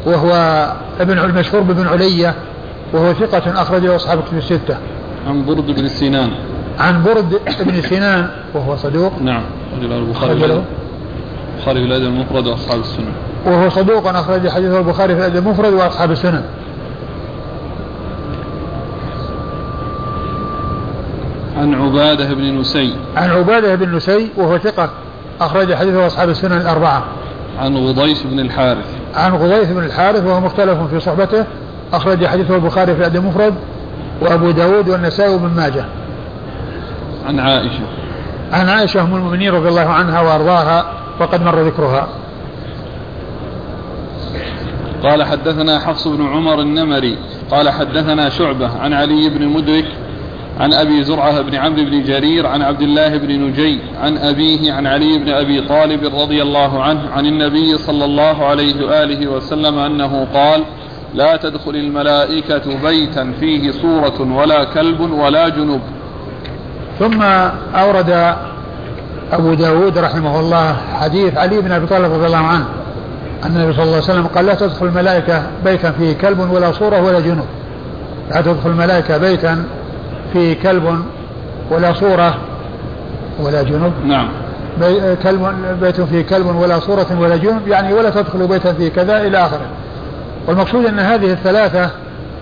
وهو 0.06 0.66
ابن 1.00 1.18
المشهور 1.18 1.62
بن 1.62 1.86
علية 1.86 2.34
وهو 2.92 3.12
ثقة 3.12 3.62
أخرجه 3.62 3.96
أصحاب 3.96 4.22
كتب 4.22 4.38
الستة. 4.38 4.76
عن 5.26 5.46
برد 5.46 5.66
بن 5.66 5.88
سنان 5.88 6.30
عن 6.78 7.02
برد 7.02 7.40
بن 7.60 7.82
سنان 7.82 8.28
وهو 8.54 8.76
صدوق. 8.76 9.12
نعم 9.22 9.42
رجل 9.78 9.92
البخاري 9.92 10.32
البخاري 10.32 11.80
في 11.80 11.86
الأدب 11.86 12.04
المفرد 12.04 12.46
وأصحاب 12.46 12.80
السنن 12.80 13.12
وهو 13.46 13.68
صدوق 13.68 14.06
أخرج 14.06 14.48
حديثه 14.48 14.78
البخاري 14.78 15.14
في 15.14 15.20
الأدب 15.20 15.46
المفرد 15.46 15.72
وأصحاب 15.72 16.10
السنن 16.10 16.42
عن 21.56 21.74
عبادة 21.74 22.34
بن 22.34 22.58
نسي. 22.58 22.96
عن 23.16 23.30
عبادة 23.30 23.74
بن 23.74 23.96
نسي 23.96 24.30
وهو 24.36 24.58
ثقة 24.58 24.90
أخرج 25.40 25.74
حديثه 25.74 26.06
أصحاب 26.06 26.28
السنن 26.28 26.56
الأربعة. 26.56 27.04
عن 27.58 27.76
غضيف 27.76 28.26
بن 28.26 28.40
الحارث. 28.40 28.86
عن 29.14 29.32
غضيف 29.32 29.72
بن 29.72 29.84
الحارث 29.84 30.24
وهو 30.24 30.40
مختلف 30.40 30.78
في 30.90 31.00
صحبته. 31.00 31.44
أخرج 31.92 32.26
حديثه 32.26 32.54
البخاري 32.54 32.94
في 32.94 33.00
الأدب 33.00 33.16
المفرد 33.16 33.54
وأبو 34.20 34.50
داود 34.50 34.88
والنسائي 34.88 35.34
وابن 35.34 35.56
ماجه. 35.56 35.84
عن 37.26 37.40
عائشة. 37.40 37.84
عن 38.52 38.68
عائشة 38.68 39.02
أم 39.02 39.14
المؤمنين 39.14 39.50
رضي 39.52 39.68
الله 39.68 39.88
عنها 39.88 40.20
وأرضاها 40.20 40.92
وقد 41.20 41.42
مر 41.42 41.60
ذكرها. 41.60 42.08
قال 45.02 45.22
حدثنا 45.22 45.78
حفص 45.78 46.08
بن 46.08 46.26
عمر 46.26 46.60
النمري. 46.60 47.18
قال 47.50 47.70
حدثنا 47.70 48.28
شعبة 48.28 48.78
عن 48.80 48.92
علي 48.92 49.28
بن 49.28 49.48
مدرك 49.48 49.86
عن 50.60 50.74
أبي 50.74 51.02
زرعة 51.02 51.40
بن 51.40 51.54
عمرو 51.54 51.84
بن 51.84 52.02
جرير 52.02 52.46
عن 52.46 52.62
عبد 52.62 52.82
الله 52.82 53.16
بن 53.16 53.42
نجي 53.42 53.78
عن 54.00 54.18
أبيه 54.18 54.72
عن 54.72 54.86
علي 54.86 55.18
بن 55.18 55.28
أبي 55.28 55.60
طالب 55.60 56.04
رضي 56.04 56.42
الله 56.42 56.82
عنه 56.82 57.10
عن 57.10 57.26
النبي 57.26 57.78
صلى 57.78 58.04
الله 58.04 58.44
عليه 58.44 58.86
وآله 58.86 59.26
وسلم 59.26 59.78
أنه 59.78 60.26
قال 60.34 60.64
لا 61.14 61.36
تدخل 61.36 61.70
الملائكة 61.70 62.82
بيتا 62.82 63.32
فيه 63.40 63.70
صورة 63.70 64.32
ولا 64.36 64.64
كلب 64.64 65.00
ولا 65.00 65.48
جنوب. 65.48 65.80
ثم 66.98 67.22
أورد 67.74 68.36
أبو 69.32 69.54
داود 69.54 69.98
رحمه 69.98 70.40
الله 70.40 70.76
حديث 71.00 71.36
علي 71.36 71.60
بن 71.60 71.72
أبي 71.72 71.86
طالب 71.86 72.12
رضي 72.12 72.26
الله 72.26 72.36
عنه 72.36 72.64
أن 73.44 73.56
النبي 73.56 73.72
صلى 73.72 73.82
الله 73.82 73.94
عليه 73.94 74.04
وسلم 74.04 74.26
قال 74.26 74.46
لا 74.46 74.54
تدخل 74.54 74.86
الملائكة 74.86 75.42
بيتا 75.64 75.90
فيه 75.90 76.12
كلب 76.12 76.50
ولا 76.50 76.72
صورة 76.72 77.02
ولا 77.02 77.20
جنب. 77.20 77.46
لا 78.30 78.40
تدخل 78.40 78.70
الملائكة 78.70 79.18
بيتا 79.18 79.64
فيه 80.32 80.54
كلب 80.62 81.04
ولا 81.70 81.92
صورة 81.92 82.34
ولا 83.40 83.62
جنب. 83.62 83.92
نعم. 84.06 84.28
بي 84.80 85.16
كلب 85.16 85.54
بيت 85.80 86.00
فيه 86.00 86.22
كلب 86.22 86.46
ولا 86.46 86.80
صورة 86.80 87.06
ولا 87.20 87.36
جنب 87.36 87.68
يعني 87.68 87.92
ولا 87.92 88.10
تدخل 88.10 88.46
بيتا 88.46 88.72
فيه 88.72 88.88
كذا 88.88 89.26
إلى 89.26 89.38
آخره. 89.38 89.66
والمقصود 90.46 90.86
أن 90.86 90.98
هذه 90.98 91.32
الثلاثة 91.32 91.90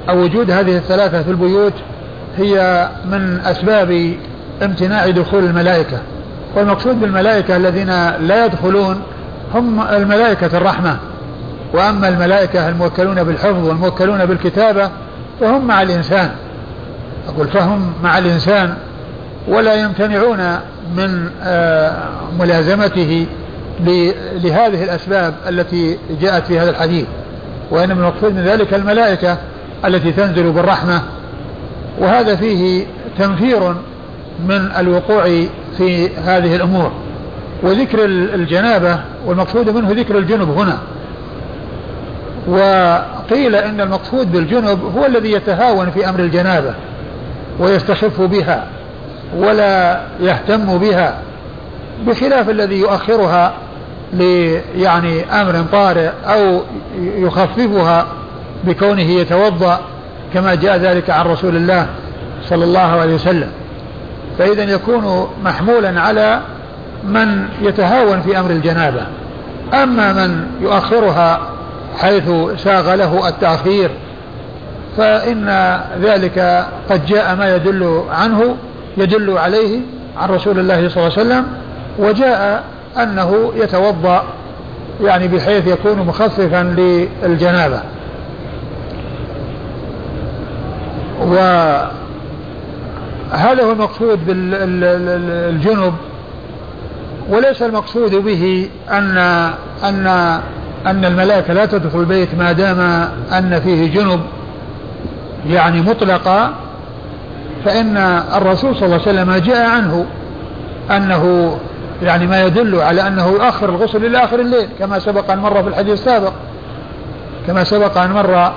أو 0.08 0.18
وجود 0.18 0.50
هذه 0.50 0.76
الثلاثة 0.76 1.22
في 1.22 1.30
البيوت 1.30 1.72
هي 2.38 2.88
من 3.04 3.40
أسباب 3.44 4.14
امتناع 4.62 5.10
دخول 5.10 5.44
الملائكة. 5.44 5.98
والمقصود 6.56 7.00
بالملائكة 7.00 7.56
الذين 7.56 7.88
لا 8.26 8.46
يدخلون 8.46 9.02
هم 9.54 9.80
الملائكة 9.80 10.56
الرحمة. 10.56 10.96
وأما 11.74 12.08
الملائكة 12.08 12.68
الموكلون 12.68 13.24
بالحفظ 13.24 13.68
والموكلون 13.68 14.26
بالكتابة 14.26 14.90
فهم 15.40 15.66
مع 15.66 15.82
الإنسان. 15.82 16.30
أقول 17.28 17.48
فهم 17.48 17.92
مع 18.02 18.18
الإنسان 18.18 18.74
ولا 19.48 19.74
يمتنعون 19.74 20.58
من 20.96 21.30
آه، 21.42 22.08
ملازمته 22.38 23.26
لهذه 24.34 24.84
الأسباب 24.84 25.34
التي 25.48 25.98
جاءت 26.20 26.46
في 26.46 26.60
هذا 26.60 26.70
الحديث. 26.70 27.06
وإنما 27.70 28.00
المقصود 28.00 28.34
من 28.34 28.42
ذلك 28.42 28.74
الملائكة 28.74 29.38
التي 29.84 30.12
تنزل 30.12 30.52
بالرحمة. 30.52 31.02
وهذا 31.98 32.36
فيه 32.36 32.86
تنفير 33.18 33.74
من 34.46 34.70
الوقوع 34.78 35.24
في 35.78 36.08
هذه 36.16 36.56
الأمور. 36.56 36.92
وذكر 37.62 38.04
الجنابة 38.04 39.00
والمقصود 39.26 39.70
منه 39.70 39.90
ذكر 39.90 40.18
الجنب 40.18 40.50
هنا. 40.50 40.78
وقيل 42.48 43.54
إن 43.54 43.80
المقصود 43.80 44.32
بالجنب 44.32 44.78
هو 44.96 45.06
الذي 45.06 45.32
يتهاون 45.32 45.90
في 45.90 46.08
أمر 46.08 46.20
الجنابة 46.20 46.74
ويستخف 47.58 48.20
بها 48.20 48.66
ولا 49.36 50.00
يهتم 50.20 50.78
بها 50.78 51.18
بخلاف 52.06 52.50
الذي 52.50 52.78
يؤخرها 52.78 53.52
يعني 54.76 55.24
أمر 55.42 55.64
طارئ 55.72 56.10
أو 56.26 56.60
يخففها 56.98 58.06
بكونه 58.64 59.02
يتوضأ 59.02 59.80
كما 60.34 60.54
جاء 60.54 60.76
ذلك 60.76 61.10
عن 61.10 61.26
رسول 61.26 61.56
الله 61.56 61.86
صلى 62.44 62.64
الله 62.64 62.80
عليه 62.80 63.14
وسلم. 63.14 63.50
فإذا 64.38 64.62
يكون 64.62 65.30
محمولا 65.44 66.00
على 66.00 66.40
من 67.04 67.48
يتهاون 67.62 68.20
في 68.22 68.38
أمر 68.38 68.50
الجنابة. 68.50 69.02
أما 69.74 70.12
من 70.12 70.46
يؤخرها 70.60 71.40
حيث 71.98 72.30
ساغ 72.56 72.94
له 72.94 73.28
التأخير 73.28 73.90
فإن 74.96 75.80
ذلك 76.02 76.66
قد 76.90 77.06
جاء 77.06 77.34
ما 77.34 77.56
يدل 77.56 78.02
عنه 78.10 78.56
يدل 78.96 79.38
عليه 79.38 79.80
عن 80.18 80.28
رسول 80.28 80.58
الله 80.58 80.88
صلى 80.88 81.06
الله 81.06 81.18
عليه 81.18 81.28
وسلم 81.28 81.46
وجاء 81.98 82.64
أنه 82.96 83.52
يتوضأ 83.56 84.22
يعني 85.04 85.28
بحيث 85.28 85.66
يكون 85.66 85.98
مخففا 85.98 86.62
للجنابة. 87.22 87.80
وهذا 91.20 91.90
هو 93.62 93.72
المقصود 93.72 94.26
بالجنب 94.26 95.94
وليس 97.30 97.62
المقصود 97.62 98.14
به 98.14 98.68
أن 98.90 99.18
أن 99.84 100.06
أن 100.86 101.04
الملائكة 101.04 101.52
لا 101.52 101.66
تدخل 101.66 102.00
البيت 102.00 102.34
ما 102.34 102.52
دام 102.52 102.80
أن 103.32 103.60
فيه 103.64 103.94
جنب 103.94 104.20
يعني 105.48 105.80
مطلقا 105.80 106.54
فإن 107.64 107.96
الرسول 108.36 108.76
صلى 108.76 108.86
الله 108.86 109.00
عليه 109.06 109.20
وسلم 109.20 109.34
جاء 109.34 109.66
عنه 109.70 110.06
أنه 110.90 111.56
يعني 112.02 112.26
ما 112.26 112.44
يدل 112.44 112.80
على 112.80 113.06
أنه 113.06 113.28
يؤخر 113.28 113.68
الغسل 113.68 114.06
إلى 114.06 114.24
آخر 114.24 114.40
الليل 114.40 114.68
كما 114.78 114.98
سبق 114.98 115.30
أن 115.30 115.38
مر 115.38 115.62
في 115.62 115.68
الحديث 115.68 115.92
السابق. 115.92 116.32
كما 117.46 117.64
سبق 117.64 117.98
أن 117.98 118.10
مر 118.10 118.52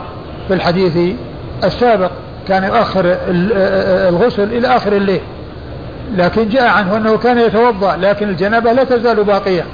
في 0.48 0.54
الحديث 0.54 1.16
السابق 1.64 2.12
كان 2.48 2.64
يؤخر 2.64 3.18
الغسل 4.10 4.44
إلى 4.44 4.68
آخر 4.68 4.94
الليل. 4.94 5.22
لكن 6.16 6.50
جاء 6.50 6.68
عنه 6.68 6.98
أنه 6.98 7.18
كان 7.18 7.38
يتوضأ 7.38 7.96
لكن 7.96 8.30
الجنابة 8.30 8.72
لا 8.72 8.84
تزال 8.84 9.24
باقية. 9.24 9.66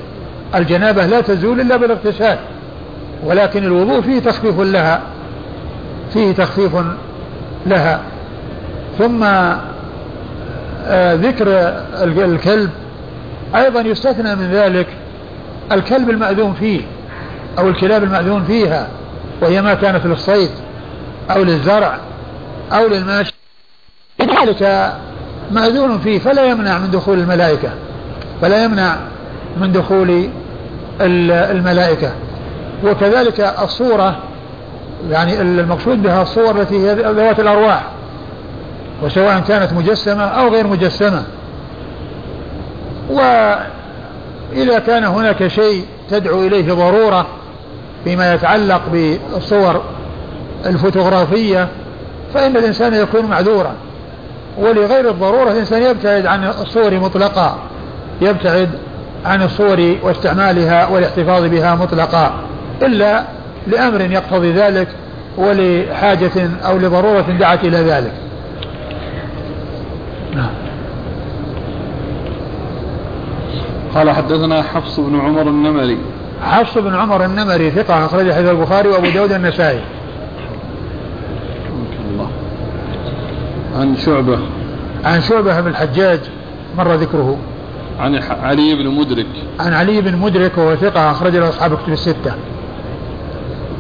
الجنابة 0.56 1.06
لا 1.06 1.22
تزول 1.22 1.62
إلا 1.62 1.78
بالاغتسال. 1.78 2.38
ولكن 3.26 3.64
الوضوء 3.64 4.02
فيه 4.02 4.20
تخفيف 4.20 4.60
لها 4.60 5.02
فيه 6.14 6.32
تخفيف 6.32 6.72
لها. 7.66 8.00
ثم 9.00 9.24
آه، 10.88 11.14
ذكر 11.14 11.48
الكلب 12.04 12.70
أيضا 13.56 13.82
يستثنى 13.82 14.36
من 14.36 14.52
ذلك 14.52 14.88
الكلب 15.72 16.10
المأذون 16.10 16.54
فيه 16.54 16.82
أو 17.60 17.70
الكلاب 17.70 18.04
المأذون 18.04 18.44
فيها 18.44 18.88
وهي 19.42 19.62
ما 19.62 19.74
كانت 19.74 20.06
للصيد 20.06 20.50
أو 21.32 21.44
للزرع 21.44 21.98
أو 22.72 22.88
للماشي. 22.88 23.34
ذلك 24.22 24.94
مأذون 25.52 26.00
فيه 26.00 26.20
فلا 26.20 26.46
يمنع 26.46 26.78
من 26.78 26.92
دخول 26.92 27.20
الملائكة 27.20 27.70
فلا 28.42 28.64
يمنع 28.64 28.96
من 29.62 29.72
دخول 29.72 30.30
الملائكة. 31.02 32.12
وكذلك 32.84 33.40
الصورة 33.40 34.20
يعني 35.10 35.42
المقصود 35.42 36.04
بها 36.04 36.22
الصور 36.22 36.62
التي 36.62 36.76
هي 36.76 36.94
ذوات 36.94 37.40
الأرواح 37.40 37.84
وسواء 39.04 39.40
كانت 39.40 39.74
مجسمة 39.74 40.24
أو 40.24 40.48
غير 40.48 40.68
مجسمة. 40.68 41.24
وإذا 43.10 44.80
كان 44.80 45.04
هناك 45.04 45.48
شيء 45.48 45.86
تدعو 46.10 46.44
إليه 46.44 46.74
ضرورة 46.74 47.28
فيما 48.04 48.34
يتعلق 48.34 48.82
بالصور 48.92 49.82
الفوتوغرافية 50.66 51.68
فإن 52.34 52.58
الإنسان 52.58 52.94
يكون 52.94 53.26
معذورا. 53.26 53.74
ولغير 54.58 55.10
الضرورة 55.10 55.52
الإنسان 55.52 55.84
يبتعد 55.84 56.26
عن 56.26 56.44
الصور 56.44 57.00
مطلقا 57.00 57.58
يبتعد 58.22 58.70
عن 59.26 59.42
الصور 59.42 59.96
واستعمالها 60.04 60.88
والاحتفاظ 60.88 61.46
بها 61.46 61.76
مطلقا 61.76 62.34
إلا 62.82 63.24
لأمر 63.68 64.02
يقتضي 64.02 64.52
ذلك 64.52 64.88
ولحاجة 65.38 66.50
أو 66.66 66.78
لضرورة 66.78 67.26
دعت 67.40 67.64
إلى 67.64 67.78
ذلك. 67.78 68.12
نعم. 70.36 70.69
قال 73.96 74.10
حدثنا 74.10 74.62
حفص 74.62 75.00
بن 75.00 75.20
عمر 75.20 75.42
النمري. 75.42 75.98
حفص 76.42 76.78
بن 76.78 76.96
عمر 76.96 77.26
النمري 77.26 77.72
ثقة 77.72 78.06
أخرج 78.06 78.32
حديث 78.32 78.50
البخاري 78.50 78.90
وأبو 78.90 79.10
داود 79.10 79.32
النسائي 79.32 79.82
الله 82.12 82.30
عن 83.76 83.96
شعبة. 83.96 84.40
عن 85.06 85.22
شعبة 85.22 85.62
بن 85.62 85.68
الحجاج 85.68 86.20
مر 86.78 86.94
ذكره. 86.94 87.38
عن 88.00 88.16
علي 88.16 88.76
بن 88.76 88.88
مدرك. 88.88 89.26
عن 89.60 89.74
علي 89.74 90.02
بن 90.02 90.18
مدرك 90.18 90.58
وهو 90.58 90.76
ثقة 90.76 91.12
أخرج 91.12 91.36
له 91.36 91.50
أصحاب 91.50 91.78
كتب 91.78 91.94
الستة. 91.94 92.34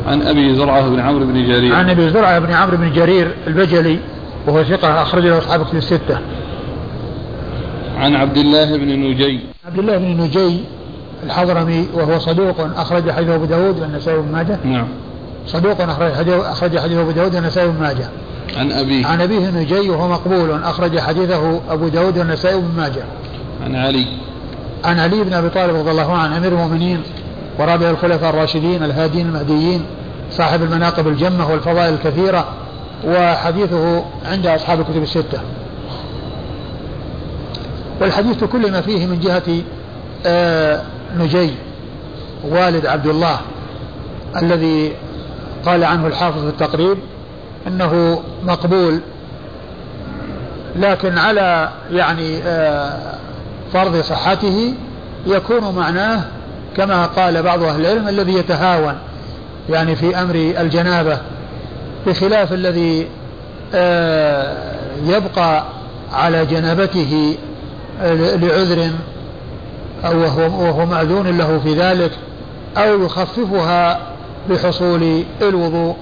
عن 0.07 0.22
أبي 0.22 0.55
زرعة 0.55 0.89
بن 0.89 0.99
عمرو 0.99 1.26
بن 1.26 1.47
جرير. 1.47 1.76
عن 1.76 1.89
أبي 1.89 2.10
زرعة 2.10 2.39
بن 2.39 2.53
عمرو 2.53 2.78
بن 2.78 2.93
جرير 2.93 3.32
البجلي 3.47 3.99
وهو 4.47 4.64
ثقة 4.64 5.01
أخرج 5.01 5.26
له 5.26 5.38
أصحاب 5.38 5.66
كتب 5.66 5.78
الستة. 5.78 6.20
عن 7.97 8.16
عبد 8.16 8.38
الله 8.38 8.78
بن 8.78 8.88
نجي. 8.88 9.39
عبد 9.70 9.80
الله 9.80 9.98
بن 9.98 10.22
نجي 10.22 10.60
الحضرمي 11.24 11.88
وهو 11.94 12.20
صدوق 12.20 12.56
أخرج 12.78 13.12
حديثه 13.12 13.36
أبو 13.36 13.46
داود 13.46 13.80
والنسائي 13.80 14.18
بن 14.18 14.32
ماجه. 14.32 14.58
نعم. 14.64 14.88
صدوق 15.48 15.82
أخرج 15.82 16.14
حديثه 16.14 16.52
أخرج 16.52 16.80
حديثه 16.80 17.02
أبو 17.02 17.12
داود 17.12 17.36
والنسائي 17.36 17.68
بن 17.68 17.80
ماجه. 17.80 18.10
عن 18.58 18.72
أبيه. 18.72 19.06
عن 19.08 19.22
أبيه 19.22 19.50
نجي 19.50 19.90
وهو 19.90 20.08
مقبول 20.08 20.64
أخرج 20.64 21.00
حديثه 21.00 21.62
أبو 21.70 21.88
داود 21.88 22.18
والنسائي 22.18 22.58
بن 22.58 22.78
ماجه. 22.78 23.04
عن 23.64 23.76
علي. 23.76 24.06
عن 24.86 25.00
علي 25.00 25.24
بن 25.24 25.34
أبي 25.34 25.50
طالب 25.50 25.76
رضي 25.76 25.92
الله 25.92 26.14
عنه 26.14 26.38
أمير 26.38 26.52
المؤمنين 26.52 27.02
ورابع 27.60 27.90
الخلفاء 27.90 28.30
الراشدين 28.30 28.84
الهادين 28.84 29.26
المهديين 29.28 29.86
صاحب 30.32 30.64
المناقب 30.64 31.08
الجمة 31.08 31.52
والفضائل 31.52 31.94
الكثيرة 31.94 32.46
وحديثه 33.08 34.04
عند 34.26 34.48
أصحاب 34.48 34.80
الكتب 34.80 35.04
الستة. 35.04 35.40
والحديث 38.02 38.43
كل 38.43 38.72
ما 38.72 38.82
فيه 38.82 39.06
من 39.06 39.20
جهة 39.20 39.62
آه، 40.26 40.82
نجي 41.18 41.54
والد 42.43 42.86
عبد 42.86 43.08
الله 43.08 43.38
الذي 44.41 44.93
قال 45.66 45.84
عنه 45.84 46.08
الحافظ 46.08 46.41
في 46.41 46.50
التقريب 46.50 46.97
أنه 47.68 48.24
مقبول 48.43 49.00
لكن 50.76 51.18
على 51.18 51.70
يعني 51.91 52.38
آه، 52.43 53.16
فرض 53.74 54.02
صحته 54.02 54.74
يكون 55.28 55.76
معناه 55.76 56.22
كما 56.78 57.06
قال 57.06 57.43
بعض 57.43 57.64
أهل 57.64 57.82
العلم 57.82 58.08
الذي 58.08 58.34
يتهاون 58.34 58.95
يعني 59.70 59.95
في 59.95 60.22
أمر 60.22 60.36
الجنابة 60.36 61.18
بخلاف 62.08 62.54
الذي 62.54 63.08
آه، 63.74 64.76
يبقى 65.06 65.64
على 66.14 66.45
جنابته 66.45 67.38
لعذر 68.41 68.89
أو 70.06 70.20
وهو, 70.20 70.41
وهو 70.41 70.86
مأذون 70.86 71.38
له 71.38 71.60
في 71.60 71.74
ذلك 71.74 72.12
أو 72.78 73.04
يخففها 73.04 74.00
بحصول 74.50 75.24
الوضوء 75.41 75.95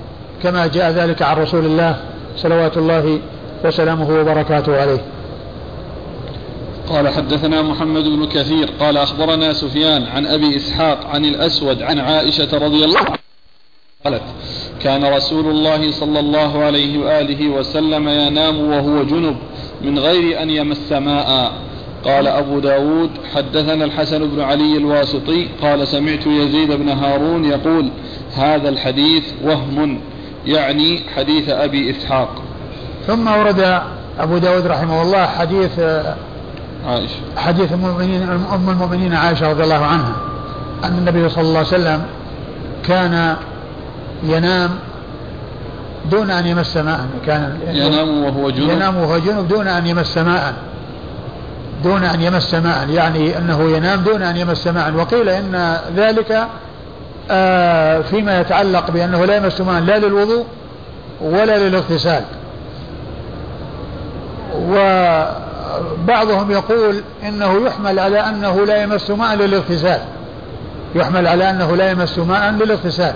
كما 0.43 0.67
جاء 0.67 0.91
ذلك 0.91 1.21
عن 1.21 1.37
رسول 1.37 1.65
الله 1.65 1.97
صلوات 2.37 2.77
الله 2.77 3.19
وسلامه 3.65 4.09
وبركاته 4.19 4.81
عليه. 4.81 5.01
قال 6.89 7.09
حدثنا 7.09 7.61
محمد 7.61 8.03
بن 8.03 8.25
كثير 8.25 8.69
قال 8.79 8.97
أخبرنا 8.97 9.53
سفيان 9.53 10.03
عن 10.03 10.25
أبي 10.25 10.55
إسحاق 10.55 11.07
عن 11.07 11.25
الأسود 11.25 11.81
عن 11.81 11.99
عائشة 11.99 12.57
رضي 12.57 12.85
الله 12.85 12.99
عنها 12.99 13.17
قالت 14.05 14.23
كان 14.81 15.05
رسول 15.05 15.45
الله 15.45 15.91
صلى 15.91 16.19
الله 16.19 16.63
عليه 16.63 16.97
وآله 16.97 17.49
وسلم 17.49 18.09
ينام 18.09 18.69
وهو 18.69 19.03
جنب 19.03 19.37
من 19.81 19.99
غير 19.99 20.41
أن 20.41 20.49
يمس 20.49 20.91
ماء. 20.91 21.51
قال 22.05 22.27
أبو 22.27 22.59
داود 22.59 23.09
حدثنا 23.35 23.85
الحسن 23.85 24.29
بن 24.29 24.41
علي 24.41 24.77
الواسطي 24.77 25.47
قال 25.61 25.87
سمعت 25.87 26.27
يزيد 26.27 26.71
بن 26.71 26.89
هارون 26.89 27.45
يقول 27.45 27.89
هذا 28.35 28.69
الحديث 28.69 29.23
وهم 29.43 29.99
يعني 30.45 31.03
حديث 31.15 31.49
أبي 31.49 31.91
إسحاق. 31.91 32.29
ثم 33.07 33.27
ورد 33.27 33.81
أبو 34.19 34.37
داود 34.37 34.67
رحمه 34.67 35.01
الله 35.01 35.25
حديث 35.25 35.79
عائشة. 36.87 37.15
حديث 37.37 37.73
المؤمنين 37.73 38.21
أم 38.53 38.69
المؤمنين 38.69 39.13
عائشة 39.13 39.49
رضي 39.49 39.63
الله 39.63 39.85
عنها 39.85 40.15
أن 40.83 40.97
النبي 40.97 41.29
صلى 41.29 41.43
الله 41.43 41.57
عليه 41.57 41.67
وسلم 41.67 42.03
كان 42.87 43.35
ينام 44.23 44.69
دون 46.11 46.31
أن 46.31 46.47
يمس 46.47 46.77
ماء 46.77 46.99
كان 47.25 47.59
ينام 47.71 48.23
وهو 48.23 48.49
جنوب 48.49 48.69
ينام 48.69 48.97
وهو 48.97 49.17
جنوب 49.17 49.47
دون 49.47 49.67
أن 49.67 49.87
يمس 49.87 50.17
ماء 50.17 50.53
دون 51.84 52.03
أن 52.03 52.21
يمس 52.21 52.53
ماء 52.53 52.89
يعني 52.89 53.38
أنه 53.38 53.69
ينام 53.69 53.99
دون 53.99 54.21
أن 54.21 54.38
يمس 54.38 54.67
ماء. 54.67 54.93
وقيل 54.95 55.30
إن 55.30 55.78
ذلك 55.95 56.47
آه، 57.32 58.01
فيما 58.01 58.41
يتعلق 58.41 58.91
بأنه 58.91 59.25
لا 59.25 59.36
يمس 59.36 59.61
ماء 59.61 59.82
لا 59.82 59.97
للوضوء 59.97 60.45
ولا 61.21 61.57
للاغتسال. 61.57 62.23
وبعضهم 66.07 66.51
يقول 66.51 67.01
إنه 67.28 67.65
يحمل 67.65 67.99
على 67.99 68.19
أنه 68.19 68.65
لا 68.65 68.84
يمس 68.84 69.09
ماء 69.09 69.36
للاغتسال. 69.36 69.99
يحمل 70.95 71.28
على 71.28 71.49
أنه 71.49 71.75
لا 71.75 71.91
يمس 71.91 72.19
ماء 72.19 72.51
للاغتسال. 72.51 73.13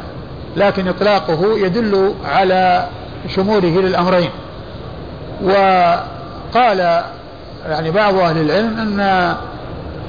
لكن 0.57 0.88
إطلاقه 0.88 1.57
يدل 1.57 2.14
على 2.26 2.88
شموله 3.36 3.82
للأمرين. 3.82 4.30
وقال 5.43 7.03
يعني 7.70 7.91
بعض 7.91 8.16
أهل 8.16 8.38
العلم 8.38 8.80
أن 8.80 8.99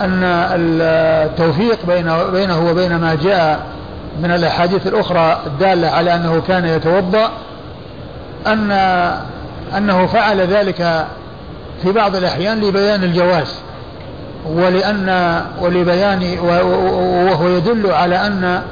أن 0.01 0.25
التوفيق 0.25 1.87
بين 1.87 2.13
بينه 2.33 2.71
وبين 2.71 2.97
ما 2.97 3.15
جاء 3.15 3.61
من 4.23 4.31
الأحاديث 4.31 4.87
الأخرى 4.87 5.41
الدالة 5.47 5.89
على 5.89 6.15
أنه 6.15 6.43
كان 6.49 6.65
يتوضأ 6.65 7.31
أن 8.47 8.71
أنه 9.77 10.07
فعل 10.07 10.41
ذلك 10.41 11.07
في 11.83 11.93
بعض 11.93 12.17
الأحيان 12.17 12.61
لبيان 12.61 13.05
الجواز 13.05 13.55
ولأن 14.47 15.41
ولبيان 15.61 16.39
وهو 16.39 17.49
يدل 17.49 17.91
على 17.93 18.17
أن 18.17 18.63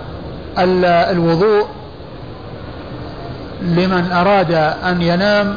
الوضوء 1.11 1.66
لمن 3.62 4.12
أراد 4.12 4.53
أن 4.85 5.03
ينام 5.03 5.57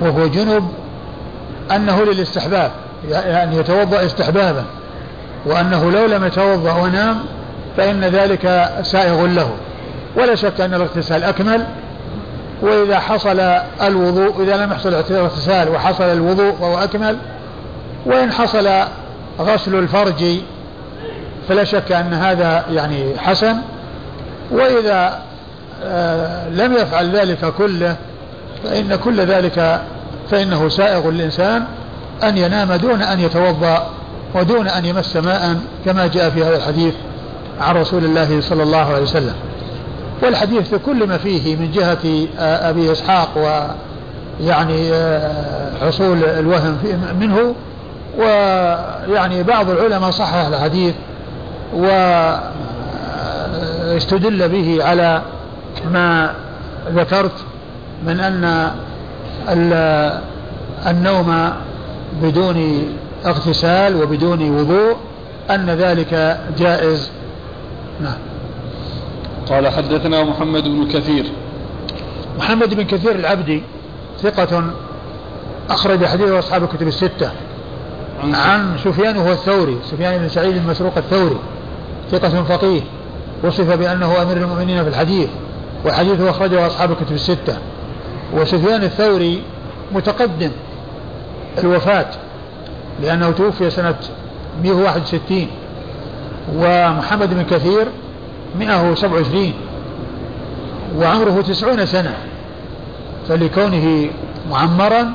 وهو 0.00 0.26
جنب 0.26 0.68
أنه 1.74 2.04
للاستحباب 2.04 2.70
يعني 3.08 3.56
يتوضأ 3.56 4.06
استحبابا 4.06 4.64
وأنه 5.46 5.90
لو 5.90 6.06
لم 6.06 6.24
يتوضأ 6.24 6.72
ونام 6.72 7.18
فإن 7.76 8.04
ذلك 8.04 8.70
سائغ 8.82 9.26
له. 9.26 9.50
ولا 10.16 10.34
شك 10.34 10.60
أن 10.60 10.74
الاغتسال 10.74 11.24
أكمل 11.24 11.66
وإذا 12.62 12.98
حصل 12.98 13.40
الوضوء 13.82 14.42
إذا 14.42 14.56
لم 14.56 14.72
يحصل 14.72 14.88
الاغتسال 14.88 15.68
وحصل 15.68 16.04
الوضوء 16.04 16.52
فهو 16.52 16.78
أكمل 16.78 17.16
وإن 18.06 18.32
حصل 18.32 18.68
غسل 19.40 19.74
الفرج 19.74 20.24
فلا 21.48 21.64
شك 21.64 21.92
أن 21.92 22.14
هذا 22.14 22.64
يعني 22.70 23.18
حسن. 23.18 23.56
وإذا 24.50 25.22
آه، 25.84 26.48
لم 26.48 26.72
يفعل 26.72 27.10
ذلك 27.16 27.54
كله 27.58 27.96
فإن 28.64 28.96
كل 28.96 29.20
ذلك 29.20 29.80
فإنه 30.30 30.68
سائغ 30.68 31.10
للإنسان 31.10 31.64
أن 32.22 32.38
ينام 32.38 32.72
دون 32.72 33.02
أن 33.02 33.20
يتوضأ 33.20 33.86
ودون 34.34 34.68
أن 34.68 34.84
يمس 34.84 35.16
ماء 35.16 35.56
كما 35.84 36.06
جاء 36.06 36.30
في 36.30 36.44
هذا 36.44 36.56
الحديث 36.56 36.94
عن 37.60 37.76
رسول 37.76 38.04
الله 38.04 38.40
صلى 38.40 38.62
الله 38.62 38.92
عليه 38.92 39.02
وسلم. 39.02 39.34
والحديث 40.22 40.74
كل 40.74 41.06
ما 41.06 41.18
فيه 41.18 41.56
من 41.56 41.72
جهة 41.72 42.28
أبي 42.38 42.92
إسحاق 42.92 43.28
ويعني 44.40 44.92
حصول 45.82 46.24
الوهم 46.24 46.78
منه. 47.20 47.54
ويعني 48.18 49.42
بعض 49.42 49.70
العلماء 49.70 50.10
صحح 50.10 50.46
الحديث 50.46 50.94
واستدل 53.94 54.48
به 54.48 54.78
على 54.80 55.22
ما 55.92 56.34
ذكرت 56.94 57.32
من 58.06 58.20
أن 58.20 58.70
النوم 60.86 61.52
بدون 62.22 62.88
اغتسال 63.26 64.02
وبدون 64.02 64.50
وضوء 64.50 64.96
أن 65.50 65.70
ذلك 65.70 66.40
جائز. 66.58 67.10
نعم. 68.00 68.18
قال 69.50 69.68
حدثنا 69.68 70.24
محمد 70.24 70.64
بن 70.64 70.88
كثير. 70.88 71.24
محمد 72.38 72.74
بن 72.74 72.82
كثير 72.82 73.14
العبدي 73.14 73.62
ثقة 74.22 74.64
أخرج 75.70 76.04
حديثه 76.04 76.38
أصحاب 76.38 76.62
الكتب 76.64 76.88
الستة. 76.88 77.30
عن, 78.22 78.34
عن 78.34 78.78
سفيان 78.84 79.16
وهو 79.16 79.32
الثوري 79.32 79.78
سفيان 79.90 80.18
بن 80.18 80.28
سعيد 80.28 80.56
المسروق 80.56 80.92
الثوري 80.96 81.38
ثقة 82.10 82.42
فقيه 82.42 82.80
وصف 83.44 83.76
بأنه 83.76 84.22
أمير 84.22 84.36
المؤمنين 84.36 84.82
في 84.82 84.88
الحديث 84.88 85.28
وحديثه 85.86 86.30
أخرجه 86.30 86.66
أصحاب 86.66 86.90
الكتب 86.90 87.12
الستة. 87.12 87.58
وسفيان 88.32 88.82
الثوري 88.82 89.42
متقدم 89.92 90.50
الوفاة 91.58 92.06
لأنه 93.02 93.30
توفي 93.30 93.70
سنة 93.70 93.94
161 94.64 95.46
ومحمد 96.54 97.34
بن 97.34 97.42
كثير 97.42 97.86
127 98.58 99.52
وعمره 100.96 101.42
تسعون 101.42 101.86
سنة. 101.86 102.14
فلكونه 103.28 104.10
معمرا 104.50 105.12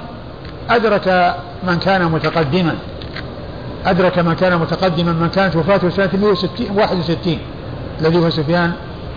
أدرك 0.69 1.35
من 1.67 1.79
كان 1.79 2.11
متقدما 2.11 2.75
أدرك 3.85 4.19
من 4.19 4.33
كان 4.33 4.57
متقدما 4.59 5.11
من 5.11 5.29
كانت 5.29 5.55
وفاته 5.55 5.89
سنة 5.89 6.09
161 6.13 7.37
الذي 8.01 8.17
هو 8.17 8.29
سفيان 8.29 8.71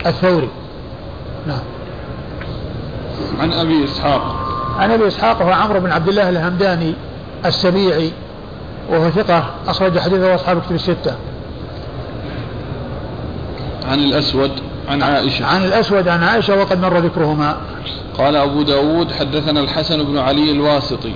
الثوري. 0.05 0.49
نعم. 1.47 1.74
عن 3.39 3.53
أبي 3.53 3.83
إسحاق. 3.83 4.35
عن 4.77 4.91
أبي 4.91 5.07
إسحاق 5.07 5.41
هو 5.41 5.51
عمرو 5.51 5.79
بن 5.79 5.91
عبد 5.91 6.07
الله 6.07 6.29
الهمداني 6.29 6.93
السبيعي 7.45 8.11
وهو 8.89 9.09
ثقة 9.09 9.45
أخرج 9.67 9.99
حديثه 9.99 10.35
أصحاب 10.35 10.61
كتب 10.61 10.75
الستة. 10.75 11.15
عن 13.85 13.99
الأسود 13.99 14.51
عن 14.89 15.03
عائشة. 15.03 15.45
عن 15.45 15.63
الأسود 15.65 16.07
عن 16.07 16.23
عائشة 16.23 16.55
وقد 16.55 16.81
مر 16.81 16.97
ذكرهما. 16.97 17.57
قال 18.17 18.35
أبو 18.35 18.61
داود 18.61 19.11
حدثنا 19.11 19.59
الحسن 19.59 20.03
بن 20.03 20.17
علي 20.17 20.51
الواسطي. 20.51 21.13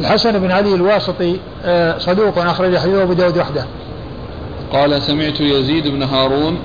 الحسن 0.00 0.38
بن 0.38 0.50
علي 0.50 0.74
الواسطي 0.74 1.36
آه، 1.64 1.98
صدوق 1.98 2.38
أخرج 2.38 2.76
حديثه 2.78 3.02
أبو 3.02 3.12
داود 3.12 3.38
وحده. 3.38 3.64
قال 4.72 5.02
سمعت 5.02 5.40
يزيد 5.40 5.88
بن 5.88 6.02
هارون. 6.02 6.58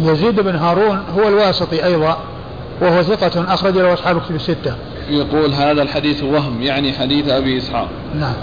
يزيد 0.00 0.40
بن 0.40 0.56
هارون 0.56 1.02
هو 1.18 1.28
الواسطي 1.28 1.84
أيضا. 1.84 2.18
وهو 2.84 3.02
ثقة 3.02 3.54
أخرج 3.54 3.78
له 3.78 3.92
أصحاب 3.92 4.20
كتب 4.20 4.34
الستة. 4.34 4.76
يقول 5.10 5.52
هذا 5.52 5.82
الحديث 5.82 6.22
وهم 6.22 6.62
يعني 6.62 6.92
حديث 6.92 7.28
أبي 7.28 7.58
إسحاق. 7.58 7.88
نعم. 8.14 8.34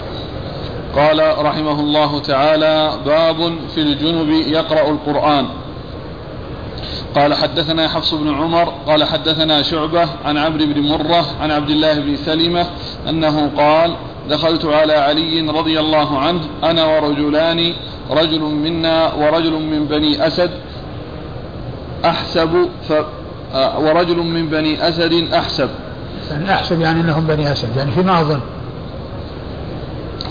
قال 0.96 1.44
رحمه 1.44 1.80
الله 1.80 2.20
تعالى 2.20 2.92
باب 3.06 3.52
في 3.74 3.80
الجنب 3.80 4.30
يقرأ 4.30 4.90
القرآن. 4.90 5.46
قال 7.14 7.34
حدثنا 7.34 7.88
حفص 7.88 8.14
بن 8.14 8.34
عمر 8.34 8.72
قال 8.86 9.04
حدثنا 9.04 9.62
شعبة 9.62 10.08
عن 10.24 10.38
عمرو 10.38 10.66
بن 10.66 10.80
مرة 10.80 11.26
عن 11.40 11.50
عبد 11.50 11.70
الله 11.70 12.00
بن 12.00 12.16
سلمة 12.16 12.66
أنه 13.08 13.50
قال 13.56 13.96
دخلت 14.30 14.64
على 14.64 14.92
علي 14.92 15.40
رضي 15.40 15.80
الله 15.80 16.18
عنه 16.18 16.40
أنا 16.64 16.84
ورجلان 16.84 17.72
رجل 18.10 18.40
منا 18.40 19.14
ورجل 19.14 19.52
من 19.52 19.84
بني 19.84 20.26
أسد 20.26 20.50
أحسب 22.04 22.68
ف 22.88 22.92
ورجل 23.54 24.16
من 24.16 24.48
بني 24.48 24.88
أسد 24.88 25.32
أحسب. 25.34 25.70
يعني 26.30 26.54
أحسب 26.54 26.80
يعني 26.80 27.00
أنهم 27.00 27.26
بني 27.26 27.52
أسد 27.52 27.76
يعني 27.76 27.90
فيما 27.90 28.20
أظن. 28.20 28.40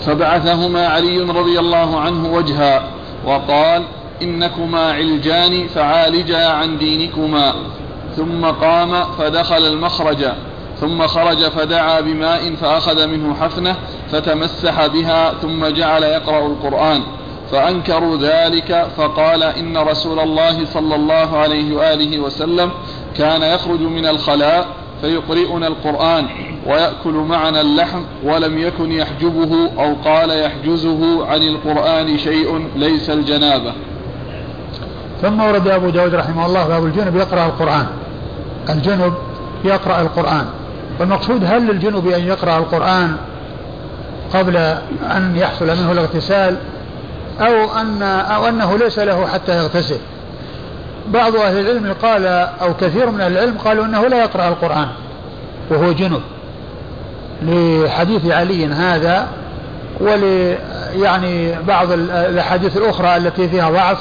فبعثهما 0.06 0.86
علي 0.86 1.20
رضي 1.20 1.58
الله 1.58 2.00
عنه 2.00 2.32
وجها 2.32 2.82
وقال 3.26 3.82
إنكما 4.22 4.92
علجان 4.92 5.66
فعالجا 5.66 6.48
عن 6.48 6.78
دينكما. 6.78 7.54
ثم 8.16 8.44
قام 8.44 9.04
فدخل 9.18 9.66
المخرج 9.66 10.26
ثم 10.80 11.06
خرج 11.06 11.44
فدعا 11.48 12.00
بماء 12.00 12.54
فأخذ 12.54 13.06
منه 13.06 13.34
حفنة 13.34 13.76
فتمسح 14.12 14.86
بها 14.86 15.32
ثم 15.42 15.66
جعل 15.66 16.02
يقرأ 16.02 16.46
القرآن. 16.46 17.02
فأنكروا 17.52 18.16
ذلك 18.16 18.86
فقال 18.96 19.42
إن 19.42 19.76
رسول 19.78 20.20
الله 20.20 20.64
صلى 20.64 20.94
الله 20.94 21.38
عليه 21.38 21.76
وآله 21.76 22.20
وسلم 22.20 22.70
كان 23.18 23.42
يخرج 23.42 23.80
من 23.80 24.06
الخلاء 24.06 24.66
فيقرئنا 25.00 25.66
القرآن 25.66 26.26
ويأكل 26.66 27.12
معنا 27.12 27.60
اللحم 27.60 28.02
ولم 28.24 28.58
يكن 28.58 28.92
يحجبه 28.92 29.70
أو 29.78 29.94
قال 30.04 30.30
يحجزه 30.30 31.26
عن 31.26 31.42
القرآن 31.42 32.18
شيء 32.18 32.68
ليس 32.76 33.10
الجنابة. 33.10 33.72
ثم 35.22 35.40
ورد 35.40 35.68
أبو 35.68 35.90
داود 35.90 36.14
رحمه 36.14 36.46
الله 36.46 36.68
باب 36.68 36.84
الجنب 36.84 37.16
يقرأ 37.16 37.46
القرآن. 37.46 37.86
الجنب 38.70 39.14
يقرأ 39.64 40.00
القرآن. 40.00 40.46
والمقصود 41.00 41.44
هل 41.44 41.66
للجنب 41.66 42.08
أن 42.08 42.26
يقرأ 42.26 42.58
القرآن 42.58 43.16
قبل 44.34 44.56
أن 45.02 45.36
يحصل 45.36 45.66
منه 45.66 45.92
الاغتسال 45.92 46.56
أو 47.40 47.80
أن 47.80 48.02
أو 48.02 48.48
أنه 48.48 48.78
ليس 48.78 48.98
له 48.98 49.26
حتى 49.26 49.56
يغتسل؟ 49.56 49.98
بعض 51.08 51.36
أهل 51.36 51.60
العلم 51.60 51.94
قال 52.02 52.26
أو 52.62 52.74
كثير 52.74 53.10
من 53.10 53.20
أهل 53.20 53.32
العلم 53.32 53.58
قالوا 53.58 53.84
أنه 53.84 54.08
لا 54.08 54.18
يقرأ 54.18 54.48
القرآن 54.48 54.88
وهو 55.70 55.92
جنب 55.92 56.22
لحديث 57.42 58.26
علي 58.26 58.66
هذا 58.66 59.28
ول 60.00 60.54
يعني 61.02 61.54
بعض 61.62 61.92
الأحاديث 61.92 62.76
الأخرى 62.76 63.16
التي 63.16 63.48
فيها 63.48 63.70
ضعف 63.70 63.98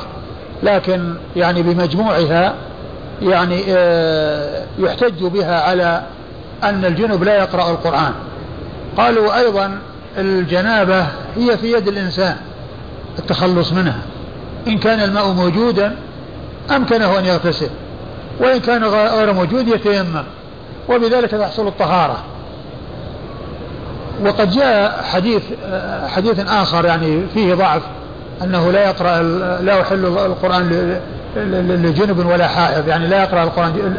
لكن 0.63 1.15
يعني 1.35 1.63
بمجموعها 1.63 2.55
يعني 3.21 3.63
آه، 3.67 4.63
يحتج 4.79 5.23
بها 5.23 5.61
على 5.61 6.03
أن 6.63 6.85
الجنب 6.85 7.23
لا 7.23 7.37
يقرأ 7.37 7.71
القرآن. 7.71 8.13
قالوا 8.97 9.39
أيضا 9.39 9.79
الجنابة 10.17 11.05
هي 11.35 11.57
في 11.57 11.73
يد 11.73 11.87
الإنسان 11.87 12.35
التخلص 13.19 13.73
منها. 13.73 14.01
إن 14.67 14.77
كان 14.77 14.99
الماء 14.99 15.27
موجودا 15.27 15.95
أمكنه 16.71 17.19
أن 17.19 17.25
يغتسل 17.25 17.69
وإن 18.39 18.59
كان 18.59 18.83
غير 18.83 19.33
موجود 19.33 19.67
يتيمم 19.67 20.23
وبذلك 20.89 21.31
تحصل 21.31 21.67
الطهارة. 21.67 22.17
وقد 24.25 24.51
جاء 24.51 25.03
حديث 25.03 25.43
حديث 26.07 26.39
آخر 26.49 26.85
يعني 26.85 27.23
فيه 27.33 27.53
ضعف 27.53 27.81
أنه 28.41 28.71
لا 28.71 28.85
يقرأ 28.85 29.21
لا 29.61 29.79
يحل 29.79 30.05
القرآن 30.05 30.99
لجنب 31.83 32.25
ولا 32.25 32.47
حائض 32.47 32.87
يعني 32.87 33.07
لا 33.07 33.23
يقرأ 33.23 33.43
القرآن 33.43 33.97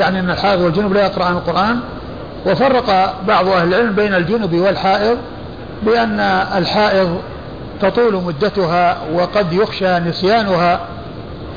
يعني 0.00 0.20
أن 0.20 0.30
الحائض 0.30 0.60
والجنب 0.60 0.92
لا 0.92 1.02
يقرأان 1.06 1.32
القرآن. 1.32 1.80
وفرق 2.46 3.14
بعض 3.28 3.48
أهل 3.48 3.68
العلم 3.68 3.92
بين 3.92 4.14
الجنب 4.14 4.54
والحائض 4.54 5.16
بأن 5.82 6.20
الحائض 6.56 7.20
تطول 7.80 8.14
مدتها 8.14 8.96
وقد 9.14 9.52
يخشى 9.52 9.98
نسيانها 9.98 10.80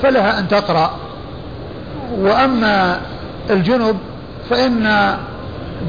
فلها 0.02 0.40
أن 0.40 0.48
تقرأ. 0.48 0.92
وأما 2.20 3.02
الجنب 3.50 3.98
فإن 4.50 5.18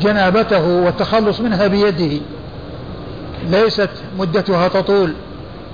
جنابته 0.00 0.66
والتخلص 0.66 1.40
منها 1.40 1.66
بيده 1.66 2.20
ليست 3.50 3.90
مدتها 4.18 4.68
تطول 4.68 5.12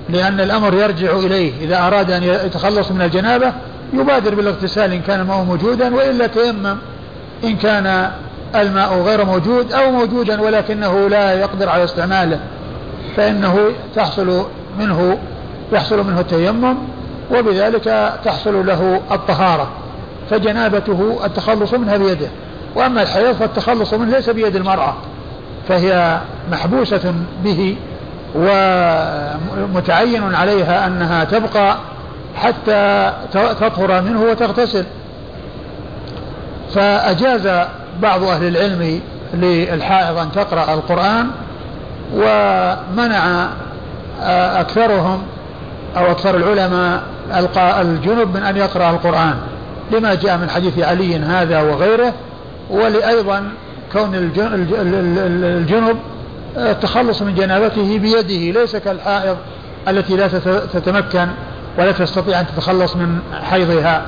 لأن 0.09 0.39
الأمر 0.39 0.73
يرجع 0.73 1.11
إليه. 1.11 1.51
إذا 1.61 1.87
أراد 1.87 2.11
أن 2.11 2.23
يتخلص 2.23 2.91
من 2.91 3.01
الجنابة 3.01 3.53
يبادر 3.93 4.35
بالاغتسال 4.35 4.93
إن 4.93 5.01
كان 5.01 5.19
الماء 5.19 5.43
موجودا 5.43 5.95
وإلا 5.95 6.27
تيمم 6.27 6.77
إن 7.43 7.55
كان 7.55 8.11
الماء 8.55 9.01
غير 9.01 9.25
موجود 9.25 9.73
أو 9.73 9.91
موجودا 9.91 10.41
ولكنه 10.41 11.09
لا 11.09 11.33
يقدر 11.33 11.69
على 11.69 11.83
استعماله 11.83 12.39
فإنه 13.17 13.59
تحصل 13.95 14.45
منه 14.79 15.17
يحصل 15.73 16.07
منه 16.07 16.19
التيمم. 16.19 16.75
وبذلك 17.31 18.13
تحصل 18.25 18.65
له 18.65 19.01
الطهارة 19.11 19.69
فجنابته 20.29 21.19
التخلص 21.25 21.73
منها 21.73 21.97
بيده. 21.97 22.27
وأما 22.75 23.01
الحيض 23.01 23.35
فالتخلص 23.35 23.93
منه 23.93 24.15
ليس 24.15 24.29
بيد 24.29 24.55
المرأة 24.55 24.93
فهي 25.67 26.19
محبوسة 26.51 27.13
به 27.43 27.75
ومتعين 28.35 30.35
عليها 30.35 30.87
أنها 30.87 31.23
تبقى 31.23 31.75
حتى 32.35 33.13
تطهر 33.33 34.01
منه 34.01 34.21
وتغتسل. 34.21 34.85
فأجاز 36.73 37.67
بعض 38.01 38.23
أهل 38.23 38.47
العلم 38.47 39.01
للحائض 39.33 40.17
أن 40.17 40.31
تقرأ 40.31 40.73
القرآن 40.73 41.27
ومنع 42.13 43.47
أكثرهم 44.59 45.23
أو 45.97 46.11
أكثر 46.11 46.37
العلماء 46.37 47.03
الجنب 47.81 48.37
من 48.37 48.43
أن 48.43 48.57
يقرأ 48.57 48.89
القرآن 48.89 49.35
لما 49.91 50.15
جاء 50.15 50.37
من 50.37 50.49
حديث 50.49 50.79
علي 50.79 51.15
هذا 51.15 51.61
وغيره 51.61 52.13
ولأيضا 52.69 53.51
كون 53.93 54.15
الجنب 54.15 55.97
التخلص 56.57 57.21
من 57.21 57.35
جنابته 57.35 57.99
بيده 57.99 58.59
ليس 58.59 58.75
كالحائض 58.75 59.37
التي 59.87 60.15
لا 60.15 60.27
تتمكن 60.73 61.27
ولا 61.77 61.91
تستطيع 61.91 62.39
أن 62.39 62.47
تتخلص 62.47 62.95
من 62.95 63.19
حيضها 63.43 64.05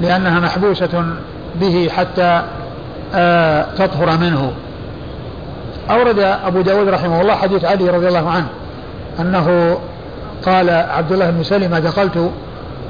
لأنها 0.00 0.40
محبوسة 0.40 1.04
به 1.60 1.88
حتى 1.96 2.42
آه، 3.14 3.66
تطهر 3.78 4.18
منه. 4.18 4.52
أورد 5.90 6.18
أبو 6.18 6.60
داود 6.60 6.88
رحمه 6.88 7.20
الله 7.20 7.34
حديث 7.34 7.64
علي 7.64 7.90
رضي 7.90 8.08
الله 8.08 8.30
عنه 8.30 8.46
أنه 9.20 9.78
قال 10.46 10.70
عبد 10.70 11.12
الله 11.12 11.30
بن 11.30 11.42
سلمة 11.42 11.78
دخلت 11.78 12.30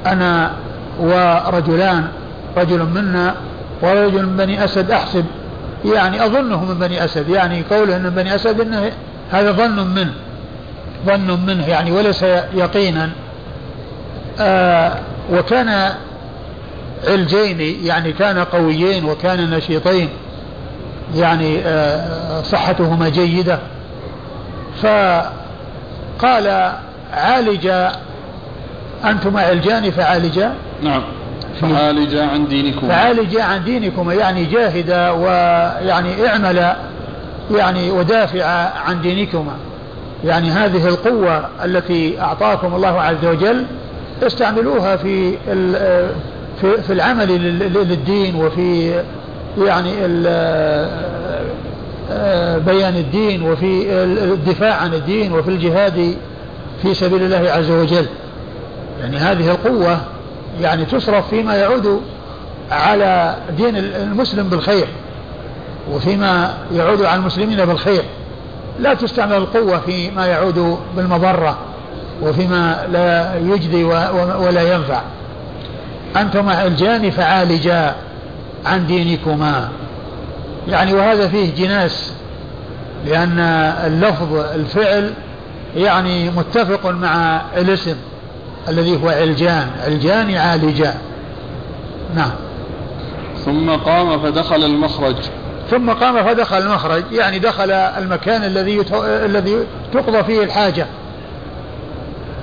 أنا 0.05 0.51
ورجلان 0.99 2.07
رجل 2.57 2.83
منا 2.83 3.35
ورجل 3.81 4.25
من 4.25 4.37
بني 4.37 4.63
أسد 4.63 4.91
أحسب. 4.91 5.25
يعني 5.85 6.25
أظنه 6.25 6.65
من 6.65 6.79
بني 6.79 7.05
أسد 7.05 7.29
يعني 7.29 7.63
قوله 7.71 7.97
من 7.97 8.09
بني 8.09 8.35
أسد 8.35 8.61
إنه 8.61 8.91
هذا 9.31 9.51
ظن 9.51 9.87
منه 9.87 10.13
ظن 11.05 11.39
منه 11.47 11.67
يعني 11.67 11.91
وليس 11.91 12.23
يقينا. 12.53 13.09
آه 14.39 14.93
وكان 15.31 15.93
علجين 17.07 17.85
يعني 17.85 18.13
كان 18.13 18.39
قويين 18.39 19.05
وكان 19.05 19.49
نشيطين 19.49 20.09
يعني 21.15 21.59
آه 21.65 22.41
صحتهما 22.41 23.09
جيدة. 23.09 23.59
فقال 24.81 26.71
عالج 27.13 27.71
أنتما 29.05 29.41
علجان 29.41 29.91
فعالجا 29.91 30.53
نعم. 30.83 31.01
فعالجا 31.61 32.25
عن 32.25 32.47
دينكما 32.47 32.89
فعالجا 32.89 33.43
عن 33.43 33.63
دينكما 33.63 34.13
يعني 34.13 34.45
جاهدا 34.45 35.11
ويعني 35.11 36.27
اعمل 36.27 36.75
يعني 37.51 37.91
ودافع 37.91 38.45
عن 38.85 39.01
دينكما 39.01 39.55
يعني 40.25 40.51
هذه 40.51 40.87
القوة 40.87 41.49
التي 41.65 42.21
أعطاكم 42.21 42.75
الله 42.75 43.01
عز 43.01 43.25
وجل 43.25 43.65
استعملوها 44.23 44.95
في 44.95 45.31
في 46.61 46.81
في 46.81 46.93
العمل 46.93 47.27
للدين 47.73 48.35
وفي 48.35 49.01
يعني 49.57 49.91
بيان 52.59 52.95
الدين 52.95 53.43
وفي 53.43 53.85
الدفاع 54.03 54.75
عن 54.75 54.93
الدين 54.93 55.33
وفي 55.33 55.49
الجهاد 55.49 56.15
في 56.81 56.93
سبيل 56.93 57.23
الله 57.23 57.51
عز 57.51 57.71
وجل. 57.71 58.05
يعني 59.03 59.17
هذه 59.17 59.51
القوة 59.51 60.01
يعني 60.61 60.85
تصرف 60.85 61.29
فيما 61.29 61.55
يعود 61.55 62.01
على 62.71 63.35
دين 63.57 63.77
المسلم 63.77 64.49
بالخير 64.49 64.87
وفيما 65.91 66.53
يعود 66.73 67.01
على 67.01 67.19
المسلمين 67.19 67.65
بالخير. 67.65 68.03
لا 68.79 68.93
تستعمل 68.93 69.33
القوة 69.33 69.79
فيما 69.79 70.25
يعود 70.25 70.77
بالمضرة 70.95 71.57
وفيما 72.21 72.87
لا 72.91 73.37
يجدي 73.37 73.83
ولا 73.83 74.73
ينفع. 74.73 75.01
أنتما 76.17 76.67
الجان 76.67 77.11
فعالجا 77.11 77.95
عن 78.65 78.87
دينكما. 78.87 79.69
يعني 80.67 80.93
وهذا 80.93 81.27
فيه 81.27 81.55
جناس 81.55 82.13
لأن 83.05 83.39
اللفظ 83.85 84.35
الفعل 84.35 85.13
يعني 85.75 86.29
متفق 86.29 86.85
مع 86.91 87.41
الاسم. 87.57 87.95
الذي 88.69 89.03
هو 89.03 89.09
علجان. 89.09 89.69
علجان 89.85 90.29
يعالجان 90.29 90.95
نعم. 92.15 92.31
ثم 93.45 93.69
قام 93.69 94.19
فدخل 94.19 94.63
المخرج. 94.63 95.15
ثم 95.71 95.89
قام 95.89 96.23
فدخل 96.23 96.57
المخرج. 96.57 97.03
يعني 97.11 97.39
دخل 97.39 97.71
المكان 97.71 98.43
الذي 98.43 98.85
الذي 99.03 99.55
تقضى 99.93 100.23
فيه 100.23 100.43
الحاجة. 100.43 100.87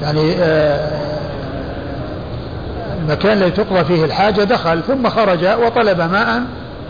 يعني 0.03 0.35
آه 0.39 1.11
المكان 3.03 3.39
الذي 3.39 3.51
تقضى 3.51 3.85
فيه 3.85 4.05
الحاجة 4.05 4.43
دخل 4.43 4.83
ثم 4.83 5.09
خرج 5.09 5.45
وطلب 5.45 6.01
ماء 6.01 6.43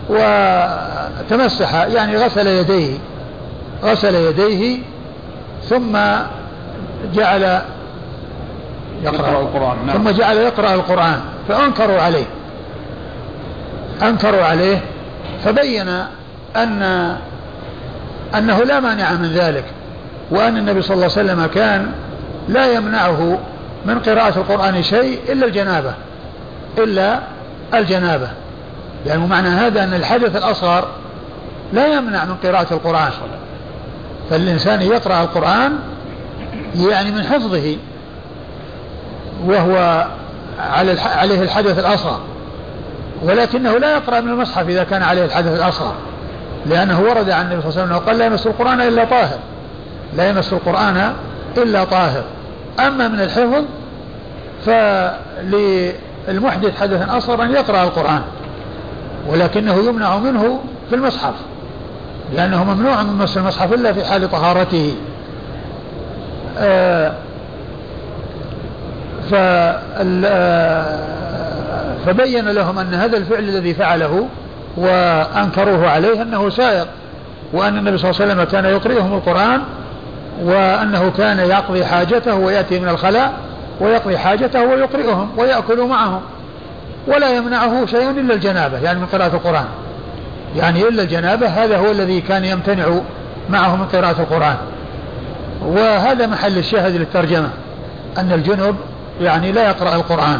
وتمسح 0.09 1.73
يعني 1.73 2.17
غسل 2.17 2.47
يديه. 2.47 2.97
غسل 3.83 4.15
يديه 4.15 4.79
ثم 5.69 5.97
جعل 7.13 7.61
يقرأ 9.03 9.41
القرآن 9.41 9.77
نعم. 9.85 9.97
ثم 9.97 10.09
جعل 10.09 10.37
يقرأ 10.37 10.73
القرآن 10.73 11.21
فأنكروا 11.47 12.01
عليه. 12.01 12.25
أنكروا 14.01 14.43
عليه 14.43 14.81
فبين 15.45 15.87
أن 16.55 17.17
أنه 18.37 18.63
لا 18.63 18.79
مانع 18.79 19.11
من 19.13 19.27
ذلك 19.27 19.65
وأن 20.31 20.57
النبي 20.57 20.81
صلى 20.81 20.93
الله 20.93 21.17
عليه 21.17 21.31
وسلم 21.31 21.45
كان 21.45 21.91
لا 22.49 22.73
يمنعه 22.73 23.39
من 23.85 23.99
قراءة 23.99 24.37
القرآن 24.37 24.83
شيء 24.83 25.19
إلا 25.29 25.45
الجنابة 25.45 25.93
إلا 26.77 27.19
الجنابة. 27.73 28.27
يعني 29.05 29.27
معنى 29.27 29.47
هذا 29.47 29.83
أن 29.83 29.93
الحدث 29.93 30.35
الأصغر 30.35 30.87
لا 31.73 31.87
يمنع 31.87 32.25
من 32.25 32.35
قراءة 32.43 32.73
القرآن. 32.73 33.11
فالإنسان 34.29 34.81
يقرأ 34.81 35.21
القرآن 35.21 35.79
يعني 36.75 37.11
من 37.11 37.23
حفظه. 37.23 37.77
وهو 39.45 40.07
على 40.59 41.01
عليه 41.01 41.41
الحدث 41.41 41.79
الأصغر. 41.79 42.19
ولكنه 43.23 43.77
لا 43.77 43.93
يقرأ 43.93 44.19
من 44.19 44.29
المصحف 44.29 44.69
إذا 44.69 44.83
كان 44.83 45.03
عليه 45.03 45.25
الحدث 45.25 45.59
الأصغر. 45.59 45.93
لأنه 46.65 47.01
ورد 47.01 47.29
عن 47.29 47.45
النبي 47.45 47.61
صلى 47.61 47.69
الله 47.69 47.81
عليه 47.81 47.93
وسلم 47.93 48.07
قال 48.07 48.17
لا 48.17 48.25
يمس 48.25 48.47
القرآن 48.47 48.81
إلا 48.81 49.05
طاهر. 49.05 49.37
لا 50.17 50.29
يمس 50.29 50.53
القرآن 50.53 51.13
إلا 51.57 51.83
طاهر. 51.83 52.23
أما 52.79 53.07
من 53.07 53.21
الحفظ 53.21 53.63
فللمحدث 54.65 56.81
حدثا 56.81 57.17
أصغر 57.17 57.43
أن 57.43 57.51
يقرأ 57.51 57.83
القرآن. 57.83 58.21
ولكنه 59.27 59.73
يمنع 59.73 60.17
منه 60.17 60.59
في 60.89 60.95
المصحف. 60.95 61.33
لأنه 62.33 62.63
ممنوع 62.63 63.03
من 63.03 63.17
مس 63.17 63.37
المصحف 63.37 63.73
إلا 63.73 63.93
في 63.93 64.05
حال 64.05 64.31
طهارته. 64.31 64.95
آه 66.57 67.13
فبين 72.05 72.49
لهم 72.49 72.79
أن 72.79 72.93
هذا 72.93 73.17
الفعل 73.17 73.43
الذي 73.43 73.73
فعله 73.73 74.27
وأنكروه 74.77 75.89
عليه 75.89 76.21
أنه 76.21 76.49
سائق 76.49 76.87
وأن 77.53 77.77
النبي 77.77 77.97
صلى 77.97 78.09
الله 78.09 78.21
عليه 78.21 78.31
وسلم 78.31 78.43
كان 78.43 78.65
يقرئهم 78.65 79.13
القرآن 79.13 79.61
وأنه 80.43 81.11
كان 81.17 81.39
يقضي 81.39 81.85
حاجته 81.85 82.35
ويأتي 82.35 82.79
من 82.79 82.89
الخلاء 82.89 83.33
ويقضي 83.79 84.17
حاجته 84.17 84.63
ويقرئهم 84.63 85.29
ويأكل 85.37 85.81
معهم. 85.81 86.21
ولا 87.07 87.35
يمنعه 87.37 87.85
شيء 87.85 88.09
إلا 88.09 88.33
الجنابة 88.33 88.79
يعني 88.79 88.99
من 88.99 89.05
قراءة 89.05 89.35
القرآن. 89.35 89.65
يعني 90.55 90.87
إلا 90.87 91.03
الجنابة 91.03 91.47
هذا 91.47 91.77
هو 91.77 91.91
الذي 91.91 92.21
كان 92.21 92.45
يمتنع 92.45 92.85
معه 93.49 93.75
من 93.75 93.85
قراءة 93.85 94.21
القرآن. 94.21 94.57
وهذا 95.65 96.27
محل 96.27 96.57
الشاهد 96.57 96.95
للترجمة 96.95 97.49
أن 98.17 98.31
الجنب 98.31 98.75
يعني 99.21 99.51
لا 99.51 99.67
يقرأ 99.69 99.95
القرآن. 99.95 100.39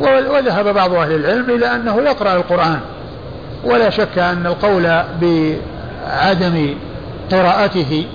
وذهب 0.00 0.74
بعض 0.74 0.94
أهل 0.94 1.12
العلم 1.14 1.50
إلى 1.50 1.74
أنه 1.74 1.96
يقرأ 1.96 2.36
القرآن. 2.36 2.80
ولا 3.64 3.90
شك 3.90 4.18
أن 4.18 4.46
القول 4.46 5.02
بعدم 5.22 6.74
قراءته 7.32 8.06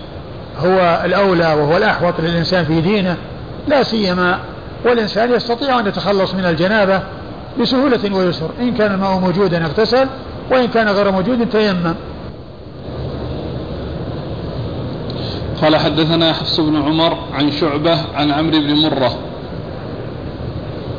هو 0.59 1.01
الأولى 1.05 1.53
وهو 1.53 1.77
الأحوط 1.77 2.13
للإنسان 2.19 2.65
في 2.65 2.81
دينه. 2.81 3.15
لا 3.67 3.83
سيما 3.83 4.39
والإنسان 4.85 5.33
يستطيع 5.33 5.79
أن 5.79 5.87
يتخلص 5.87 6.33
من 6.33 6.45
الجنابة 6.45 7.01
بسهولة 7.61 8.15
ويسر. 8.15 8.49
إن 8.59 8.73
كان 8.73 8.91
الماء 8.91 9.19
موجودا 9.19 9.65
اغتسل 9.65 10.07
وإن 10.51 10.67
كان 10.67 10.89
غير 10.89 11.11
موجود 11.11 11.49
تيمم. 11.49 11.95
قال 15.61 15.75
حدثنا 15.75 16.33
حفص 16.33 16.59
بن 16.59 16.81
عمر 16.81 17.17
عن 17.33 17.51
شعبة 17.51 17.97
عن 18.15 18.31
عمرو 18.31 18.59
بن 18.59 18.75
مرة 18.75 19.13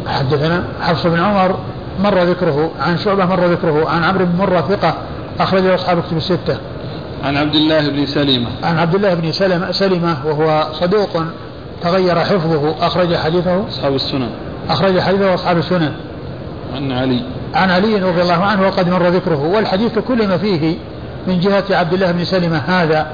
حدثنا 0.07 0.65
حفص 0.81 1.07
بن 1.07 1.21
عمر 1.21 1.59
مر 2.01 2.23
ذكره 2.23 2.71
عن 2.81 2.99
شعبة 2.99 3.27
مر 3.27 3.47
ذكره 3.47 3.89
عن 3.89 4.05
عمرو 4.05 4.25
بن 4.25 4.39
مرة 4.39 4.61
ثقة 4.61 4.95
أخرجه 5.41 5.75
أصحاب 5.75 6.03
كتب 6.03 6.17
الستة. 6.17 6.57
عن 7.25 7.37
عبد 7.37 7.55
الله 7.55 7.89
بن 7.89 8.07
سلمة 8.07 8.49
عن 8.63 8.79
عبد 8.79 8.95
الله 8.95 9.15
بن 9.15 9.33
سلمة 9.33 9.73
سلمة 9.73 10.17
وهو 10.27 10.67
صدوق 10.73 11.23
تغير 11.83 12.19
حفظه 12.19 12.87
أخرج 12.87 13.17
حديثه. 13.17 13.69
أصحاب 13.69 13.95
السنن. 13.95 14.31
أخرج 14.71 15.01
حديثه 15.01 15.35
أصحاب 15.35 15.59
السنن. 15.59 15.93
عن 16.77 16.93
علي. 16.93 17.23
عن 17.55 17.71
علي 17.71 17.97
رضي 17.97 18.23
الله 18.23 18.45
عنه 18.45 18.67
وقد 18.67 18.89
مر 18.89 19.09
ذكره. 19.09 19.47
والحديث 19.55 19.99
كل 19.99 20.29
ما 20.29 20.37
فيه 20.37 20.77
من 21.27 21.41
جهة 21.41 21.65
عبد 21.71 21.93
الله 21.93 22.13
بن 22.13 22.25
سلمة 22.25 22.59
هذا. 22.59 23.07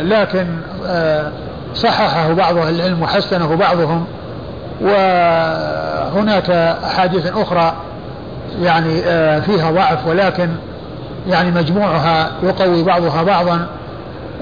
ولكن 0.00 0.46
آه، 0.86 1.32
صححه 1.74 2.32
بعض 2.32 2.56
أهل 2.56 2.74
العلم 2.74 3.02
وحسنه 3.02 3.54
بعضهم 3.54 4.06
وهناك 4.80 6.50
أحاديث 6.84 7.26
أخرى 7.26 7.72
يعني 8.62 9.00
آه، 9.06 9.40
فيها 9.40 9.70
ضعف 9.70 10.06
ولكن 10.06 10.48
يعني 11.28 11.50
مجموعها 11.50 12.30
يقوي 12.42 12.82
بعضها 12.82 13.22
بعضا 13.22 13.66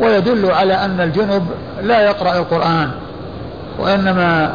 ويدل 0.01 0.51
على 0.51 0.75
أن 0.75 1.01
الجنب 1.01 1.47
لا 1.83 2.01
يقرأ 2.01 2.39
القرآن 2.39 2.91
وإنما 3.79 4.55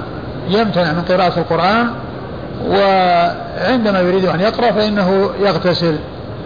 يمتنع 0.49 0.91
من 0.91 1.01
قراءة 1.09 1.39
القرآن 1.39 1.91
وعندما 2.69 3.99
يريد 3.99 4.25
أن 4.25 4.39
يقرأ 4.39 4.71
فإنه 4.71 5.29
يغتسل 5.39 5.97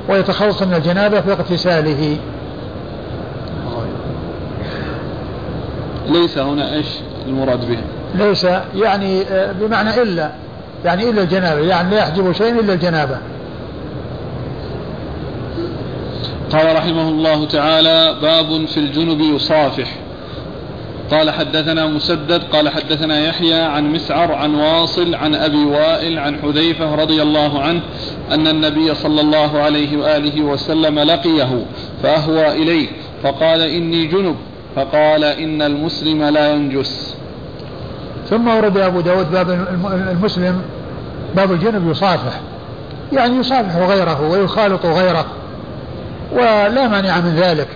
ويتخلص 0.09 0.61
من 0.61 0.73
الجنابة 0.73 1.21
في 1.21 1.57
ليس 6.09 6.37
هنا 6.37 6.73
إيش 6.73 6.87
المراد 7.27 7.67
به؟ 7.69 7.77
ليس 8.15 8.47
يعني 8.75 9.21
آه، 9.21 9.51
بمعنى 9.51 10.01
إلا 10.01 10.31
يعني 10.85 11.09
إلا 11.09 11.21
الجنابة 11.21 11.61
يعني 11.61 11.89
لا 11.89 11.97
يحجب 11.97 12.31
شيء 12.31 12.59
إلا 12.59 12.73
الجنابة. 12.73 13.17
قال 16.51 16.75
رحمه 16.75 17.09
الله 17.09 17.45
تعالى 17.45 18.15
باب 18.21 18.65
في 18.65 18.77
الجنب 18.77 19.21
يصافح 19.21 19.95
قال 21.11 21.31
حدثنا 21.31 21.85
مسدد 21.87 22.43
قال 22.43 22.69
حدثنا 22.69 23.19
يحيى 23.19 23.61
عن 23.61 23.91
مسعر 23.91 24.33
عن 24.33 24.55
واصل 24.55 25.15
عن 25.15 25.35
أبي 25.35 25.65
وائل 25.65 26.19
عن 26.19 26.39
حذيفة 26.39 26.95
رضي 26.95 27.21
الله 27.21 27.61
عنه 27.61 27.81
أن 28.31 28.47
النبي 28.47 28.95
صلى 28.95 29.21
الله 29.21 29.59
عليه 29.59 29.97
وآله 29.97 30.41
وسلم 30.41 30.99
لقيه 30.99 31.65
فأهوى 32.03 32.51
إليه 32.51 32.87
فقال 33.23 33.61
إني 33.61 34.05
جنب 34.05 34.35
فقال 34.75 35.23
إن 35.23 35.61
المسلم 35.61 36.23
لا 36.23 36.51
ينجس. 36.51 37.15
ثم 38.29 38.47
ورد 38.47 38.77
أبو 38.77 39.01
داود 39.01 39.31
باب 39.31 39.49
المسلم 40.11 40.61
باب 41.35 41.51
الجنب 41.51 41.91
يصافح. 41.91 42.39
يعني 43.13 43.35
يصافح 43.35 43.75
غيره 43.75 44.21
ويخالط 44.29 44.85
غيره 44.85 45.25
ولا 46.31 46.87
مانع 46.87 47.17
من 47.17 47.35
ذلك. 47.35 47.67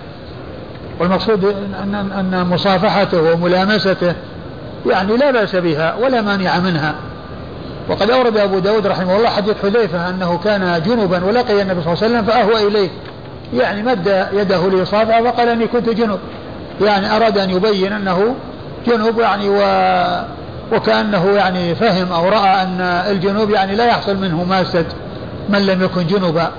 والمقصود 0.99 1.45
أن, 1.83 1.95
أن 1.95 2.47
مصافحته 2.49 3.33
وملامسته 3.33 4.13
يعني 4.89 5.17
لا 5.17 5.31
بأس 5.31 5.55
بها 5.55 5.95
ولا 5.95 6.21
مانع 6.21 6.59
منها. 6.59 6.95
وقد 7.89 8.11
أورد 8.11 8.37
أبو 8.37 8.59
داود 8.59 8.87
رحمه 8.87 9.17
الله 9.17 9.29
حديث 9.29 9.55
حذيفة 9.63 10.09
أنه 10.09 10.37
كان 10.37 10.81
جنبا 10.85 11.25
ولقي 11.25 11.61
النبي 11.61 11.81
صلى 11.81 11.93
الله 11.93 12.03
عليه 12.03 12.15
وسلم 12.15 12.23
فأهوى 12.23 12.67
إليه. 12.67 12.89
يعني 13.53 13.83
مد 13.83 14.27
يده 14.33 14.69
ليصافح 14.69 15.21
وقال 15.21 15.49
إني 15.49 15.67
كنت 15.67 15.89
جنب. 15.89 16.19
يعني 16.81 17.15
أراد 17.15 17.37
أن 17.37 17.49
يبين 17.49 17.93
أنه 17.93 18.35
جنوب 18.87 19.19
يعني 19.19 19.49
و 19.49 19.59
وكأنه 20.73 21.31
يعني 21.31 21.75
فهم 21.75 22.11
أو 22.11 22.29
رأى 22.29 22.63
أن 22.63 22.81
الجنوب 22.81 23.49
يعني 23.49 23.75
لا 23.75 23.85
يحصل 23.85 24.17
منه 24.17 24.43
ماسة 24.43 24.85
من 25.49 25.65
لم 25.65 25.83
يكن 25.83 26.07
جنوبا 26.07 26.51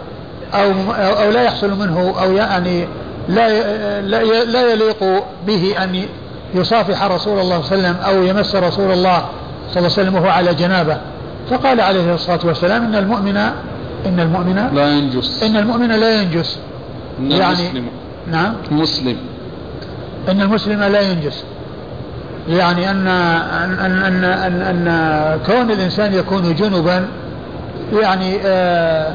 أو 0.54 0.72
أو 0.94 1.30
لا 1.30 1.42
يحصل 1.42 1.78
منه 1.78 2.14
أو 2.22 2.32
يعني 2.32 2.86
لا 3.28 4.44
لا 4.44 4.72
يليق 4.72 5.24
به 5.46 5.74
أن 5.84 6.02
يصافح 6.54 7.02
رسول 7.04 7.40
الله 7.40 7.62
صلى 7.62 7.78
الله 7.78 7.88
عليه 7.88 7.98
وسلم 7.98 8.16
أو 8.16 8.22
يمس 8.22 8.56
رسول 8.56 8.92
الله 8.92 9.24
صلى 9.70 9.76
الله 9.76 9.76
عليه 9.76 9.86
وسلم 9.86 10.14
وهو 10.14 10.28
على 10.28 10.54
جنابة. 10.54 10.98
فقال 11.50 11.80
عليه 11.80 12.14
الصلاة 12.14 12.40
والسلام 12.44 12.84
إن 12.84 12.94
المؤمن 12.94 13.36
إن 14.06 14.20
المؤمن 14.20 14.68
لا 14.74 14.88
ينجس. 14.88 15.42
إن 15.42 15.56
المؤمن 15.56 15.88
لا 15.88 16.20
ينجس. 16.20 16.58
يعني 17.20 17.52
مسلم 17.52 17.86
نعم. 18.30 18.54
مسلم. 18.70 19.16
أن 20.28 20.40
المسلم 20.40 20.82
لا 20.82 21.00
ينجس. 21.00 21.44
يعني 22.48 22.90
أن 22.90 23.06
أن 23.06 23.78
أن 23.78 24.24
أن, 24.24 24.62
أن 24.62 25.38
كون 25.46 25.70
الإنسان 25.70 26.14
يكون 26.14 26.54
جنبا 26.54 27.06
يعني 27.92 28.36
آآ 28.36 28.46
آه، 28.46 29.12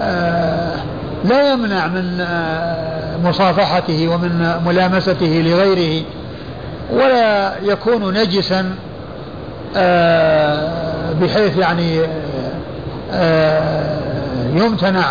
آآ 0.00 0.72
آه، 0.72 0.76
لا 1.24 1.52
يمنع 1.52 1.86
من 1.86 2.20
آه، 2.20 3.16
مصافحته 3.24 4.08
ومن 4.08 4.52
ملامسته 4.66 5.42
لغيره 5.46 6.04
ولا 6.92 7.52
يكون 7.62 8.14
نجسا 8.14 8.74
بحيث 11.20 11.58
يعني 11.58 12.00
يمتنع 14.54 15.04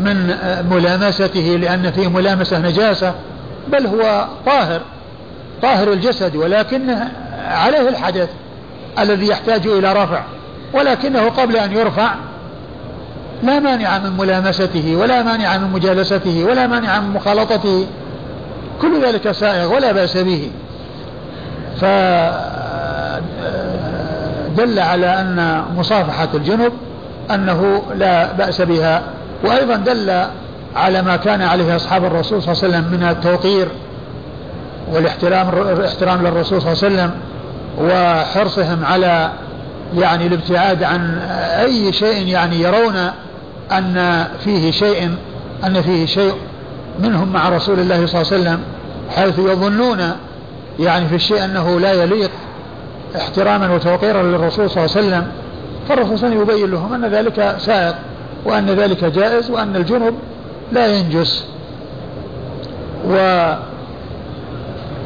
من 0.00 0.34
ملامسته 0.70 1.58
لأن 1.60 1.90
فيه 1.90 2.08
ملامسة 2.08 2.58
نجاسة. 2.58 3.12
بل 3.72 3.86
هو 3.86 4.26
طاهر 4.46 4.80
طاهر 5.62 5.92
الجسد 5.92 6.36
ولكن 6.36 6.94
عليه 7.48 7.88
الحدث 7.88 8.28
الذي 8.98 9.28
يحتاج 9.28 9.66
إلى 9.66 9.92
رفع 9.92 10.22
ولكنه 10.74 11.28
قبل 11.28 11.56
أن 11.56 11.72
يرفع 11.72 12.14
لا 13.42 13.60
مانع 13.60 13.98
من 13.98 14.16
ملامسته 14.18 14.96
ولا 14.96 15.22
مانع 15.22 15.58
من 15.58 15.70
مجالسته 15.72 16.44
ولا 16.44 16.66
مانع 16.66 17.00
من 17.00 17.10
مخالطته. 17.10 17.86
كل 18.82 19.04
ذلك 19.04 19.32
سائغ 19.32 19.74
ولا 19.74 19.92
بأس 19.92 20.16
به. 20.16 20.50
فدل 21.76 22.38
على 24.78 25.06
أن 25.06 25.64
مصافحة 25.76 26.28
الجنب 26.34 26.72
أنه 27.30 27.82
لا 27.94 28.32
بأس 28.32 28.60
بها 28.60 29.02
وأيضا 29.44 29.76
دل 29.76 30.24
على 30.78 31.02
ما 31.02 31.16
كان 31.16 31.42
عليه 31.42 31.76
أصحاب 31.76 32.04
الرسول 32.04 32.42
صلى 32.42 32.52
الله 32.52 32.64
عليه 32.64 32.74
وسلم 32.76 32.98
من 32.98 33.08
التوقير 33.08 33.68
والاحترام 34.92 35.48
الاحترام 35.48 36.26
للرسول 36.26 36.62
صلى 36.62 36.72
الله 36.72 36.84
عليه 36.84 36.94
وسلم 36.94 37.10
وحرصهم 37.78 38.84
على 38.84 39.30
يعني 39.96 40.26
الابتعاد 40.26 40.82
عن 40.82 41.18
أي 41.60 41.92
شيء 41.92 42.26
يعني 42.26 42.60
يرون 42.60 43.10
أن 43.72 44.26
فيه 44.44 44.70
شيء 44.70 45.14
أن 45.66 45.82
فيه 45.82 46.06
شيء 46.06 46.34
منهم 46.98 47.32
مع 47.32 47.48
رسول 47.48 47.78
الله 47.78 48.06
صلى 48.06 48.22
الله 48.22 48.32
عليه 48.32 48.42
وسلم 48.42 48.60
حيث 49.16 49.38
يظنون 49.38 50.12
يعني 50.80 51.08
في 51.08 51.14
الشيء 51.14 51.44
أنه 51.44 51.80
لا 51.80 51.92
يليق 51.92 52.30
احتراما 53.16 53.74
وتوقيرا 53.74 54.22
للرسول 54.22 54.70
صلى 54.70 54.84
الله 54.84 54.96
عليه 54.96 55.06
وسلم. 55.06 55.26
فالرسول 55.88 56.18
صلى 56.18 56.28
الله 56.28 56.38
عليه 56.38 56.52
وسلم 56.52 56.60
يبين 56.60 56.70
لهم 56.70 56.94
أن 56.94 57.10
ذلك 57.10 57.56
سائق 57.58 57.94
وأن 58.44 58.66
ذلك 58.66 59.04
جائز 59.04 59.50
وأن 59.50 59.76
الجنب 59.76 60.14
لا 60.72 60.86
ينجس. 60.86 61.44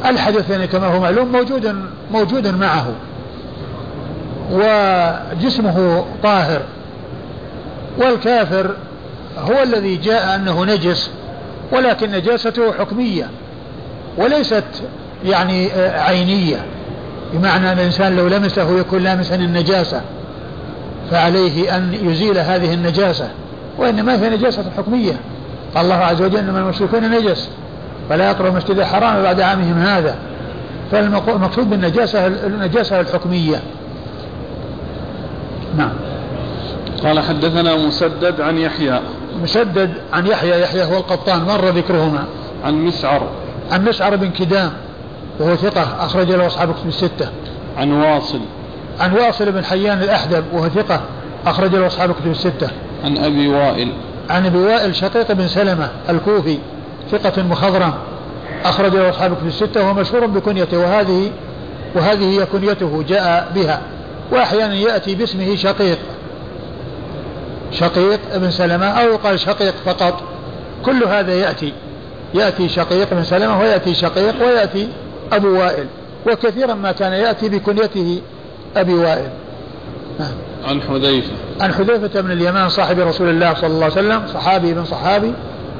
والحدث 0.03 0.49
يعني 0.49 0.67
كما 0.67 0.87
هو 0.87 0.99
معلوم 0.99 1.31
موجود 1.31 1.75
موجود 2.11 2.47
معه. 2.47 2.87
وجسمه 4.51 6.05
طاهر. 6.23 6.61
والكافر 7.97 8.75
هو 9.37 9.63
الذي 9.63 9.95
جاء 9.95 10.35
أنه 10.35 10.65
نجس 10.65 11.11
ولكن 11.71 12.11
نجاسته 12.11 12.73
حكمية 12.73 13.29
وليست 14.17 14.63
يعني 15.25 15.71
عينية. 15.81 16.65
بمعنى 17.33 17.71
أن 17.71 17.79
الإنسان 17.79 18.15
لو 18.15 18.27
لمسه 18.27 18.79
يكون 18.79 19.03
لامسا 19.03 19.35
النجاسة 19.35 20.01
فعليه 21.11 21.77
أن 21.77 21.93
يزيل 22.01 22.37
هذه 22.37 22.73
النجاسة 22.73 23.29
وإنما 23.77 24.23
هي 24.23 24.29
نجاسة 24.29 24.65
حكمية. 24.77 25.13
قال 25.75 25.85
الله 25.85 25.95
عز 25.95 26.21
وجل 26.21 26.37
إنما 26.37 26.59
المشركون 26.59 27.11
نجس 27.11 27.49
فلا 28.09 28.27
يقربوا 28.27 28.49
المسجد 28.49 28.79
الحرام 28.79 29.23
بعد 29.23 29.41
عامهم 29.41 29.79
هذا. 29.79 30.15
فالمقصود 30.91 31.69
بالنجاسة 31.69 32.27
النجاسة 32.27 32.99
الحكمية. 32.99 33.59
نعم. 35.77 35.93
قال 37.03 37.19
حدثنا 37.19 37.75
مسدد 37.75 38.41
عن 38.41 38.57
يحيى. 38.57 38.99
مسدد 39.43 39.93
عن 40.13 40.27
يحيى 40.27 40.61
يحيى 40.61 40.83
هو 40.83 40.97
القطان 40.97 41.43
مر 41.43 41.69
ذكرهما. 41.69 42.25
عن 42.65 42.73
مسعر. 42.73 43.27
عن 43.71 43.85
مسعر 43.85 44.15
بن 44.15 44.29
كدام 44.29 44.71
وهو 45.39 45.55
ثقة 45.55 46.05
أخرج 46.05 46.31
له 46.31 46.47
أصحاب 46.47 46.73
كتب 46.73 46.87
الستة. 46.87 47.29
عن 47.77 47.91
واصل. 47.91 48.39
عن 48.99 49.13
واصل 49.13 49.51
بن 49.51 49.63
حيان 49.63 50.01
الأحدب 50.01 50.43
وهو 50.53 50.69
ثقة 50.69 51.01
أخرج 51.45 51.75
له 51.75 51.87
أصحاب 51.87 52.11
كتب 52.11 52.31
الستة. 52.31 52.69
عن 53.03 53.17
أبي 53.17 53.47
وائل. 53.47 53.91
عن 54.29 54.45
أبي 54.45 54.57
وائل 54.57 54.95
شقيق 54.95 55.31
بن 55.31 55.47
سلمة 55.47 55.89
الكوفي 56.09 56.57
ثقة 57.11 57.43
مخضرم 57.43 57.93
أخرج 58.65 58.95
له 58.95 59.09
أصحاب 59.09 59.33
في 59.37 59.47
الستة 59.47 59.83
وهو 59.83 59.93
مشهور 59.93 60.25
بكنيته 60.25 60.77
وهذه 60.77 61.31
وهذه 61.95 62.39
هي 62.39 62.45
كنيته 62.45 63.03
جاء 63.07 63.51
بها. 63.55 63.81
وأحيانا 64.31 64.75
يأتي 64.75 65.15
باسمه 65.15 65.55
شقيق. 65.55 65.97
شقيق 67.71 68.19
ابن 68.33 68.51
سلمة 68.51 68.85
أو 68.85 69.13
يقال 69.13 69.39
شقيق 69.39 69.73
فقط. 69.85 70.23
كل 70.85 71.03
هذا 71.03 71.33
يأتي. 71.33 71.73
يأتي 72.33 72.69
شقيق 72.69 73.13
بن 73.13 73.23
سلمة 73.23 73.59
ويأتي 73.59 73.93
شقيق 73.93 74.45
ويأتي 74.45 74.87
أبو 75.31 75.59
وائل. 75.59 75.87
وكثيرا 76.27 76.73
ما 76.73 76.91
كان 76.91 77.13
يأتي 77.13 77.49
بكنيته 77.49 78.21
أبي 78.77 78.93
وائل. 78.93 79.29
نعم. 80.19 80.33
عن 80.67 80.81
حذيفة. 80.81 81.31
عن 81.61 81.73
حذيفة 81.73 82.21
بن 82.21 82.31
اليمان 82.31 82.69
صاحب 82.69 82.99
رسول 82.99 83.29
الله 83.29 83.53
صلى 83.53 83.67
الله 83.67 83.83
عليه 83.83 83.93
وسلم 83.93 84.23
صحابي 84.33 84.73
بن 84.73 84.85
صحابي 84.85 85.33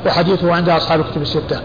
وحديثه 0.05 0.53
عند 0.53 0.69
أصحاب 0.69 0.99
الكتب 0.99 1.21
الستة. 1.21 1.59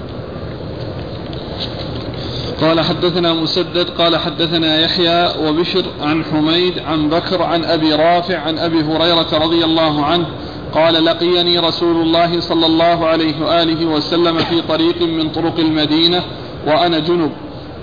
قال 2.61 2.81
حدثنا 2.81 3.33
مسدد 3.33 3.91
قال 3.91 4.17
حدثنا 4.17 4.81
يحيى 4.81 5.29
وبشر 5.47 5.85
عن 6.03 6.25
حميد 6.25 6.79
عن 6.79 7.09
بكر 7.09 7.43
عن 7.43 7.65
أبي 7.65 7.95
رافع 7.95 8.39
عن 8.39 8.59
أبي 8.59 8.83
هريرة 8.83 9.29
رضي 9.33 9.65
الله 9.65 10.05
عنه 10.05 10.27
قال 10.75 11.05
لقيني 11.05 11.59
رسول 11.59 11.97
الله 11.97 12.41
صلى 12.41 12.67
الله 12.67 13.07
عليه 13.07 13.43
وآله 13.43 13.87
وسلم 13.87 14.39
في 14.39 14.63
طريق 14.63 15.03
من 15.03 15.29
طرق 15.29 15.59
المدينة 15.59 16.23
وأنا 16.67 16.99
جنب 16.99 17.33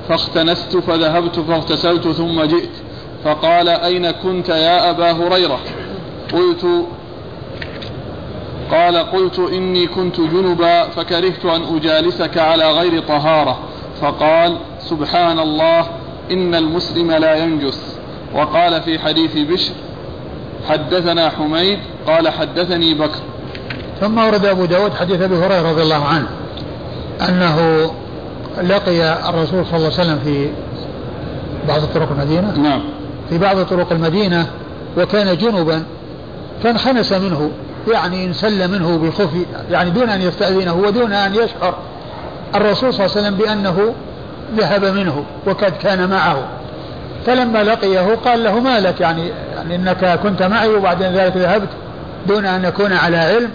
فاختنست 0.09 0.77
فذهبت 0.77 1.39
فاغتسلت 1.39 2.07
ثم 2.07 2.43
جئت. 2.43 2.69
فقال 3.25 3.69
أين 3.69 4.11
كنت 4.11 4.49
يا 4.49 4.89
أبا 4.89 5.11
هريرة؟ 5.11 5.59
قلت 6.33 6.65
قال 8.71 8.97
قلت 8.97 9.39
إني 9.39 9.87
كنت 9.87 10.19
جنبا 10.19 10.89
فكرهت 10.89 11.45
أن 11.45 11.75
أجالسك 11.75 12.37
على 12.37 12.71
غير 12.71 13.01
طهارة. 13.01 13.59
فقال 14.01 14.57
سبحان 14.79 15.39
الله 15.39 15.85
إن 16.31 16.55
المسلم 16.55 17.11
لا 17.11 17.35
ينجس. 17.35 17.97
وقال 18.33 18.81
في 18.81 18.99
حديث 18.99 19.37
بشر 19.37 19.73
حدثنا 20.69 21.29
حميد 21.29 21.79
قال 22.07 22.29
حدثني 22.29 22.93
بكر. 22.93 23.19
ثم 24.01 24.17
ورد 24.17 24.45
أبو 24.45 24.65
داود 24.65 24.93
حديث 24.93 25.21
أبي 25.21 25.35
هريرة 25.35 25.71
رضي 25.71 25.81
الله 25.81 26.05
عنه 26.05 26.27
أنه 27.29 27.91
لقي 28.63 29.29
الرسول 29.29 29.65
صلى 29.65 29.77
الله 29.77 29.91
عليه 29.99 30.01
وسلم 30.01 30.19
في 30.19 30.49
بعض 31.67 31.81
طرق 31.93 32.11
المدينة. 32.11 32.57
نعم. 32.57 32.81
في 33.29 33.37
بعض 33.37 33.65
طرق 33.65 33.91
المدينة 33.91 34.47
وكان 34.97 35.37
جنبا 35.37 35.83
فانخنس 36.63 37.13
منه 37.13 37.51
يعني 37.91 38.25
انسل 38.25 38.71
منه 38.71 38.97
بخفي 38.97 39.45
يعني 39.71 39.89
دون 39.89 40.09
أن 40.09 40.21
يستأذنه 40.21 40.73
ودون 40.73 41.13
أن 41.13 41.35
يشعر 41.35 41.75
الرسول 42.55 42.93
صلى 42.93 43.05
الله 43.05 43.17
عليه 43.17 43.27
وسلم 43.27 43.35
بأنه 43.35 43.93
ذهب 44.57 44.85
منه 44.85 45.23
وقد 45.45 45.73
كان 45.81 46.09
معه. 46.09 46.37
فلما 47.25 47.63
لقيه 47.63 48.15
قال 48.25 48.43
له 48.43 48.59
ما 48.59 48.79
لك؟ 48.79 49.01
يعني, 49.01 49.31
يعني 49.55 49.75
إنك 49.75 50.19
كنت 50.23 50.43
معي 50.43 50.69
وبعد 50.69 51.03
ذلك 51.03 51.37
ذهبت 51.37 51.69
دون 52.27 52.45
أن 52.45 52.65
اكون 52.65 52.93
على 52.93 53.17
علم. 53.17 53.49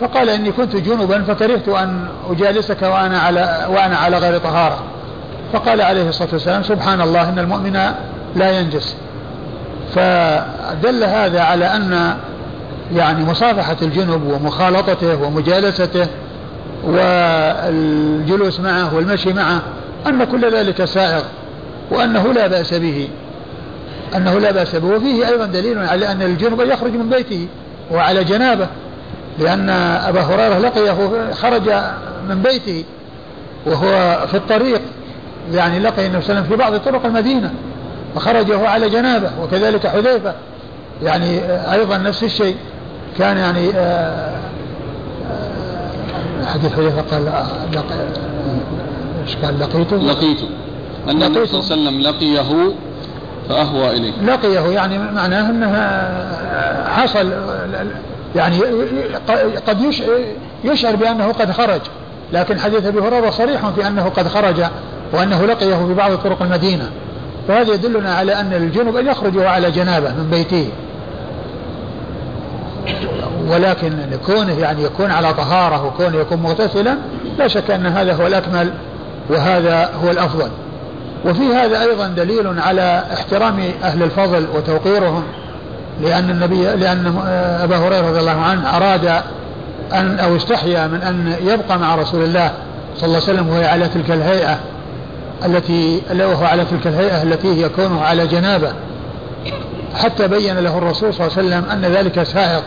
فقال 0.00 0.28
إني 0.28 0.52
كنت 0.52 0.76
جنبا 0.76 1.22
فكرهت 1.22 1.68
أن 1.68 2.06
أجالسك 2.30 2.82
وأنا 2.82 3.18
على 3.18 3.66
وأنا 3.68 3.96
على 3.96 4.18
غير 4.18 4.38
طهارة. 4.38 4.78
فقال 5.52 5.80
عليه 5.80 6.08
الصلاة 6.08 6.28
والسلام 6.32 6.62
سبحان 6.62 7.00
الله 7.00 7.28
إن 7.28 7.38
المؤمن 7.38 7.92
لا 8.36 8.60
ينجس. 8.60 8.96
فدل 9.94 11.04
هذا 11.04 11.40
على 11.40 11.64
أن 11.64 12.16
يعني 12.94 13.24
مصافحة 13.24 13.76
الجنب 13.82 14.22
ومخالطته 14.26 15.22
ومجالسته 15.22 16.06
والجلوس 16.84 18.60
معه 18.60 18.94
والمشي 18.94 19.32
معه 19.32 19.60
أن 20.06 20.24
كل 20.24 20.52
ذلك 20.52 20.84
سائغ 20.84 21.22
وأنه 21.90 22.32
لا 22.32 22.46
بأس 22.46 22.74
به. 22.74 23.08
أنه 24.16 24.38
لا 24.38 24.50
بأس 24.50 24.76
به. 24.76 24.88
وفيه 24.88 25.28
أيضا 25.28 25.46
دليل 25.46 25.78
على 25.78 26.12
أن 26.12 26.22
الجنب 26.22 26.60
يخرج 26.60 26.92
من 26.92 27.10
بيته 27.10 27.46
وعلى 27.90 28.24
جنابه 28.24 28.66
لأن 29.38 29.70
أبا 30.08 30.20
هريرة 30.20 30.58
لقيه 30.58 30.96
خرج 31.32 31.70
من 32.28 32.42
بيته 32.42 32.84
وهو 33.66 34.18
في 34.26 34.34
الطريق. 34.36 34.80
يعني 35.52 35.78
لقي 35.78 36.06
النبي 36.06 36.22
صلى 36.22 36.30
الله 36.30 36.40
عليه 36.40 36.40
وسلم 36.40 36.42
في 36.42 36.56
بعض 36.56 36.76
طرق 36.76 37.06
المدينة. 37.06 37.52
فخرج 38.14 38.50
وهو 38.50 38.66
على 38.66 38.88
جنابه 38.88 39.30
وكذلك 39.42 39.86
حذيفة. 39.86 40.34
يعني 41.02 41.40
أيضا 41.72 41.98
نفس 41.98 42.24
الشيء. 42.24 42.56
كان 43.18 43.36
يعني 43.36 43.70
آه 43.76 44.36
حديث 46.46 46.72
حذيفة 46.72 47.02
قال 47.10 47.28
إيش 49.26 49.36
قال 49.36 49.60
لقيته؟ 49.60 49.96
لقيته. 49.96 50.48
أن 51.08 51.22
النبي 51.22 51.46
صلى 51.46 51.60
الله 51.60 51.72
عليه 51.72 51.82
وسلم 51.82 52.00
لقيه 52.00 52.74
فأهوى 53.48 53.90
إليه. 53.90 54.12
لقيه 54.26 54.60
يعني 54.60 54.98
معناه 54.98 55.50
أنها 55.50 56.90
حصل 56.90 57.32
يعني 58.36 58.58
قد 59.68 59.80
يشعر 60.64 60.96
بأنه 60.96 61.32
قد 61.32 61.50
خرج. 61.52 61.80
لكن 62.32 62.60
حديث 62.60 62.86
أبي 62.86 63.00
هريرة 63.00 63.30
صريح 63.30 63.68
في 63.68 63.86
أنه 63.86 64.08
قد 64.08 64.28
خرج 64.28 64.64
وأنه 65.12 65.46
لقيه 65.46 65.86
في 65.86 65.94
بعض 65.94 66.14
طرق 66.14 66.42
المدينة. 66.42 66.90
فهذا 67.48 67.74
يدلنا 67.74 68.14
على 68.14 68.40
أن 68.40 68.52
الجنوب 68.52 68.96
أن 68.96 69.06
يخرج 69.06 69.38
على 69.38 69.70
جنابة 69.70 70.08
من 70.08 70.28
بيته. 70.30 70.68
ولكن 73.48 73.92
كونه 74.26 74.58
يعني 74.58 74.82
يكون 74.82 75.10
على 75.10 75.34
طهارة 75.34 75.86
وكونه 75.86 76.16
يكون 76.16 76.38
مغتسلا 76.38 76.96
لا 77.38 77.48
شك 77.48 77.70
أن 77.70 77.86
هذا 77.86 78.14
هو 78.14 78.26
الأكمل 78.26 78.70
وهذا 79.30 79.90
هو 80.04 80.10
الأفضل. 80.10 80.48
وفي 81.24 81.54
هذا 81.54 81.82
أيضا 81.82 82.08
دليل 82.08 82.60
على 82.60 83.04
احترام 83.12 83.60
أهل 83.82 84.02
الفضل 84.02 84.46
وتوقيرهم 84.56 85.22
لأن 86.02 86.30
النبي 86.30 86.62
لأن 86.62 87.06
أبا 87.62 87.76
هريرة 87.76 88.08
رضي 88.08 88.20
الله 88.20 88.40
عنه 88.40 88.76
أراد 88.76 89.22
أن 89.92 90.18
أو 90.18 90.36
استحيا 90.36 90.86
من 90.86 91.02
أن 91.02 91.34
يبقى 91.46 91.78
مع 91.78 91.94
رسول 91.94 92.22
الله 92.22 92.50
صلى 92.96 93.06
الله 93.06 93.22
عليه 93.22 93.32
وسلم 93.32 93.48
وهو 93.48 93.64
على 93.64 93.88
تلك 93.88 94.10
الهيئة. 94.10 94.58
التي 95.44 96.02
وهو 96.10 96.44
على 96.44 96.64
تلك 96.64 96.86
الهيئة 96.86 97.22
التي 97.22 97.48
هي 97.48 97.68
كونه 97.68 98.02
على 98.02 98.26
جنابة. 98.26 98.72
حتى 99.94 100.28
بين 100.28 100.58
له 100.58 100.78
الرسول 100.78 101.14
صلى 101.14 101.26
الله 101.26 101.38
عليه 101.38 101.48
وسلم 101.48 101.70
أن 101.70 101.92
ذلك 101.92 102.22
سائق 102.22 102.62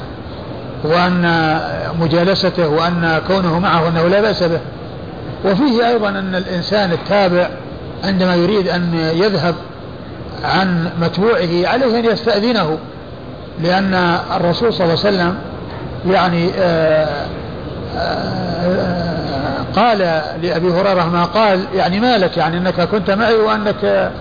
وأن 0.83 1.59
مجالسته 1.99 2.67
وأن 2.67 3.21
كونه 3.27 3.59
معه 3.59 3.87
أنه 3.87 4.07
لا 4.07 4.21
بأس 4.21 4.43
به. 4.43 4.59
وفيه 5.45 5.87
أيضا 5.87 6.09
أن 6.09 6.35
الإنسان 6.35 6.91
التابع 6.91 7.49
عندما 8.03 8.35
يريد 8.35 8.67
أن 8.67 9.11
يذهب 9.13 9.55
عن 10.43 10.89
متبوعه 11.01 11.67
عليه 11.67 11.99
أن 11.99 12.05
يستأذنه 12.05 12.77
لأن 13.63 13.93
الرسول 14.35 14.73
صلى 14.73 14.83
الله 14.83 15.05
عليه 15.05 15.15
وسلم 15.15 15.35
يعني 16.07 16.49
آه، 16.57 17.25
قال 19.75 19.97
لأبي 20.41 20.71
هريرة 20.71 21.09
ما 21.09 21.25
قال 21.25 21.59
يعني 21.75 21.99
ما 21.99 22.17
لك 22.17 22.37
يعني 22.37 22.57
أنك 22.57 22.81
كنت 22.81 23.11
معي 23.11 23.35
وأنك 23.35 24.11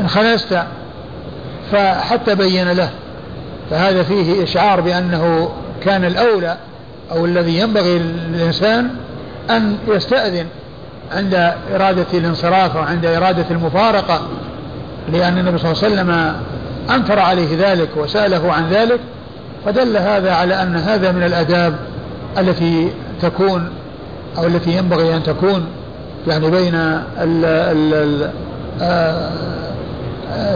انخنست 0.00 0.62
فحتى 1.72 2.34
بين 2.34 2.72
له. 2.72 2.90
فهذا 3.70 4.02
فيه 4.02 4.44
إشعار 4.44 4.80
بأنه 4.80 5.50
كان 5.84 6.04
الأولى 6.04 6.56
أو 7.12 7.24
الذي 7.24 7.58
ينبغي 7.58 7.98
للإنسان 7.98 8.90
أن 9.50 9.78
يستأذن 9.88 10.46
عند 11.12 11.52
إرادة 11.74 12.06
الانصراف 12.14 12.76
أو 12.76 12.82
عند 12.82 13.06
إرادة 13.06 13.44
المفارقة 13.50 14.20
لأن 15.12 15.38
النبي 15.38 15.58
صلى 15.58 15.72
الله 15.72 15.84
عليه 15.84 15.94
وسلم 15.94 16.34
أنكر 16.90 17.18
عليه 17.18 17.68
ذلك 17.68 17.88
وسأله 17.96 18.52
عن 18.52 18.68
ذلك 18.68 19.00
فدل 19.66 19.96
هذا 19.96 20.32
على 20.32 20.62
أن 20.62 20.76
هذا 20.76 21.12
من 21.12 21.22
الآداب 21.22 21.74
التي 22.38 22.90
تكون 23.22 23.70
أو 24.38 24.46
التي 24.46 24.76
ينبغي 24.76 25.16
أن 25.16 25.22
تكون 25.22 25.66
يعني 26.28 26.50
بين 26.50 26.74
ال 26.74 27.44
ال 27.44 28.30
آه، 28.80 29.30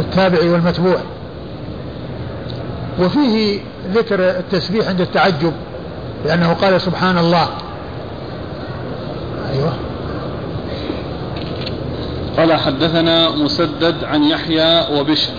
التابع 0.01 0.39
والمتبوع. 0.39 0.97
وفيه 3.01 3.61
ذكر 3.95 4.21
التسبيح 4.21 4.89
عند 4.89 5.01
التعجب 5.01 5.53
لأنه 6.25 6.53
قال 6.53 6.81
سبحان 6.81 7.19
الله. 7.19 7.49
أيوة. 9.53 9.73
قال 12.37 12.53
حدثنا 12.53 13.31
مسدد 13.31 14.05
عن 14.05 14.25
يحيى 14.25 14.99
وبشر. 14.99 15.33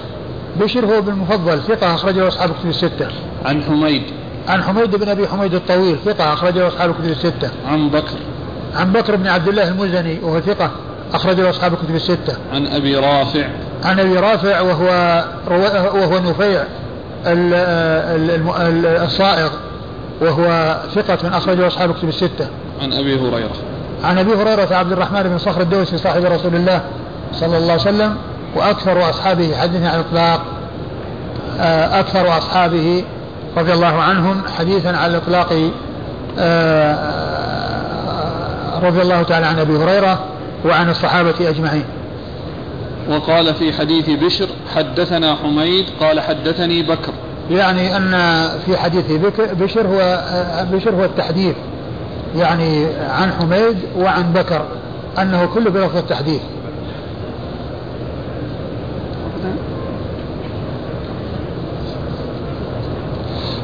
بشر 0.62 0.86
هو 0.86 1.02
بن 1.02 1.14
مفضل 1.14 1.60
ثقة 1.62 1.96
أخرجه 1.96 2.28
أصحاب 2.28 2.50
الكتب 2.50 2.70
الستة. 2.70 3.08
عن 3.46 3.64
حميد. 3.64 4.04
عن 4.48 4.64
حميد 4.64 4.96
بن 4.96 5.10
أبي 5.10 5.28
حميد 5.28 5.54
الطويل 5.54 5.98
ثقة 6.06 6.34
أخرجه 6.34 6.68
أصحاب 6.68 6.90
الكتب 6.90 7.06
الستة. 7.06 7.50
عن 7.68 7.90
بكر. 7.90 8.18
عن 8.76 8.92
بكر 8.92 9.16
بن 9.16 9.28
عبد 9.28 9.48
الله 9.48 9.68
المزني 9.68 10.20
وهو 10.24 10.40
ثقة 10.40 10.72
أخرجه 11.14 11.50
أصحاب 11.50 11.74
الكتب 11.74 11.96
الستة. 11.96 12.38
عن 12.54 12.68
أبي 12.68 12.96
رافع. 12.96 13.48
عن 13.84 14.00
أبي 14.00 14.16
رافع 14.16 14.62
وهو 14.62 15.24
وهو 15.94 16.20
نفيع 16.20 16.64
الصائغ 19.06 19.50
وهو 20.22 20.78
ثقة 20.96 21.38
أخرجه 21.38 21.68
أصحاب 21.68 21.90
الكتب 21.90 22.08
الستة. 22.10 22.48
عن 22.82 22.94
أبي 22.94 23.20
هريرة. 23.20 23.52
عن 24.04 24.18
أبي 24.18 24.34
هريرة 24.34 24.76
عبد 24.76 24.92
الرحمن 24.92 25.24
بن 25.24 25.38
صخر 25.38 25.62
الدوسي 25.62 25.98
صاحب 25.98 26.26
رسول 26.26 26.56
الله 26.56 26.82
صلى 27.34 27.58
الله 27.58 27.72
عليه 27.72 27.82
وسلم 27.82 28.16
وأكثر 28.56 29.10
أصحابه 29.10 29.56
حديثا 29.58 29.88
عن 29.88 30.00
الإطلاق 30.00 30.42
آه، 31.60 32.00
أكثر 32.00 32.38
أصحابه 32.38 33.04
رضي 33.58 33.74
الله 33.74 34.02
عنهم 34.02 34.42
حديثا 34.58 34.88
على 34.90 35.18
الإطلاق 35.18 35.72
آه، 36.40 37.24
رضي 38.84 39.02
الله 39.02 39.24
تعالى 39.24 39.46
عن 39.46 39.60
أبي 39.60 39.78
هريرة 39.78 40.20
وعن 40.66 40.90
الصحابة 40.90 41.50
أجمعين. 41.50 41.86
وقال 43.10 43.54
في 43.54 43.74
حديث 43.74 44.10
بشر 44.10 44.48
حدثنا 44.76 45.36
حميد 45.36 45.86
قال 46.00 46.20
حدثني 46.20 46.84
بكر. 46.84 47.14
يعني 47.52 47.98
أن 47.98 48.12
في 48.66 48.78
حديث 48.78 49.12
بشر 49.40 49.88
هو 49.88 50.22
بشر 50.72 50.96
هو 50.96 51.04
التحديث. 51.04 51.56
يعني 52.36 52.86
عن 53.10 53.32
حميد 53.34 53.78
وعن 53.98 54.34
بكر 54.34 54.66
أنه 55.20 55.46
كله 55.46 55.70
بلفظ 55.70 55.98
التحديث. 55.98 56.42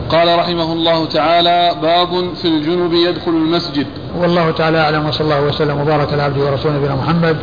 قال 0.09 0.39
رحمه 0.39 0.73
الله 0.73 1.05
تعالى 1.05 1.75
باب 1.81 2.33
في 2.33 2.47
الجنب 2.47 2.93
يدخل 2.93 3.31
المسجد 3.31 3.87
والله 4.17 4.51
تعالى 4.51 4.77
أعلم 4.77 5.07
وصلى 5.07 5.25
الله 5.25 5.41
وسلم 5.41 5.81
وبارك 5.81 6.13
على 6.13 6.21
عبده 6.21 6.45
ورسوله 6.45 6.75
نبينا 6.77 6.95
محمد 6.95 7.37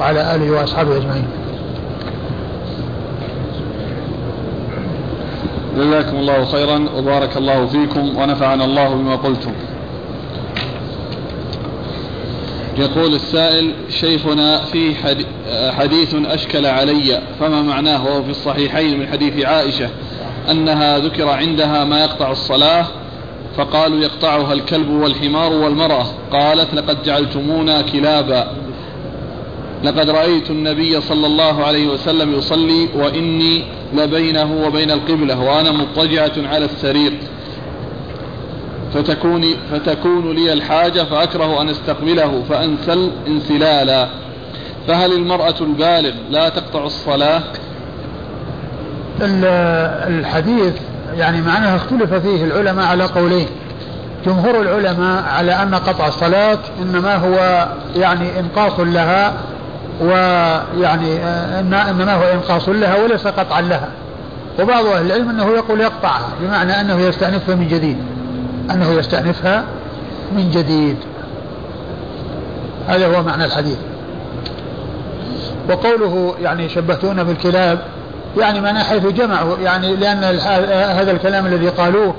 وعلى 0.00 0.34
آله 0.34 0.50
وأصحابه 0.50 0.96
أجمعين. 0.96 1.24
جزاكم 5.76 6.16
الله 6.16 6.44
خيرا 6.44 6.88
وبارك 6.96 7.36
الله 7.36 7.66
فيكم 7.66 8.16
ونفعنا 8.16 8.64
الله 8.64 8.88
بما 8.88 9.16
قلتم. 9.16 9.52
يقول 12.78 13.14
السائل 13.14 13.72
شيخنا 13.88 14.58
في 14.58 14.94
حديث 15.78 16.14
أشكل 16.14 16.66
علي 16.66 17.22
فما 17.40 17.62
معناه 17.62 18.04
وهو 18.04 18.22
في 18.22 18.30
الصحيحين 18.30 19.00
من 19.00 19.08
حديث 19.08 19.46
عائشة 19.46 19.88
أنها 20.50 20.98
ذكر 20.98 21.28
عندها 21.28 21.84
ما 21.84 22.00
يقطع 22.00 22.30
الصلاة 22.30 22.86
فقالوا 23.56 23.98
يقطعها 23.98 24.52
الكلب 24.52 24.90
والحمار 24.90 25.52
والمرأة. 25.52 26.06
قالت 26.32 26.74
لقد 26.74 27.02
جعلتمونا 27.02 27.82
كلابا. 27.82 28.52
لقد 29.84 30.10
رأيت 30.10 30.50
النبي 30.50 31.00
صلى 31.00 31.26
الله 31.26 31.64
عليه 31.64 31.88
وسلم 31.88 32.34
يصلي 32.34 32.88
وإني 32.94 33.64
لبينه 33.94 34.66
وبين 34.66 34.90
القبلة 34.90 35.40
وأنا 35.40 35.72
مضطجعة 35.72 36.32
على 36.36 36.64
السرير. 36.64 37.12
فتكون, 38.94 39.44
فتكون 39.72 40.32
لي 40.32 40.52
الحاجة 40.52 41.04
فأكره 41.04 41.62
أن 41.62 41.68
أستقبله 41.68 42.42
فأنسل 42.48 43.10
انسلالا. 43.26 44.08
فهل 44.88 45.12
المرأة 45.12 45.54
البالغ 45.60 46.12
لا 46.30 46.48
تقطع 46.48 46.86
الصلاة؟ 46.86 47.42
الحديث 49.22 50.74
يعني 51.14 51.40
معناها 51.40 51.76
اختلف 51.76 52.14
فيه 52.14 52.44
العلماء 52.44 52.86
على 52.86 53.04
قولين. 53.04 53.46
جمهور 54.26 54.60
العلماء 54.60 55.24
على 55.24 55.52
أن 55.52 55.74
قطع 55.74 56.08
الصلاة 56.08 56.58
إنما 56.82 57.16
هو 57.16 57.68
يعني 57.96 58.40
إنقاص 58.40 58.80
لها 58.80 59.32
ويعني 60.00 61.24
إنما 61.60 62.14
هو 62.14 62.22
إنقاص 62.22 62.68
لها 62.68 62.96
وليس 63.02 63.26
قطعا 63.26 63.60
لها. 63.60 63.88
وبعض 64.60 64.86
أهل 64.86 65.06
العلم 65.06 65.28
أنه 65.28 65.46
يقول 65.50 65.80
يقطعها 65.80 66.28
بمعنى 66.40 66.80
أنه 66.80 67.00
يستأنفها 67.00 67.54
من 67.54 67.68
جديد. 67.68 67.98
أنه 68.70 68.92
يستأنفها 68.92 69.64
من 70.32 70.50
جديد. 70.50 70.96
هذا 72.88 73.16
هو 73.16 73.22
معنى 73.22 73.44
الحديث. 73.44 73.78
وقوله 75.70 76.34
يعني 76.42 76.68
شبهتونا 76.68 77.22
بالكلاب 77.22 77.78
يعني 78.36 78.60
معناه 78.60 78.82
حيث 78.82 79.06
جمعوا 79.06 79.56
يعني 79.58 79.96
لأن 79.96 80.24
هذا 80.98 81.10
الكلام 81.10 81.46
الذي 81.46 81.68
قالوه 81.68 82.14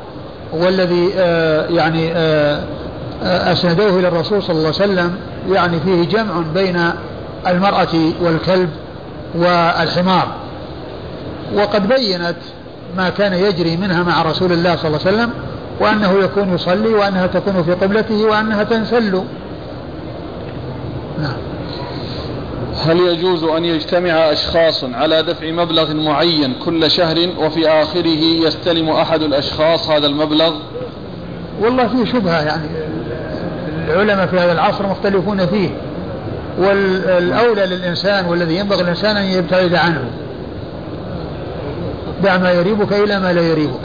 والذي 0.53 1.10
آه، 1.18 1.68
يعني 1.68 2.11
آه، 2.14 2.64
آه، 3.23 3.52
أسندوه 3.52 3.99
إلى 3.99 4.07
الرسول 4.07 4.44
صلى 4.44 4.56
الله 4.56 4.73
عليه 4.80 4.91
وسلم 4.91 5.15
يعني 5.52 5.80
فيه 5.80 6.03
جمع 6.03 6.44
بين 6.53 6.91
المرأة 7.48 8.11
والكلب 8.22 8.69
والحمار. 9.36 10.27
وقد 11.56 11.88
بينت 11.88 12.36
ما 12.98 13.10
كان 13.10 13.34
يجري 13.34 13.77
منها 13.77 14.03
مع 14.03 14.22
رسول 14.22 14.52
الله 14.52 14.76
صلى 14.76 14.88
الله 14.88 14.99
عليه 15.06 15.18
وسلم 15.18 15.30
وأنه 15.80 16.23
يكون 16.23 16.53
يصلي 16.53 16.94
وأنها 16.94 17.27
تكون 17.27 17.64
في 17.64 17.73
قبلته 17.73 18.23
وأنها 18.26 18.64
تنسل. 18.64 19.23
نعم. 21.22 21.49
هل 22.85 22.99
يجوز 22.99 23.43
أن 23.43 23.65
يجتمع 23.65 24.11
أشخاص 24.11 24.84
على 24.84 25.23
دفع 25.23 25.51
مبلغ 25.51 25.93
معين 25.93 26.53
كل 26.53 26.91
شهر 26.91 27.30
وفي 27.38 27.69
آخره 27.69 28.23
يستلم 28.45 28.89
أحد 28.89 29.22
الأشخاص 29.22 29.89
هذا 29.89 30.07
المبلغ؟ 30.07 30.53
والله 31.61 31.88
فيه 31.88 32.11
شبهة 32.11 32.41
يعني. 32.41 32.68
العلماء 33.88 34.27
في 34.27 34.39
هذا 34.39 34.51
العصر 34.51 34.88
مختلفون 34.88 35.45
فيه. 35.45 35.69
والأولى 36.60 37.65
للإنسان 37.65 38.26
والذي 38.26 38.56
ينبغي 38.56 38.81
الإنسان 38.81 39.18
أن 39.18 39.26
يبتعد 39.26 39.76
عنه. 39.76 40.11
دع 42.23 42.38
ما 42.38 42.51
يريبك 42.51 42.93
إلى 42.93 43.19
ما 43.19 43.34
لا 43.34 43.41
يريبك. 43.41 43.80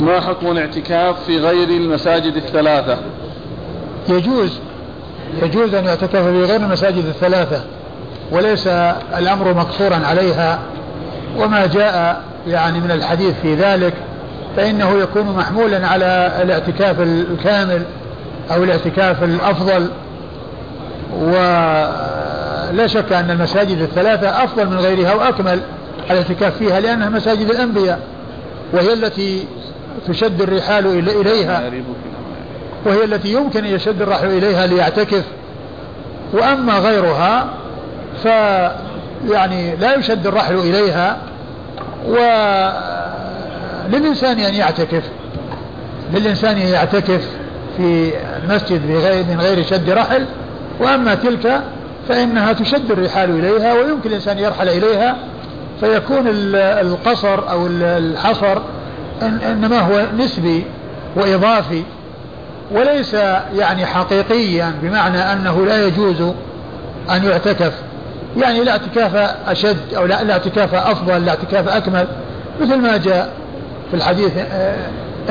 ما 0.00 0.20
حكم 0.20 0.50
الاعتكاف 0.50 1.24
في 1.26 1.38
غير 1.38 1.68
المساجد 1.68 2.36
الثلاثة؟ 2.36 2.98
يجوز. 4.08 4.60
يجوز 5.42 5.74
أن 5.74 5.84
يعتكف 5.84 6.16
في 6.16 6.44
غير 6.44 6.60
المساجد 6.60 7.04
الثلاثة 7.06 7.60
وليس 8.30 8.66
الأمر 9.18 9.54
مقصورا 9.54 10.00
عليها. 10.06 10.58
وما 11.36 11.66
جاء 11.66 12.20
يعني 12.46 12.80
من 12.80 12.90
الحديث 12.90 13.34
في 13.42 13.54
ذلك 13.54 13.94
فإنه 14.56 14.98
يكون 14.98 15.36
محمولا 15.36 15.86
على 15.86 16.32
الاعتكاف 16.42 17.00
الكامل 17.00 17.82
أو 18.50 18.64
الاعتكاف 18.64 19.22
الأفضل. 19.22 19.88
ولا 21.20 22.86
شك 22.86 23.12
أن 23.12 23.30
المساجد 23.30 23.78
الثلاثة 23.78 24.44
أفضل 24.44 24.66
من 24.66 24.76
غيرها 24.76 25.14
وأكمل 25.14 25.60
الاعتكاف 26.10 26.56
فيها 26.58 26.80
لأنها 26.80 27.08
مساجد 27.08 27.50
الأنبياء 27.50 28.00
وهي 28.72 28.92
التي 28.92 29.46
تشد 30.08 30.42
الرحال 30.42 30.86
إليها. 31.20 31.70
وهي 32.86 33.04
التي 33.04 33.32
يمكن 33.32 33.64
أن 33.64 33.74
يشد 33.74 34.02
الرحل 34.02 34.26
إليها 34.26 34.66
ليعتكف. 34.66 35.24
وأما 36.32 36.78
غيرها 36.78 37.46
ف 38.22 38.26
يعني 39.30 39.76
لا 39.76 39.94
يشد 39.94 40.26
الرحل 40.26 40.54
إليها 40.54 41.16
وللإنسان 43.88 44.38
أن 44.40 44.54
يعتكف. 44.54 45.02
للإنسان 46.14 46.56
أن 46.56 46.68
يعتكف 46.68 47.28
في 47.76 48.12
المسجد 48.42 48.86
من 49.30 49.40
غير 49.40 49.62
شد 49.62 49.90
رحل. 49.90 50.26
وأما 50.80 51.14
تلك 51.14 51.60
فإنها 52.08 52.52
تشد 52.52 52.90
الرحال 52.90 53.30
إليها 53.30 53.74
ويمكن 53.74 54.08
الإنسان 54.08 54.38
يرحل 54.38 54.68
إليها. 54.68 55.16
فيكون 55.80 56.24
القصر 56.54 57.50
أو 57.50 57.66
الحصر 57.66 58.58
إنما 59.22 59.80
هو 59.80 60.06
نسبي 60.18 60.64
وإضافي. 61.16 61.82
وليس 62.74 63.14
يعني 63.54 63.86
حقيقيا 63.86 64.74
بمعنى 64.82 65.18
أنه 65.18 65.66
لا 65.66 65.86
يجوز 65.86 66.20
أن 67.10 67.24
يعتكف. 67.24 67.72
يعني 68.36 68.64
لا 68.64 68.72
اعتكاف 68.72 69.16
أشد 69.46 69.94
أو 69.94 70.06
لا 70.06 70.32
اعتكاف 70.32 70.74
أفضل 70.74 71.24
لا 71.24 71.30
اعتكاف 71.30 71.68
أكمل 71.68 72.06
مثل 72.60 72.76
ما 72.76 72.96
جاء 72.96 73.32
في 73.90 73.96
الحديث 73.96 74.32
آه، 74.36 74.76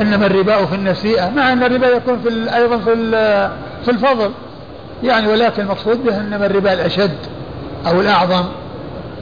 إنما 0.00 0.26
الرباء 0.26 0.64
في 0.66 0.74
النسيئة 0.74 1.30
مع 1.30 1.52
أن 1.52 1.62
الربا 1.62 1.86
يكون 1.86 2.20
في 2.20 2.56
أيضا 2.56 2.78
في 2.78 2.94
في 3.84 3.90
الفضل. 3.90 4.30
يعني 5.02 5.26
ولكن 5.28 5.62
المقصود 5.62 6.04
به 6.04 6.20
إنما 6.20 6.46
الربا 6.46 6.72
الأشد 6.72 7.16
أو 7.86 8.00
الأعظم 8.00 8.44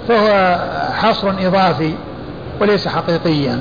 فهو 0.08 0.58
حصر 0.92 1.30
إضافي 1.30 1.94
وليس 2.60 2.88
حقيقيا. 2.88 3.60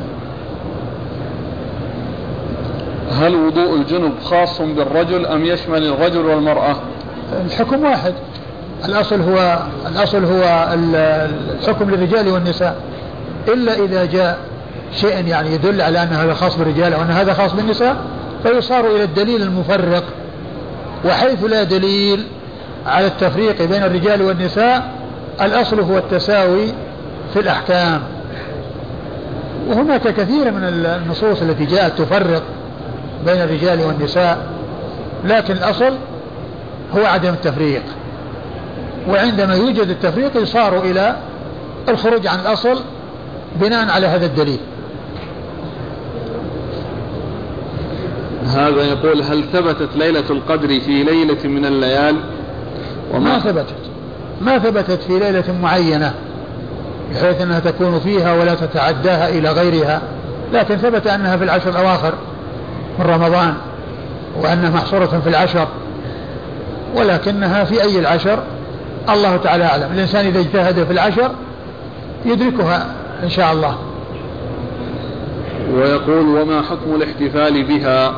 هل 3.11 3.35
وضوء 3.35 3.75
الجنب 3.75 4.13
خاص 4.23 4.61
بالرجل 4.61 5.25
أم 5.25 5.45
يشمل 5.45 5.87
الرجل 5.87 6.25
والمرأة؟ 6.25 6.75
الحكم 7.45 7.83
واحد. 7.83 8.13
الأصل 8.85 9.21
هو 9.21 9.59
الأصل 9.87 10.25
هو 10.25 10.67
الحكم 11.59 11.89
للرجال 11.89 12.27
والنساء. 12.27 12.75
إلا 13.47 13.73
إذا 13.73 14.05
جاء 14.05 14.37
شيء 14.93 15.27
يعني 15.27 15.53
يدل 15.53 15.81
على 15.81 16.03
أن 16.03 16.07
هذا 16.07 16.33
خاص 16.33 16.55
بالرجال 16.55 16.93
أو 16.93 17.01
أن 17.01 17.11
هذا 17.11 17.33
خاص 17.33 17.53
بالنساء 17.53 17.97
فيصار 18.43 18.87
إلى 18.87 19.03
الدليل 19.03 19.41
المفرق. 19.41 20.03
وحيث 21.05 21.43
لا 21.43 21.63
دليل 21.63 22.23
على 22.85 23.07
التفريق 23.07 23.61
بين 23.61 23.83
الرجال 23.83 24.21
والنساء 24.21 24.91
الأصل 25.41 25.79
هو 25.79 25.97
التساوي 25.97 26.73
في 27.33 27.39
الأحكام. 27.39 28.01
وهناك 29.67 30.01
كثير 30.01 30.51
من 30.51 30.63
النصوص 30.63 31.41
التي 31.41 31.65
جاءت 31.65 32.01
تفرق. 32.01 32.43
بين 33.25 33.41
الرجال 33.41 33.81
والنساء 33.81 34.47
لكن 35.25 35.53
الأصل 35.53 35.93
هو 36.97 37.05
عدم 37.05 37.33
التفريق. 37.33 37.83
وعندما 39.09 39.55
يوجد 39.55 39.89
التفريق 39.89 40.37
يصار 40.41 40.79
إلى 40.79 41.15
الخروج 41.89 42.27
عن 42.27 42.39
الأصل 42.39 42.79
بناء 43.55 43.89
على 43.89 44.07
هذا 44.07 44.25
الدليل. 44.25 44.59
هذا 48.47 48.81
يقول 48.83 49.21
هل 49.21 49.43
ثبتت 49.53 49.89
ليلة 49.95 50.23
القدر 50.29 50.67
في 50.67 51.03
ليلة 51.03 51.47
من 51.47 51.65
الليال؟ 51.65 52.15
وما 53.13 53.33
ما 53.33 53.39
ثبتت. 53.39 53.75
ما 54.41 54.59
ثبتت 54.59 55.01
في 55.01 55.19
ليلة 55.19 55.43
معينة 55.61 56.13
بحيث 57.11 57.41
أنها 57.41 57.59
تكون 57.59 57.99
فيها 57.99 58.33
ولا 58.33 58.55
تتعداها 58.55 59.29
إلى 59.29 59.51
غيرها 59.51 60.01
لكن 60.53 60.77
ثبت 60.77 61.07
أنها 61.07 61.37
في 61.37 61.43
العشر 61.43 61.69
الأواخر. 61.69 62.13
من 62.99 63.05
رمضان 63.05 63.53
وأنها 64.41 64.69
محصورة 64.69 65.21
في 65.23 65.29
العشر 65.29 65.67
ولكنها 66.95 67.63
في 67.63 67.81
أي 67.81 67.99
العشر؟ 67.99 68.39
الله 69.09 69.37
تعالى 69.37 69.63
أعلم. 69.65 69.91
الإنسان 69.93 70.25
إذا 70.25 70.39
اجتهد 70.39 70.83
في 70.83 70.91
العشر 70.93 71.31
يدركها 72.25 72.85
إن 73.23 73.29
شاء 73.29 73.53
الله. 73.53 73.75
ويقول 75.73 76.41
وما 76.41 76.61
حكم 76.61 76.95
الاحتفال 76.95 77.63
بها؟ 77.63 78.13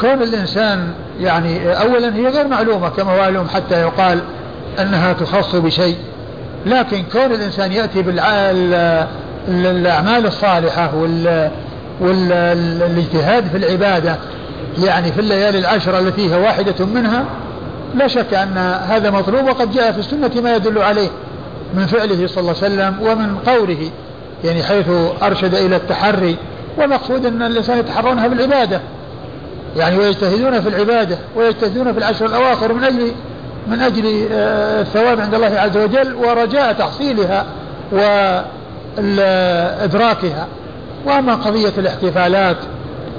كون 0.00 0.22
الإنسان 0.22 0.92
يعني 1.20 1.72
أولا 1.72 2.14
هي 2.14 2.28
غير 2.28 2.48
معلومة 2.48 2.88
كما 2.88 3.12
هو 3.12 3.16
معلوم 3.18 3.48
حتى 3.48 3.80
يقال 3.80 4.20
أنها 4.80 5.12
تخص 5.12 5.56
بشيء. 5.56 5.96
لكن 6.66 7.02
كون 7.12 7.32
الإنسان 7.32 7.72
يأتي 7.72 8.02
بالأعمال 9.48 10.26
الصالحة 10.26 10.94
وال 10.94 11.50
والاجتهاد 12.00 13.48
في 13.48 13.56
العبادة 13.56 14.16
يعني 14.84 15.12
في 15.12 15.20
الليالي 15.20 15.58
العشر 15.58 15.98
التي 15.98 16.30
هي 16.32 16.36
واحدة 16.36 16.86
منها 16.86 17.24
لا 17.94 18.06
شك 18.06 18.34
أن 18.34 18.56
هذا 18.88 19.10
مطلوب 19.10 19.44
وقد 19.44 19.70
جاء 19.72 19.92
في 19.92 19.98
السنة 19.98 20.30
ما 20.42 20.56
يدل 20.56 20.78
عليه 20.78 21.08
من 21.74 21.86
فعله 21.86 22.26
صلى 22.26 22.40
الله 22.40 22.54
عليه 22.62 22.74
وسلم 22.74 23.02
ومن 23.02 23.36
قوله 23.46 23.90
يعني 24.44 24.62
حيث 24.62 24.86
أرشد 25.22 25.54
إلى 25.54 25.76
التحري 25.76 26.36
والمقصود 26.78 27.26
أن 27.26 27.42
الإنسان 27.42 27.78
يتحرونها 27.78 28.26
بالعبادة 28.28 28.80
يعني 29.76 29.96
ويجتهدون 29.96 30.60
في 30.60 30.68
العبادة 30.68 31.18
ويجتهدون 31.36 31.92
في 31.92 31.98
العشر 31.98 32.26
الأواخر 32.26 32.72
من 32.72 32.84
أجل 32.84 33.12
من 33.66 33.80
أجل 33.80 34.28
آه، 34.32 34.80
الثواب 34.80 35.20
عند 35.20 35.34
الله 35.34 35.60
عز 35.60 35.76
وجل 35.76 36.14
ورجاء 36.14 36.72
تحصيلها 36.72 37.46
وإدراكها 38.98 40.46
وأما 41.06 41.34
قضية 41.34 41.72
الاحتفالات 41.78 42.56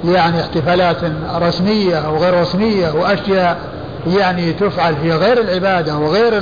يعني 0.04 0.40
احتفالات 0.40 0.96
رسمية 1.34 1.96
أو 1.96 2.16
غير 2.16 2.40
رسمية 2.40 2.92
وأشياء 2.92 3.58
يعني 4.06 4.52
تفعل 4.52 4.96
في 4.96 5.12
غير 5.12 5.40
العبادة 5.40 5.98
وغير 5.98 6.38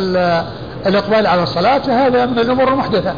الإقبال 0.86 1.26
على 1.26 1.42
الصلاة 1.42 1.78
فهذا 1.78 2.26
من 2.26 2.38
الأمور 2.38 2.68
المحدثة. 2.68 3.14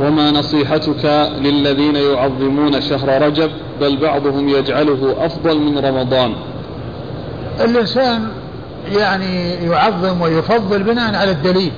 وما 0.00 0.30
نصيحتك 0.30 1.28
للذين 1.38 1.96
يعظمون 1.96 2.80
شهر 2.80 3.22
رجب 3.22 3.50
بل 3.80 3.96
بعضهم 3.96 4.48
يجعله 4.48 5.16
أفضل 5.18 5.58
من 5.58 5.78
رمضان؟ 5.78 6.32
الإنسان 7.60 8.28
يعني 8.98 9.54
يعظم 9.54 10.20
ويفضل 10.20 10.82
بناء 10.82 11.14
على 11.14 11.30
الدليل 11.30 11.72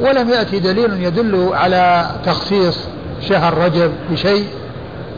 ولم 0.00 0.30
يأتي 0.30 0.58
دليل 0.58 1.02
يدل 1.02 1.48
على 1.52 2.06
تخصيص 2.24 2.78
شهر 3.20 3.58
رجب 3.58 3.92
بشيء 4.10 4.46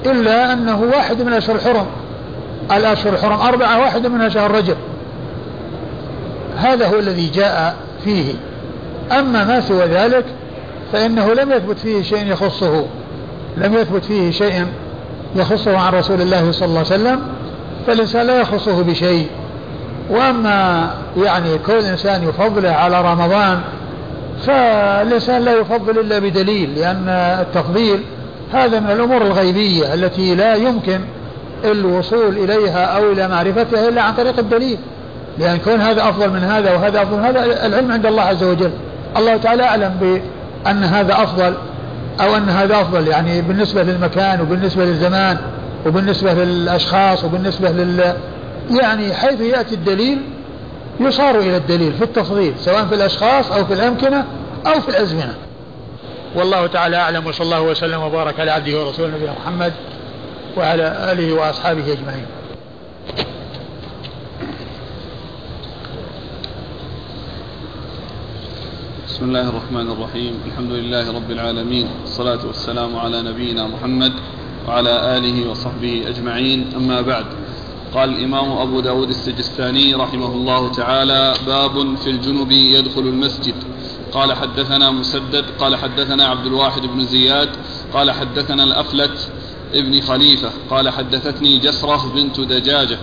إلا 0.06 0.52
أنه 0.52 0.80
واحد 0.94 1.22
من 1.22 1.28
الأشهر 1.28 1.56
الحرم. 1.56 1.86
الأشهر 2.72 3.12
الحرم 3.12 3.40
أربعة 3.40 3.80
واحدة 3.80 4.08
منها 4.08 4.28
شهر 4.28 4.50
رجب. 4.50 4.76
هذا 6.56 6.88
هو 6.88 6.98
الذي 6.98 7.30
جاء 7.30 7.76
فيه. 8.04 8.34
أما 9.12 9.44
ما 9.44 9.60
سوى 9.60 9.84
ذلك 9.84 10.24
فإنه 10.92 11.32
لم 11.34 11.52
يثبت 11.52 11.78
فيه 11.78 12.02
شيء 12.02 12.26
يخصه. 12.26 12.86
لم 13.56 13.74
يثبت 13.74 14.04
فيه 14.04 14.30
شيء 14.30 14.66
يخصه 15.36 15.78
عن 15.78 15.92
رسول 15.92 16.20
الله 16.20 16.52
صلى 16.52 16.66
الله 16.68 16.78
عليه 16.78 16.88
وسلم 16.88 17.20
فالإنسان 17.86 18.26
لا 18.26 18.40
يخصه 18.40 18.82
بشيء. 18.82 19.28
وأما 20.10 20.90
يعني 21.16 21.58
كل 21.66 21.72
إنسان 21.84 22.28
يفضله 22.28 22.70
على 22.70 23.00
رمضان 23.00 23.60
فالإنسان 24.46 25.42
لا 25.42 25.52
يفضل 25.52 25.98
إلا 25.98 26.18
بدليل 26.18 26.74
لأن 26.74 27.08
التفضيل 27.40 28.00
هذا 28.52 28.80
من 28.80 28.90
الأمور 28.90 29.22
الغيبية 29.22 29.94
التي 29.94 30.34
لا 30.34 30.54
يمكن 30.54 31.00
الوصول 31.64 32.38
إليها 32.38 32.84
أو 32.84 33.12
إلى 33.12 33.28
معرفتها 33.28 33.88
إلا 33.88 34.02
عن 34.02 34.14
طريق 34.14 34.38
الدليل. 34.38 34.78
لأن 35.38 35.58
كون 35.58 35.80
هذا 35.80 36.08
أفضل 36.08 36.30
من 36.30 36.44
هذا 36.44 36.72
وهذا 36.72 37.02
أفضل 37.02 37.16
من 37.16 37.24
هذا 37.24 37.66
العلم 37.66 37.92
عند 37.92 38.06
الله 38.06 38.22
عز 38.22 38.44
وجل. 38.44 38.70
الله 39.16 39.36
تعالى 39.36 39.62
أعلم 39.62 39.94
بأن 40.00 40.84
هذا 40.84 41.12
أفضل 41.12 41.54
أو 42.20 42.36
أن 42.36 42.48
هذا 42.48 42.80
أفضل 42.80 43.08
يعني 43.08 43.42
بالنسبة 43.42 43.82
للمكان 43.82 44.40
وبالنسبة 44.40 44.84
للزمان 44.84 45.36
وبالنسبة 45.86 46.32
للأشخاص 46.32 47.24
وبالنسبة 47.24 47.70
لل 47.70 48.14
يعني 48.70 49.14
حيث 49.14 49.40
يأتي 49.40 49.74
الدليل 49.74 50.18
يصار 51.00 51.38
إلى 51.38 51.56
الدليل 51.56 51.92
في 51.92 52.04
التفضيل 52.04 52.54
سواء 52.58 52.86
في 52.86 52.94
الأشخاص 52.94 53.52
أو 53.52 53.64
في 53.64 53.74
الأمكنة 53.74 54.26
أو 54.66 54.80
في 54.80 54.88
الأزمنة. 54.88 55.34
والله 56.34 56.66
تعالى 56.66 56.96
أعلم 56.96 57.26
وصلى 57.26 57.44
الله 57.44 57.62
وسلم 57.62 58.02
وبارك 58.02 58.40
على 58.40 58.50
عبده 58.50 58.84
ورسوله 58.84 59.16
نبينا 59.16 59.32
محمد 59.32 59.72
وعلى 60.56 61.12
آله 61.12 61.32
وأصحابه 61.32 61.92
أجمعين. 61.92 62.26
بسم 69.08 69.24
الله 69.24 69.48
الرحمن 69.48 69.90
الرحيم. 69.90 70.40
الحمد 70.46 70.70
لله 70.70 71.12
رب 71.12 71.30
العالمين 71.30 71.88
والصلاة 72.00 72.46
والسلام 72.46 72.96
على 72.96 73.22
نبينا 73.22 73.66
محمد 73.66 74.12
وعلى 74.68 75.16
آله 75.16 75.50
وصحبه 75.50 76.04
أجمعين. 76.08 76.72
أما 76.76 77.00
بعد 77.00 77.26
قال 77.94 78.08
الإمام 78.08 78.50
أبو 78.58 78.80
داود 78.80 79.08
السجستاني 79.08 79.94
رحمه 79.94 80.26
الله 80.26 80.68
تعالى 80.72 81.34
باب 81.46 81.96
في 81.96 82.10
الجنب 82.10 82.50
يدخل 82.52 83.00
المسجد. 83.00 83.54
قال 84.12 84.32
حدثنا 84.32 84.90
مسدد 84.90 85.44
قال 85.58 85.76
حدثنا 85.76 86.24
عبد 86.26 86.46
الواحد 86.46 86.82
بن 86.86 87.04
زياد 87.04 87.48
قال 87.94 88.10
حدثنا 88.10 88.64
الأفلت 88.64 89.30
ابن 89.74 90.00
خليفة 90.00 90.50
قال 90.70 90.90
حدثتني 90.90 91.58
جسرة 91.58 92.12
بنت 92.14 92.40
دجاجة 92.40 92.98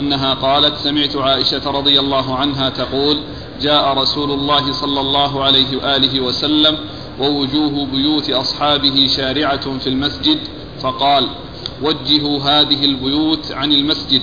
أنها 0.00 0.34
قالت 0.34 0.76
سمعت 0.76 1.16
عائشة 1.16 1.70
رضي 1.70 2.00
الله 2.00 2.34
عنها 2.34 2.68
تقول 2.68 3.18
جاء 3.60 3.94
رسول 3.98 4.30
الله 4.30 4.72
صلى 4.72 5.00
الله 5.00 5.44
عليه 5.44 5.76
وآله 5.76 6.20
وسلم 6.20 6.78
ووجوه 7.20 7.86
بيوت 7.86 8.30
أصحابه 8.30 9.06
شارعة 9.16 9.78
في 9.78 9.86
المسجد 9.86 10.38
فقال 10.80 11.28
وجهوا 11.82 12.40
هذه 12.40 12.84
البيوت 12.84 13.52
عن 13.52 13.72
المسجد 13.72 14.22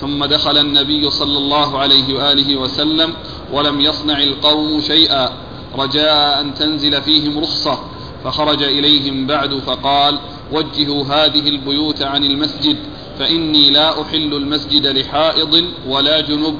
ثم 0.00 0.24
دخل 0.24 0.58
النبي 0.58 1.10
صلى 1.10 1.38
الله 1.38 1.78
عليه 1.78 2.14
وآله 2.14 2.56
وسلم 2.56 3.12
ولم 3.52 3.80
يصنع 3.80 4.22
القوم 4.22 4.80
شيئا 4.80 5.30
رجاء 5.78 6.40
أن 6.40 6.54
تنزل 6.54 7.02
فيهم 7.02 7.38
رخصة 7.38 7.78
فخرج 8.24 8.62
إليهم 8.62 9.26
بعد 9.26 9.54
فقال 9.54 10.18
وجهوا 10.52 11.04
هذه 11.04 11.48
البيوت 11.48 12.02
عن 12.02 12.24
المسجد 12.24 12.76
فإني 13.18 13.70
لا 13.70 14.02
أحل 14.02 14.34
المسجد 14.34 14.86
لحائض 14.86 15.64
ولا 15.88 16.20
جنب. 16.20 16.58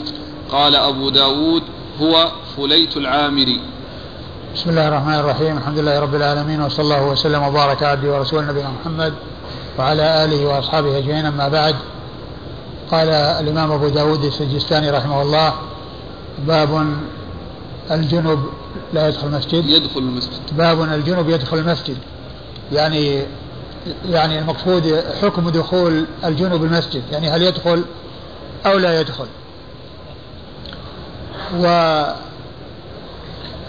قال 0.52 0.76
أبو 0.76 1.08
داود 1.08 1.62
هو 2.00 2.32
فليت 2.56 2.96
العامري. 2.96 3.60
بسم 4.54 4.70
الله 4.70 4.88
الرحمن 4.88 5.14
الرحيم 5.14 5.56
الحمد 5.56 5.78
لله 5.78 6.00
رب 6.00 6.14
العالمين 6.14 6.62
وصلى 6.62 6.84
الله 6.84 7.06
وسلم 7.06 7.42
وبارك 7.42 7.82
على 7.82 7.92
عبده 7.92 8.12
ورسوله 8.12 8.50
نبينا 8.50 8.70
محمد 8.80 9.14
وعلى 9.80 10.24
آله 10.24 10.46
وأصحابه 10.46 10.98
أجمعين. 10.98 11.26
أما 11.26 11.48
بعد 11.48 11.76
قال 12.90 13.08
الإمام 13.08 13.72
أبو 13.72 13.88
داود 13.88 14.24
السجستاني 14.24 14.90
رحمه 14.90 15.22
الله 15.22 15.54
باب 16.38 16.86
الجنب 17.90 18.44
لا 18.92 19.08
يدخل 19.08 19.26
المسجد. 19.26 19.66
يدخل 19.66 20.00
المسجد. 20.00 20.40
باب 20.52 20.82
الجنب 20.82 21.28
يدخل 21.28 21.58
المسجد. 21.58 21.96
يعني 22.72 23.22
يعني 24.08 24.38
المقصود 24.38 25.04
حكم 25.22 25.50
دخول 25.50 26.06
الجنب 26.24 26.64
المسجد. 26.64 27.02
يعني 27.12 27.30
هل 27.30 27.42
يدخل 27.42 27.84
أو 28.66 28.78
لا 28.78 29.00
يدخل. 29.00 29.26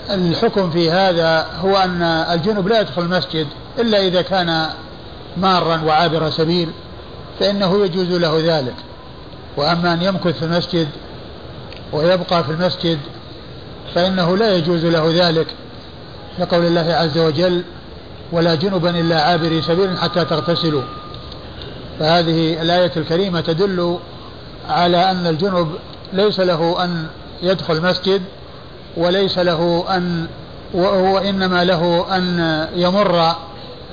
والحكم 0.10 0.70
في 0.72 0.92
هذا 0.92 1.48
هو 1.60 1.78
أن 1.78 2.02
الجنب 2.04 2.68
لا 2.68 2.82
يدخل 2.82 3.02
المسجد 3.02 3.48
إلا 3.80 4.08
إذا 4.08 4.22
كان 4.22 4.68
مارا 5.38 5.82
وعابر 5.86 6.30
سبيل 6.30 6.70
فإنه 7.40 7.86
يجوز 7.86 8.10
له 8.12 8.58
ذلك. 8.58 8.76
وأما 9.58 9.94
أن 9.94 10.02
يمكث 10.02 10.38
في 10.40 10.46
المسجد 10.46 10.88
ويبقى 11.94 12.44
في 12.44 12.52
المسجد 12.52 13.00
فإنه 13.96 14.38
لا 14.38 14.56
يجوز 14.56 14.86
له 14.86 15.28
ذلك 15.28 15.48
لقول 16.40 16.66
الله 16.66 16.94
عز 16.94 17.18
وجل 17.18 17.64
ولا 18.32 18.56
جنبا 18.56 18.90
إلا 18.90 19.22
عابري 19.22 19.62
سبيل 19.62 19.98
حتى 19.98 20.26
تغتسلوا 20.26 20.82
فهذه 22.00 22.62
الآية 22.62 22.92
الكريمة 22.98 23.42
تدل 23.42 24.00
على 24.70 25.12
أن 25.12 25.28
الجنب 25.28 25.72
ليس 26.14 26.40
له 26.40 26.84
أن 26.84 27.08
يدخل 27.44 27.82
مسجد 27.82 28.22
وليس 28.98 29.38
له 29.38 29.86
أن 29.90 30.28
وإنما 30.74 31.64
له 31.64 32.06
أن 32.16 32.68
يمر 32.76 33.36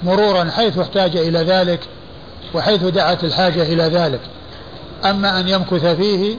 مرورا 0.02 0.50
حيث 0.50 0.78
احتاج 0.78 1.16
إلى 1.16 1.38
ذلك 1.38 1.80
وحيث 2.54 2.84
دعت 2.84 3.24
الحاجة 3.24 3.62
إلى 3.62 3.82
ذلك. 3.82 4.20
أما 5.04 5.40
أن 5.40 5.48
يمكث 5.48 5.86
فيه 5.86 6.36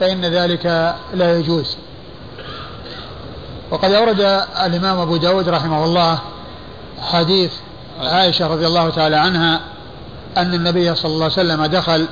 فإن 0.00 0.24
ذلك 0.24 0.94
لا 1.14 1.38
يجوز. 1.38 1.76
وقد 3.70 3.92
أورد 3.92 4.20
الإمام 4.64 4.98
أبو 4.98 5.16
داود 5.16 5.48
رحمه 5.48 5.84
الله 5.84 6.18
حديث 7.00 7.52
عائشة 8.00 8.46
رضي 8.46 8.66
الله 8.66 8.90
تعالى 8.90 9.16
عنها 9.16 9.60
أن 10.36 10.54
النبي 10.54 10.94
صلى 10.94 11.12
الله 11.12 11.24
عليه 11.24 11.34
وسلم 11.34 11.66
دخل 11.66 12.06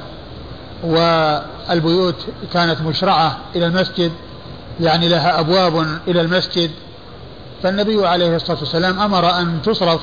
والبيوت 0.85 2.17
كانت 2.53 2.81
مشرعة 2.81 3.39
إلى 3.57 3.67
المسجد 3.67 4.13
يعني 4.81 5.09
لها 5.09 5.41
أبواب 5.41 5.87
إلى 6.09 6.21
المسجد. 6.21 6.71
فالنبي 7.63 8.07
عليه 8.07 8.37
الصلاة 8.37 8.59
والسلام 8.59 9.01
أمر 9.01 9.31
أن 9.31 9.63
تصرف 9.65 10.01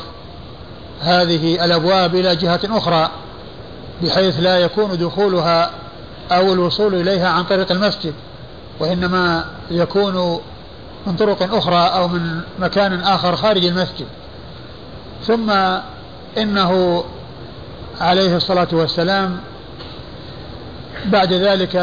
هذه 1.01 1.65
الأبواب 1.65 2.15
إلى 2.15 2.35
جهة 2.35 2.59
أخرى 2.65 3.09
بحيث 4.03 4.39
لا 4.39 4.59
يكون 4.59 4.97
دخولها 4.97 5.71
أو 6.31 6.53
الوصول 6.53 6.95
إليها 6.95 7.29
عن 7.29 7.43
طريق 7.43 7.71
المسجد 7.71 8.13
وإنما 8.79 9.45
يكون 9.71 10.41
من 11.07 11.15
طرق 11.15 11.53
أخرى 11.55 11.99
أو 11.99 12.07
من 12.07 12.41
مكان 12.59 12.99
آخر 12.99 13.35
خارج 13.35 13.65
المسجد. 13.65 14.07
ثم 15.27 15.51
إنه 16.37 17.03
عليه 18.01 18.35
الصلاة 18.37 18.67
والسلام 18.71 19.37
بعد 21.05 21.33
ذلك 21.33 21.75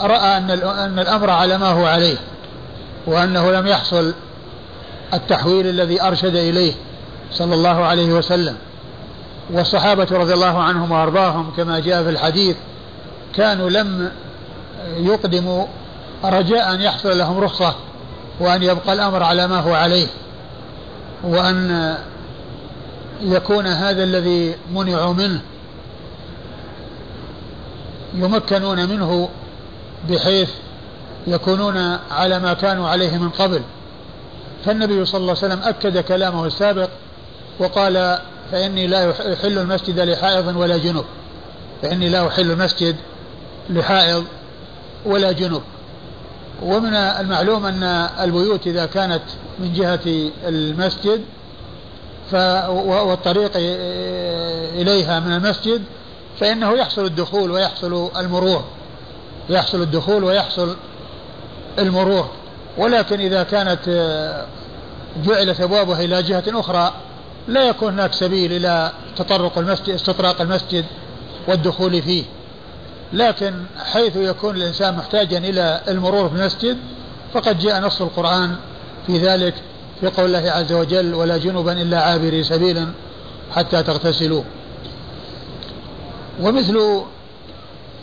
رأى 0.00 0.36
أن 0.36 0.50
أن 0.50 0.98
الأمر 0.98 1.30
على 1.30 1.58
ما 1.58 1.68
هو 1.68 1.86
عليه 1.86 2.16
وأنه 3.06 3.52
لم 3.52 3.66
يحصل 3.66 4.14
التحويل 5.14 5.66
الذي 5.66 6.02
أرشد 6.02 6.36
إليه. 6.36 6.72
صلى 7.32 7.54
الله 7.54 7.84
عليه 7.84 8.12
وسلم. 8.12 8.56
والصحابة 9.50 10.06
رضي 10.10 10.34
الله 10.34 10.62
عنهم 10.62 10.92
وأرضاهم 10.92 11.52
كما 11.56 11.80
جاء 11.80 12.02
في 12.02 12.10
الحديث 12.10 12.56
كانوا 13.34 13.70
لم 13.70 14.10
يقدموا 14.96 15.66
رجاء 16.24 16.74
أن 16.74 16.80
يحصل 16.80 17.18
لهم 17.18 17.38
رخصة 17.38 17.74
وأن 18.40 18.62
يبقى 18.62 18.92
الأمر 18.92 19.22
على 19.22 19.46
ما 19.46 19.60
هو 19.60 19.74
عليه 19.74 20.06
وأن 21.22 21.94
يكون 23.20 23.66
هذا 23.66 24.04
الذي 24.04 24.54
منعوا 24.72 25.12
منه 25.12 25.40
يمكنون 28.14 28.88
منه 28.88 29.28
بحيث 30.10 30.50
يكونون 31.26 31.98
على 32.10 32.38
ما 32.38 32.54
كانوا 32.54 32.88
عليه 32.88 33.18
من 33.18 33.28
قبل. 33.28 33.62
فالنبي 34.64 35.04
صلى 35.04 35.20
الله 35.20 35.36
عليه 35.42 35.54
وسلم 35.54 35.62
أكد 35.62 35.98
كلامه 35.98 36.46
السابق 36.46 36.88
وقال 37.58 38.18
فإني 38.52 38.86
لا 38.86 39.10
أحل 39.10 39.58
المسجد 39.58 40.00
لحائض 40.00 40.56
ولا 40.56 40.76
جنب. 40.76 41.04
فإني 41.82 42.08
لا 42.08 42.26
أحل 42.26 42.50
المسجد 42.50 42.96
لحائض 43.70 44.24
ولا 45.06 45.32
جنب. 45.32 45.62
ومن 46.62 46.94
المعلوم 46.94 47.66
أن 47.66 47.82
البيوت 48.20 48.66
إذا 48.66 48.86
كانت 48.86 49.22
من 49.58 49.72
جهة 49.72 50.30
المسجد 50.46 51.20
والطريق 52.72 53.50
إليها 54.74 55.20
من 55.20 55.32
المسجد 55.32 55.82
فإنه 56.40 56.72
يحصل 56.72 57.04
الدخول 57.04 57.50
ويحصل 57.50 58.10
المرور. 58.16 58.64
يحصل 59.50 59.82
الدخول 59.82 60.24
ويحصل 60.24 60.76
المرور. 61.78 62.30
ولكن 62.78 63.20
إذا 63.20 63.42
كانت 63.42 63.80
جعلت 65.24 65.60
أبوابها 65.60 66.04
إلى 66.04 66.22
جهة 66.22 66.44
أخرى 66.48 66.92
لا 67.48 67.68
يكون 67.68 67.92
هناك 67.92 68.12
سبيل 68.12 68.52
إلى 68.52 68.92
تطرق 69.16 69.58
المسجد 69.58 69.90
استطراق 69.90 70.40
المسجد 70.40 70.84
والدخول 71.48 72.02
فيه. 72.02 72.24
لكن 73.12 73.54
حيث 73.92 74.16
يكون 74.16 74.56
الإنسان 74.56 74.96
محتاجا 74.96 75.38
إلى 75.38 75.80
المرور 75.88 76.28
في 76.28 76.34
المسجد 76.34 76.78
فقد 77.34 77.58
جاء 77.58 77.80
نص 77.80 78.02
القرآن 78.02 78.56
في 79.06 79.18
ذلك 79.18 79.54
في 80.00 80.06
قول 80.06 80.36
الله 80.36 80.50
عز 80.50 80.72
وجل 80.72 81.14
ولا 81.14 81.36
جنبا 81.36 81.72
إلا 81.72 82.00
عابري 82.02 82.44
سبيلا 82.44 82.88
حتى 83.52 83.82
تغتسلوا. 83.82 84.42
ومثل 86.40 87.02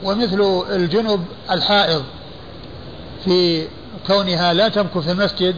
ومثل 0.03 0.63
الجنب 0.72 1.26
الحائض 1.51 2.03
في 3.26 3.68
كونها 4.07 4.53
لا 4.53 4.69
تمكث 4.69 4.97
في 4.97 5.11
المسجد 5.11 5.55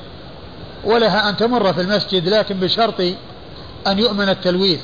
ولها 0.83 1.29
أن 1.29 1.37
تمر 1.37 1.73
في 1.73 1.81
المسجد 1.81 2.29
لكن 2.29 2.59
بشرط 2.59 3.01
أن 3.87 3.99
يؤمن 3.99 4.29
التلويث 4.29 4.81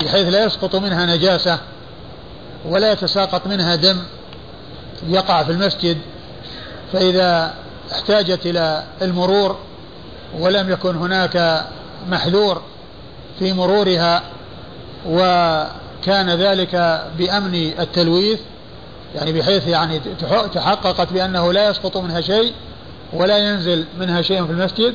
بحيث 0.00 0.28
لا 0.28 0.44
يسقط 0.44 0.76
منها 0.76 1.16
نجاسة 1.16 1.58
ولا 2.64 2.92
يتساقط 2.92 3.46
منها 3.46 3.74
دم 3.74 3.98
يقع 5.08 5.42
في 5.42 5.52
المسجد 5.52 5.98
فإذا 6.92 7.54
احتاجت 7.92 8.46
إلى 8.46 8.84
المرور 9.02 9.58
ولم 10.38 10.70
يكن 10.70 10.96
هناك 10.96 11.66
محذور 12.08 12.62
في 13.38 13.52
مرورها 13.52 14.22
وكان 15.08 16.30
ذلك 16.30 17.04
بأمن 17.18 17.54
التلويث 17.54 18.40
يعني 19.14 19.32
بحيث 19.32 19.66
يعني 19.66 20.00
تحققت 20.54 21.12
بأنه 21.12 21.52
لا 21.52 21.70
يسقط 21.70 21.96
منها 21.96 22.20
شيء 22.20 22.52
ولا 23.12 23.38
ينزل 23.38 23.84
منها 23.98 24.22
شيء 24.22 24.46
في 24.46 24.52
المسجد 24.52 24.94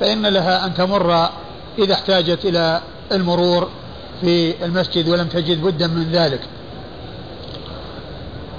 فإن 0.00 0.26
لها 0.26 0.66
أن 0.66 0.74
تمر 0.74 1.30
إذا 1.78 1.94
احتاجت 1.94 2.44
إلى 2.44 2.80
المرور 3.12 3.68
في 4.20 4.64
المسجد 4.64 5.08
ولم 5.08 5.28
تجد 5.28 5.62
بدا 5.62 5.86
من 5.86 6.12
ذلك. 6.12 6.40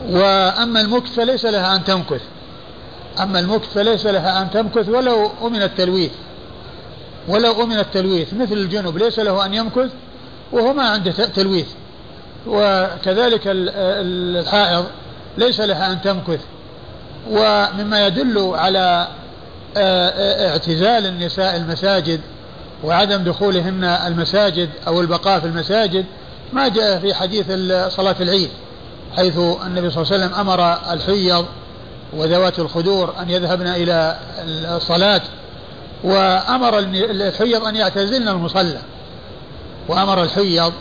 وأما 0.10 0.82
المكث 0.82 1.16
فليس 1.16 1.46
لها 1.46 1.76
أن 1.76 1.84
تمكث. 1.84 2.22
أما 3.20 3.40
المكث 3.40 3.74
فليس 3.74 4.06
لها 4.06 4.42
أن 4.42 4.50
تمكث 4.52 4.90
ولو 4.90 5.32
أمن 5.42 5.62
التلويث. 5.62 6.12
ولو 7.28 7.64
أمن 7.64 7.80
التلويث 7.80 8.34
مثل 8.34 8.54
الجنوب 8.54 8.98
ليس 8.98 9.20
له 9.20 9.46
أن 9.46 9.54
يمكث 9.54 9.92
وهو 10.52 10.74
ما 10.74 10.84
عنده 10.84 11.12
تلويث. 11.12 11.68
وكذلك 12.48 13.42
الحائض 13.46 14.86
ليس 15.38 15.60
لها 15.60 15.92
أن 15.92 16.02
تمكث. 16.02 16.40
ومما 17.30 18.08
يدل 18.08 18.52
على 18.56 19.08
اعتزال 19.78 21.06
النساء 21.06 21.56
المساجد 21.56 22.22
وعدم 22.84 23.24
دخولهن 23.24 23.84
المساجد 23.84 24.70
أو 24.88 25.02
البقاء 25.02 25.40
في 25.40 25.46
المساجد 25.46 26.06
ما 26.54 26.68
جاء 26.68 27.00
في 27.00 27.14
حديث 27.14 27.46
صلاة 27.96 28.16
العيد 28.20 28.50
حيث 29.16 29.38
النبي 29.38 29.90
صلى 29.90 30.04
الله 30.04 30.14
عليه 30.14 30.26
وسلم 30.26 30.34
أمر 30.34 30.78
الحيض 30.94 31.46
وذوات 32.14 32.60
الخدور 32.60 33.14
أن 33.20 33.30
يذهبن 33.30 33.68
إلى 33.68 34.18
الصلاة 34.76 35.22
وأمر 36.04 36.80
الحيض 36.80 37.66
أن 37.66 37.76
يعتزلن 37.76 38.28
المصلى. 38.28 38.82
وأمر 39.88 40.24
الحيض 40.24 40.74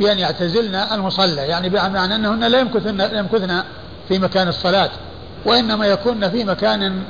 بأن 0.00 0.18
يعتزلن 0.18 0.74
المصلى 0.74 1.42
يعني 1.42 1.68
بمعنى 1.68 2.14
أنهن 2.14 2.44
لا 2.44 2.60
يمكثن, 2.60 3.00
يمكثن 3.00 3.62
في 4.08 4.18
مكان 4.18 4.48
الصلاة 4.48 4.90
وإنما 5.44 5.86
يكون 5.86 6.30
في 6.30 6.44
مكان 6.44 7.02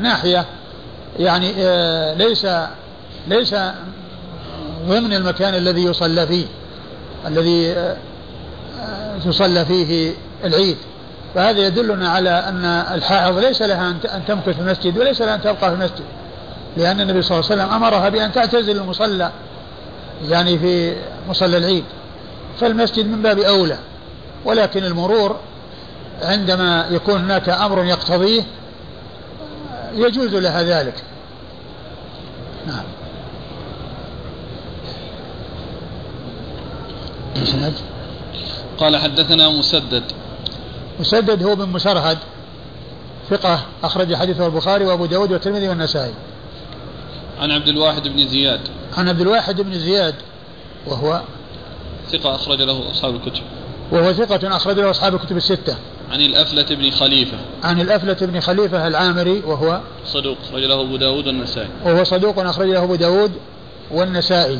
ناحية 0.00 0.44
يعني 1.18 1.54
آه، 1.58 2.14
ليس 2.14 2.46
ليس 3.30 3.54
ضمن 4.88 5.12
المكان 5.12 5.54
الذي 5.54 5.84
يصلى 5.84 6.26
فيه 6.26 6.46
الذي 7.26 7.72
آه، 7.72 7.96
تصلى 9.24 9.64
فيه 9.64 10.12
العيد. 10.44 10.76
فهذا 11.34 11.58
يدلنا 11.58 12.08
على 12.08 12.30
أن 12.30 12.64
الحائض 12.64 13.38
ليس 13.38 13.62
لها 13.62 13.90
أن 13.90 14.24
تمكث 14.28 14.48
في 14.48 14.60
المسجد 14.60 14.98
وليس 14.98 15.22
لها 15.22 15.34
أن 15.34 15.40
تبقى 15.40 15.70
في 15.70 15.76
المسجد 15.76 16.04
لأن 16.76 17.00
النبي 17.00 17.22
صلى 17.22 17.38
الله 17.38 17.50
عليه 17.50 17.62
وسلم 17.62 17.74
أمرها 17.74 18.08
بأن 18.08 18.32
تعتزل 18.32 18.76
المصلى 18.76 19.32
يعني 20.28 20.58
في 20.58 20.96
مصلى 21.28 21.56
العيد. 21.56 21.84
فالمسجد 22.60 23.06
من 23.06 23.22
باب 23.22 23.38
أولى 23.38 23.78
ولكن 24.44 24.84
المرور 24.84 25.36
عندما 26.22 26.86
يكون 26.90 27.20
هناك 27.20 27.48
أمر 27.48 27.84
يقتضيه 27.84 28.42
يجوز 29.94 30.34
لها 30.34 30.62
ذلك. 30.62 30.94
نعم. 32.66 32.99
قال 38.78 38.96
حدثنا 38.96 39.48
مسدد. 39.48 40.02
مسدد 41.00 41.42
هو 41.42 41.54
بن 41.54 41.68
مسرهد 41.68 42.18
ثقة 43.30 43.60
أخرج 43.82 44.14
حديثه 44.14 44.46
البخاري 44.46 44.84
وأبو 44.84 45.06
داود 45.06 45.32
والترمذي 45.32 45.68
والنسائي. 45.68 46.14
عن 47.40 47.50
عبد 47.50 47.68
الواحد 47.68 48.08
بن 48.08 48.28
زياد. 48.28 48.60
عن 48.96 49.08
عبد 49.08 49.20
الواحد 49.20 49.60
بن 49.60 49.78
زياد 49.78 50.14
وهو 50.86 51.22
ثقة 52.12 52.34
أخرج 52.34 52.62
له 52.62 52.90
أصحاب 52.90 53.14
الكتب. 53.14 53.42
وهو 53.92 54.12
ثقة 54.12 54.56
أخرج 54.56 54.78
له 54.78 54.90
أصحاب 54.90 55.14
الكتب 55.14 55.36
الستة. 55.36 55.76
عن 56.10 56.20
الأفلة 56.20 56.76
بن 56.76 56.90
خليفة. 56.90 57.36
عن 57.64 57.80
الأفلة 57.80 58.16
بن 58.20 58.40
خليفة 58.40 58.88
العامري 58.88 59.42
وهو 59.46 59.80
صدوق 60.06 60.36
أخرج 60.48 60.64
له 60.64 60.80
أبو 60.80 60.96
داود 60.96 61.26
والنسائي. 61.26 61.68
وهو 61.84 62.04
صدوق 62.04 62.38
أخرج 62.38 62.68
له 62.68 62.84
أبو 62.84 62.94
داود 62.94 63.32
والنسائي. 63.90 64.58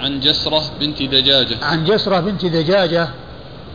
عن 0.00 0.20
جسرة 0.20 0.62
بنت 0.80 1.02
دجاجة. 1.02 1.56
عن 1.62 1.84
جسرة 1.84 2.20
بنت 2.20 2.46
دجاجة 2.46 3.08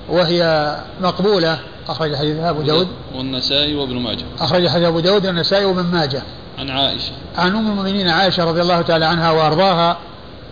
وهي 0.10 0.76
مقبولة 1.02 1.60
أخرج 1.88 2.16
حديثها 2.16 2.50
أبو 2.50 2.62
داود. 2.62 2.88
والنسائي 3.16 3.76
وابن 3.76 3.96
ماجه. 3.96 4.24
أخرج 4.40 4.68
حديث 4.68 4.88
أبو 4.88 5.00
داود 5.00 5.26
والنسائي 5.26 5.66
وابن 5.66 5.84
ماجه. 5.84 6.22
عن 6.58 6.70
عائشة. 6.70 7.12
عن 7.38 7.56
أم 7.56 7.68
المؤمنين 7.72 8.10
عائشة 8.10 8.44
رضي 8.44 8.62
الله 8.62 8.82
تعالى 8.82 9.06
عنها 9.06 9.32
وأرضاها 9.32 9.98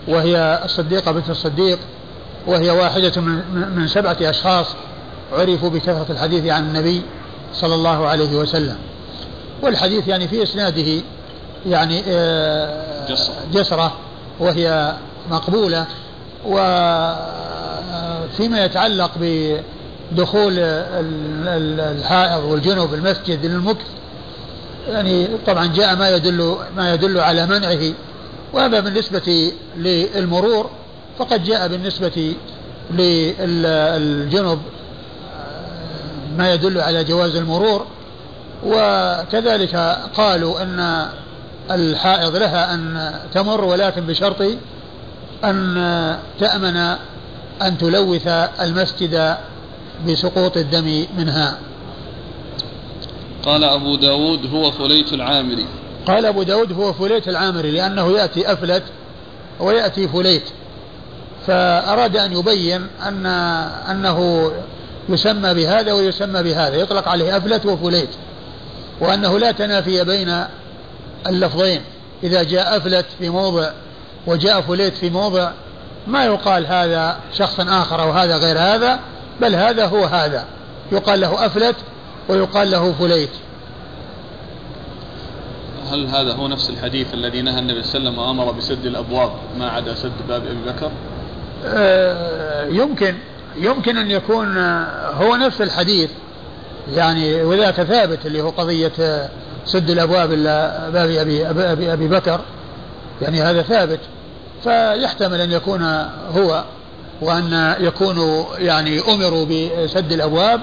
وهي 0.08 0.62
الصديقة 0.66 1.12
بنت 1.12 1.30
الصديق 1.30 1.80
وهي 2.48 2.70
واحدة 2.70 3.22
من, 3.22 3.44
من 3.76 3.88
سبعة 3.88 4.18
أشخاص 4.22 4.68
عرفوا 5.32 5.70
بكثرة 5.70 6.06
الحديث 6.10 6.45
عن 6.45 6.64
النبي 6.64 7.02
صلى 7.54 7.76
الله 7.76 8.08
عليه 8.08 8.36
وسلم. 8.36 8.78
والحديث 9.62 10.08
يعني 10.08 10.28
في 10.28 10.44
إسناده 10.44 11.02
يعني 11.66 12.04
آه، 12.08 13.08
جسرة 13.54 13.94
وهي 14.40 14.95
مقبولة. 15.32 15.86
وفيما 16.45 17.16
يتعلق 18.66 19.12
بدخول 19.20 20.54
الحائض 21.80 22.44
والجنوب 22.44 22.94
المسجد 22.94 23.45
للمكث 23.45 23.86
يعني 24.90 25.28
طبعا 25.48 25.68
جاء 25.68 25.95
ما 25.95 26.10
يدل 26.10 26.56
ما 26.76 26.94
يدل 26.94 27.20
على 27.20 27.45
منعه 27.45 27.94
وهذا 28.54 28.80
بالنسبة 28.80 29.52
للمرور 29.78 30.70
فقد 31.20 31.44
جاء 31.44 31.68
بالنسبة 31.68 32.34
للجنب 32.91 34.60
ما 36.38 36.54
يدل 36.54 36.82
على 36.82 37.04
جواز 37.04 37.36
المرور. 37.36 37.86
وكذلك 38.66 39.76
قالوا 40.16 40.62
أن 40.62 41.08
الحائض 41.72 42.36
لها 42.36 42.74
أن 42.74 43.14
تمر 43.34 43.64
ولكن 43.64 44.02
بشرط 44.02 44.44
أن 45.44 46.20
تأمن 46.40 46.78
أن 47.61 47.78
تلوث 47.78 48.28
المسجد 48.61 49.38
بسقوط 50.07 50.57
الدم 50.57 51.06
منها. 51.18 51.57
قال 53.45 53.64
أبو 53.64 53.95
داود 53.95 54.53
هو 54.53 54.72
فليت 54.72 55.14
العامري. 55.14 55.65
قال 56.07 56.26
أبو 56.26 56.44
داود 56.44 56.72
هو 56.72 56.94
فليت 56.94 57.28
العامري 57.28 57.72
لأنه 57.72 58.11
يأتي 58.11 58.53
أفلت 58.53 58.84
ويأتي 59.60 60.07
فليت. 60.07 60.44
فأراد 61.48 62.18
أن 62.18 62.34
يبين 62.34 62.88
أن 63.07 63.26
أنه 63.91 64.52
يسمى 65.10 65.53
بهذا 65.53 65.94
ويسمى 65.94 66.44
بهذا. 66.44 66.76
يطلق 66.76 67.07
عليه 67.07 67.38
أفلت 67.38 67.65
وفليت. 67.65 68.10
وأنه 68.99 69.40
لا 69.40 69.52
تنافي 69.52 70.03
بين 70.03 70.44
اللفظين. 71.28 71.82
إذا 72.24 72.44
جاء 72.44 72.78
أفلت 72.78 73.06
في 73.20 73.30
موضع 73.30 73.72
وجاء 74.28 74.62
فليت 74.62 74.94
في 74.94 75.10
موضع 75.10 75.52
ما 76.08 76.26
يقال 76.26 76.68
هذا 76.68 77.20
شخص 77.34 77.60
آخر 77.60 78.02
أو 78.02 78.12
هذا 78.12 78.38
غير 78.38 78.60
هذا 78.60 79.00
بل 79.41 79.56
هذا 79.56 79.86
هو 79.86 80.06
هذا. 80.06 80.45
يقال 80.91 81.22
له 81.22 81.45
أفلت 81.45 81.76
ويقال 82.30 82.72
له 82.72 82.94
فليت. 82.94 83.30
هل 85.91 86.08
هذا 86.08 86.34
هو 86.34 86.48
نفس 86.48 86.70
الحديث 86.70 87.14
الذي 87.14 87.41
نهى 87.41 87.60
النبي 87.60 87.84
صلى 87.84 87.98
الله 87.98 88.12
عليه 88.12 88.22
وسلم 88.22 88.40
وأمر 88.40 88.52
بسد 88.52 88.86
الأبواب 88.86 89.32
ما 89.58 89.70
عدا 89.70 89.95
سد 89.95 90.12
باب 90.28 90.41
أبي 90.45 90.72
بكر؟ 90.72 90.91
آه 91.66 92.66
يمكن 92.66 93.16
يمكن 93.58 93.98
أن 93.98 94.12
يكون 94.12 94.58
هو 95.14 95.36
نفس 95.36 95.62
الحديث. 95.62 96.10
يعني 96.94 97.44
وذاك 97.44 97.84
ثابت 97.84 98.26
اللي 98.26 98.41
هو 98.41 98.50
قضية 98.50 99.30
سد 99.66 99.90
الأبواب 99.90 100.34
الا 100.34 100.90
باب 100.90 101.10
أبي 101.10 101.50
أبي, 101.50 101.94
أبي 101.94 102.08
بكر 102.08 102.41
يعني 103.22 103.41
هذا 103.41 103.62
ثابت. 103.62 104.00
فيحتمل 104.64 105.41
أن 105.41 105.52
يكون 105.52 105.84
هو 106.35 106.64
وأن 107.22 107.76
يكونوا 107.80 108.57
يعني 108.57 108.99
أمروا 108.99 109.45
بسد 109.45 110.11
الأبواب 110.11 110.61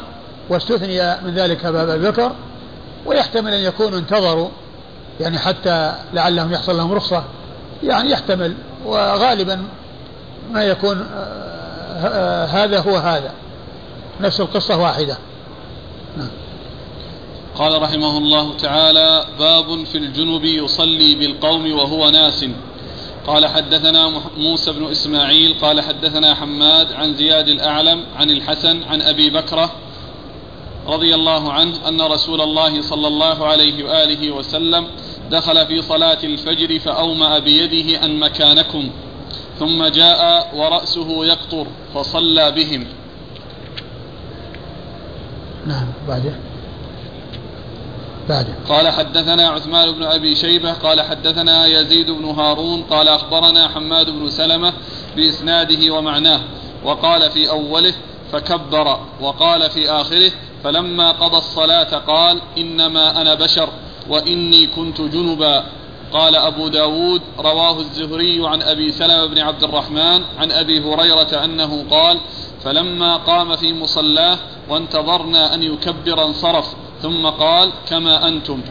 واستثني 0.48 1.16
من 1.24 1.34
ذلك 1.34 1.66
باب 1.66 1.88
أبي 1.88 2.10
بكر 2.10 2.32
ويحتمل 3.06 3.52
أن 3.52 3.60
يكونوا 3.60 3.98
انتظروا 3.98 4.48
يعني 5.20 5.38
حتى 5.38 5.94
لعلهم 6.12 6.52
يحصل 6.52 6.76
لهم 6.76 6.92
رخصة 6.92 7.24
يعني 7.82 8.10
يحتمل 8.10 8.54
وغالبا 8.86 9.64
ما 10.50 10.64
يكون 10.64 11.06
آه، 11.14 12.46
هذا 12.46 12.80
هو 12.80 12.96
هذا. 12.96 13.32
نفس 14.20 14.40
القصة 14.40 14.76
واحدة. 14.76 15.16
نعم. 16.16 16.30
قال 17.54 17.82
رحمه 17.82 18.18
الله 18.18 18.56
تعالى 18.56 19.24
باب 19.38 19.84
في 19.84 19.98
الجنب 19.98 20.44
يصلي 20.44 21.14
بالقوم 21.14 21.72
وهو 21.72 22.10
ناس. 22.10 22.44
قال 23.30 23.46
حدثنا 23.46 24.22
موسى 24.36 24.72
بن 24.72 24.90
إسماعيل 24.90 25.58
قال 25.62 25.80
حدثنا 25.80 26.34
حماد 26.34 26.92
عن 26.92 27.14
زياد 27.14 27.48
الأعلم 27.48 28.04
عن 28.16 28.30
الحسن 28.30 28.82
عن 28.82 29.02
أبي 29.02 29.30
بكرة 29.30 29.70
رضي 30.86 31.14
الله 31.14 31.52
عنه 31.52 31.88
أن 31.88 32.00
رسول 32.00 32.40
الله 32.40 32.82
صلى 32.82 33.08
الله 33.08 33.46
عليه 33.46 33.84
وآله 33.84 34.30
وسلم 34.30 34.86
دخل 35.30 35.66
في 35.66 35.82
صلاة 35.82 36.18
الفجر 36.24 36.78
فأومأ 36.78 37.38
بيده 37.38 38.04
أن 38.04 38.18
مكانكم 38.18 38.90
ثم 39.58 39.84
جاء 39.84 40.50
ورأسه 40.56 41.24
يقطر 41.24 41.66
فصلى 41.94 42.50
بهم. 42.50 42.86
نعم 45.66 45.86
بعده. 46.08 46.49
بعده. 48.28 48.54
قال 48.68 48.88
حدثنا 48.88 49.48
عثمان 49.48 49.90
بن 49.90 50.02
أبي 50.02 50.36
شيبة 50.36 50.72
قال 50.72 51.00
حدثنا 51.00 51.66
يزيد 51.66 52.10
بن 52.10 52.24
هارون 52.24 52.82
قال 52.82 53.08
أخبرنا 53.08 53.68
حماد 53.68 54.10
بن 54.10 54.30
سلمة 54.30 54.72
بإسناده 55.16 55.94
ومعناه 55.94 56.40
وقال 56.84 57.30
في 57.30 57.50
أوله 57.50 57.94
فكبر 58.32 59.00
وقال 59.20 59.70
في 59.70 59.90
آخره 59.90 60.32
فلما 60.64 61.10
قضى 61.10 61.38
الصلاة 61.38 61.98
قال 61.98 62.40
إنما 62.58 63.20
أنا 63.20 63.34
بشر 63.34 63.68
وإني 64.08 64.66
كنت 64.66 65.00
جنبا. 65.00 65.64
قال 66.12 66.36
أبو 66.36 66.68
داود 66.68 67.22
رواه 67.38 67.80
الزهري 67.80 68.48
عن 68.48 68.62
أبي 68.62 68.92
سلمة 68.92 69.26
بن 69.26 69.38
عبد 69.38 69.64
الرحمن 69.64 70.22
عن 70.38 70.52
أبي 70.52 70.80
هريرة 70.80 71.44
أنه 71.44 71.84
قال 71.90 72.18
فلما 72.64 73.16
قام 73.16 73.56
في 73.56 73.72
مصلاه 73.72 74.38
وانتظرنا 74.68 75.54
أن 75.54 75.62
يكبر 75.62 76.24
انصرف 76.24 76.74
ثم 77.02 77.26
قال 77.26 77.72
كما 77.88 78.28
أنتم. 78.28 78.62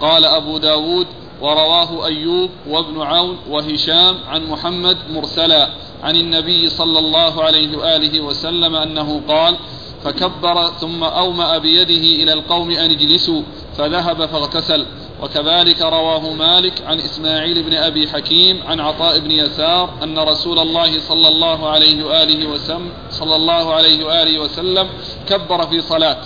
قال 0.00 0.24
أبو 0.24 0.58
داود 0.58 1.06
ورواه 1.40 2.06
أيوب 2.06 2.50
وابن 2.68 3.02
عون 3.02 3.38
وهشام 3.50 4.16
عن 4.28 4.46
محمد 4.46 4.96
مرسلا 5.10 5.68
عن 6.02 6.16
النبي 6.16 6.70
صلى 6.70 6.98
الله 6.98 7.42
عليه 7.42 7.76
وآله 7.76 8.20
وسلم 8.20 8.76
أنه 8.76 9.20
قال 9.28 9.56
فكبر 10.04 10.66
ثم 10.80 11.04
أومأ 11.04 11.58
بيده 11.58 12.22
إلى 12.22 12.32
القوم 12.32 12.70
أن 12.70 12.90
اجلسوا 12.90 13.42
فذهب 13.76 14.26
فاغتسل. 14.26 14.86
وكذلك 15.22 15.82
رواه 15.82 16.32
مالك 16.32 16.82
عن 16.86 16.98
إسماعيل 16.98 17.62
بن 17.62 17.74
أبي 17.74 18.08
حكيم 18.08 18.62
عن 18.66 18.80
عطاء 18.80 19.18
بن 19.18 19.30
يسار 19.30 19.90
أن 20.02 20.18
رسول 20.18 20.58
الله 20.58 21.00
صلى 21.00 21.28
الله 21.28 21.68
عليه 21.68 22.04
وآله 22.04 22.46
وسلم 22.46 22.90
صلى 23.10 23.36
الله 23.36 23.74
عليه 23.74 24.04
وآله 24.04 24.38
وسلم 24.38 24.88
كبر 25.28 25.66
في 25.66 25.80
صلاة. 25.80 26.18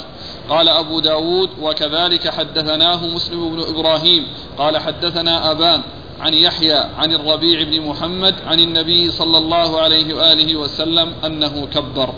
قال 0.52 0.68
أبو 0.68 1.00
داود 1.00 1.50
وكذلك 1.60 2.28
حدثناه 2.28 3.06
مسلم 3.06 3.56
بن 3.56 3.60
إبراهيم 3.68 4.26
قال 4.58 4.78
حدثنا 4.78 5.50
أبان 5.50 5.80
عن 6.20 6.34
يحيى 6.34 6.78
عن 6.98 7.12
الربيع 7.12 7.62
بن 7.62 7.80
محمد 7.80 8.34
عن 8.46 8.60
النبي 8.60 9.10
صلى 9.10 9.38
الله 9.38 9.80
عليه 9.80 10.14
وآله 10.14 10.56
وسلم 10.56 11.12
أنه 11.24 11.66
كبر. 11.74 12.14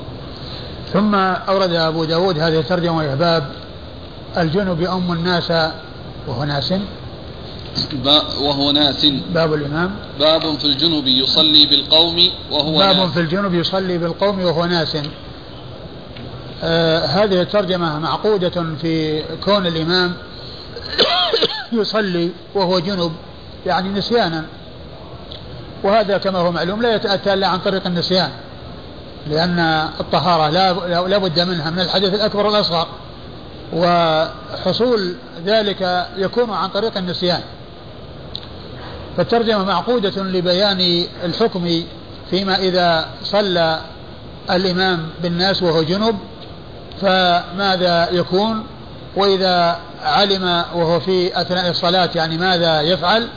ثم 0.93 1.15
أورد 1.15 1.73
أبو 1.73 2.05
داود 2.05 2.39
هذه 2.39 2.59
الترجمة 2.59 2.97
وهي 2.97 3.17
باب 3.17 3.53
الجنب 4.39 4.83
أم 4.83 5.13
الناس 5.13 5.51
وهو 6.29 6.45
ناس؟ 6.45 6.75
وهو 8.41 8.71
ناس. 8.71 9.07
باب 9.35 9.55
الإمام. 9.55 9.97
باب 10.21 10.59
في 10.59 10.65
الجنب 10.65 11.07
يصلي 11.07 11.67
بالقوم 11.67 12.31
وهو 12.51 12.79
باب 12.79 12.97
ناس. 12.97 13.11
في 13.11 13.21
الجنب 13.21 13.55
يصلي 13.55 13.99
بالقوم 13.99 14.45
وهو 14.45 14.65
ناس. 14.65 14.97
آه 16.63 17.07
هذه 17.07 17.43
الترجمة 17.43 17.99
معقودة 17.99 18.65
في 18.83 19.23
كون 19.45 19.67
الإمام 19.67 20.15
يصلي 21.73 22.31
وهو 22.55 22.79
جنب 22.79 23.13
يعني 23.67 23.89
نسيانا. 23.89 24.45
وهذا 25.83 26.19
كما 26.19 26.39
هو 26.39 26.53
معلوم 26.53 26.83
لا 26.83 26.95
يتأتى 26.95 27.35
إلا 27.35 27.47
عن 27.47 27.59
طريق 27.59 27.87
النسيان 27.87 28.31
لأن 29.31 29.59
الطهارة 30.01 30.51
لا, 30.51 31.19
بد 31.19 31.41
منها 31.41 31.71
من 31.71 31.81
الحدث 31.81 32.15
الأكبر 32.15 32.47
والأصغر. 32.47 32.87
وحصول 33.73 35.15
ذلك 35.47 36.07
يكون 36.17 36.51
عن 36.51 36.69
طريق 36.69 36.99
النسيان. 36.99 37.41
فالترجمة 39.17 39.65
معقودة 39.65 40.23
لبيان 40.23 41.07
الحكم 41.25 41.83
فيما 42.31 42.57
إذا 42.57 43.07
صلى 43.25 43.81
الإمام 44.51 45.09
بالناس 45.23 45.63
وهو 45.63 45.83
جنب 45.83 46.19
فماذا 47.01 48.09
يكون؟ 48.11 48.67
وإذا 49.17 49.79
علم 50.03 50.65
وهو 50.75 51.01
في 51.01 51.41
أثناء 51.41 51.71
الصلاة 51.71 52.11
يعني 52.15 52.39
ماذا 52.39 52.81
يفعل؟ 52.81 53.29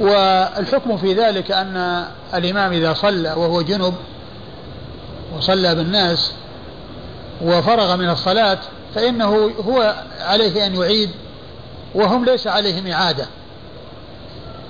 والحكم 0.00 0.96
في 0.96 1.14
ذلك 1.14 1.50
أن 1.50 2.04
الإمام 2.34 2.72
إذا 2.72 2.94
صلى 2.94 3.32
وهو 3.32 3.62
جنب 3.62 3.94
وصلى 5.36 5.74
بالناس 5.74 6.32
وفرغ 7.42 7.96
من 7.96 8.10
الصلاة 8.10 8.58
فإنه 8.94 9.50
هو 9.66 9.94
عليه 10.20 10.66
أن 10.66 10.74
يعيد 10.74 11.10
وهم 11.94 12.24
ليس 12.24 12.46
عليهم 12.46 12.86
إعادة 12.86 13.26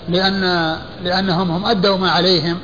لأن 0.09 0.77
لأنهم 1.05 1.51
هم 1.51 1.67
أدوا 1.67 1.97
ما 1.97 2.11
عليهم 2.11 2.59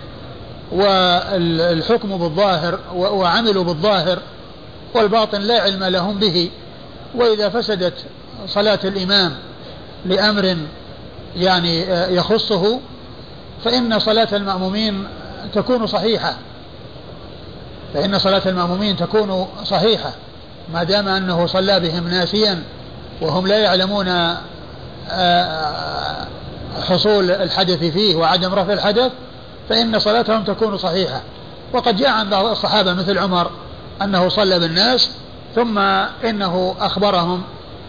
والحكم 0.72 2.18
بالظاهر 2.18 2.78
وعملوا 2.94 3.64
بالظاهر 3.64 4.18
والباطن 4.94 5.40
لا 5.40 5.60
علم 5.62 5.84
لهم 5.84 6.18
به 6.18 6.50
وإذا 7.14 7.48
فسدت 7.48 7.94
صلاة 8.46 8.78
الإمام 8.84 9.34
لأمر 10.04 10.56
يعني 11.36 11.80
يخصه 12.14 12.80
فإن 13.64 13.98
صلاة 13.98 14.28
المأمومين 14.32 15.06
تكون 15.54 15.86
صحيحة. 15.86 16.34
فإن 17.94 18.18
صلاة 18.18 18.42
المأمومين 18.46 18.96
تكون 18.96 19.46
صحيحة 19.64 20.12
ما 20.72 20.82
دام 20.84 21.08
أنه 21.08 21.46
صلى 21.46 21.80
بهم 21.80 22.08
ناسيا 22.08 22.62
وهم 23.20 23.46
لا 23.46 23.58
يعلمون 23.58 24.08
آه، 25.10 26.26
حصول 26.82 27.30
الحدث 27.30 27.78
فيه 27.78 28.16
وعدم 28.16 28.54
رفع 28.54 28.72
الحدث 28.72 29.12
فإن 29.68 29.98
صلاتهم 29.98 30.44
تكون 30.44 30.78
صحيحة. 30.78 31.20
وقد 31.72 31.96
جاء 31.96 32.08
عن 32.08 32.30
بعض 32.30 32.46
الصحابة 32.46 32.94
مثل 32.94 33.18
عمر 33.18 33.50
أنه 34.02 34.28
صلى 34.28 34.58
بالناس 34.58 35.10
ثم 35.54 35.78
إنه 36.24 36.74
أخبرهم 36.80 37.42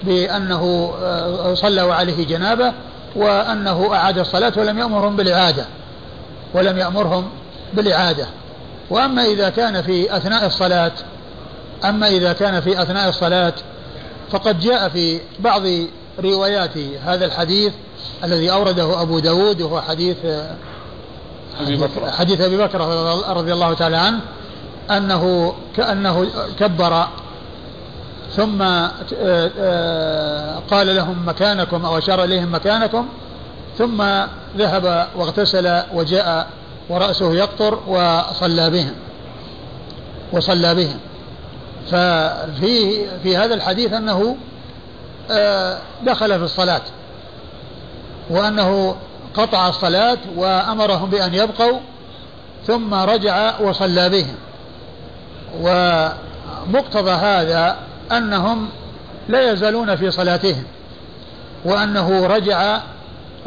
بأنه 0.04 0.94
آه، 1.02 1.54
صلى 1.54 1.82
وعليه 1.82 2.26
جنابة 2.26 2.74
وأنه 3.16 3.94
أعاد 3.94 4.20
الصلاة 4.20 4.54
ولم 4.58 4.80
يأمرهم 4.80 5.16
بالإعادة 5.16 5.66
ولم 6.54 6.78
يأمرهم 6.78 7.30
بالإعادة. 7.74 8.28
وأما 8.90 9.26
إذا 9.26 9.50
كان 9.50 9.82
في 9.82 10.18
أثناء 10.18 10.46
الصلاة 10.46 10.92
أما 11.86 12.08
إذا 12.08 12.34
كان 12.34 12.62
في 12.62 12.82
أثناء 12.82 13.10
الصلاة 13.10 13.54
فقد 14.32 14.60
جاء 14.60 14.90
في 14.90 15.20
بعض 15.40 15.62
روايات 16.20 16.78
هذا 17.06 17.26
الحديث 17.26 17.74
الذي 18.24 18.52
أورده 18.52 19.02
أبو 19.02 19.20
داود 19.20 19.62
وهو 19.62 19.82
حديث 19.82 20.18
بكر. 21.62 22.12
حديث 22.12 22.42
أبي 22.42 22.58
بكر 22.58 22.82
رضي 23.30 23.54
الله 23.54 23.74
تعالى 23.74 23.98
عنه 23.98 24.20
أنه 24.92 25.54
كأنه 25.76 26.28
كبر 26.60 27.08
ثم 28.36 28.62
آه، 28.62 28.92
آه، 29.60 30.60
قال 30.72 30.96
لهم 30.96 31.28
مكانكم 31.28 31.86
أو 31.86 31.98
أشار 31.98 32.24
إليهم 32.24 32.56
مكانكم 32.56 33.08
ثم 33.78 34.04
ذهب 34.58 35.08
واغتسل 35.16 35.82
وجاء 35.94 36.48
ورأسه 36.90 37.34
يقطر 37.34 37.80
وصلى 37.88 38.70
بهم 38.70 38.94
وصلى 40.32 40.76
بهم. 40.76 41.00
ففي 41.86 43.06
في 43.24 43.38
هذا 43.38 43.54
الحديث 43.54 43.94
أنه 43.94 44.38
آه، 45.32 45.78
دخل 46.04 46.40
في 46.40 46.46
الصلاة 46.46 46.82
وأنه 48.30 48.96
قطع 49.34 49.70
الصلاة 49.70 50.18
وأمرهم 50.36 51.10
بأن 51.10 51.34
يبقوا 51.34 51.80
ثم 52.68 52.94
رجع 52.94 53.60
وصلى 53.60 54.10
بهم. 54.10 54.36
ومقتضى 55.62 57.12
هذا 57.12 57.78
أنهم 58.12 58.70
لا 59.30 59.52
يزالون 59.52 59.96
في 59.96 60.12
صلاتهم 60.12 60.64
وأنه 61.66 62.28
رجع 62.28 62.82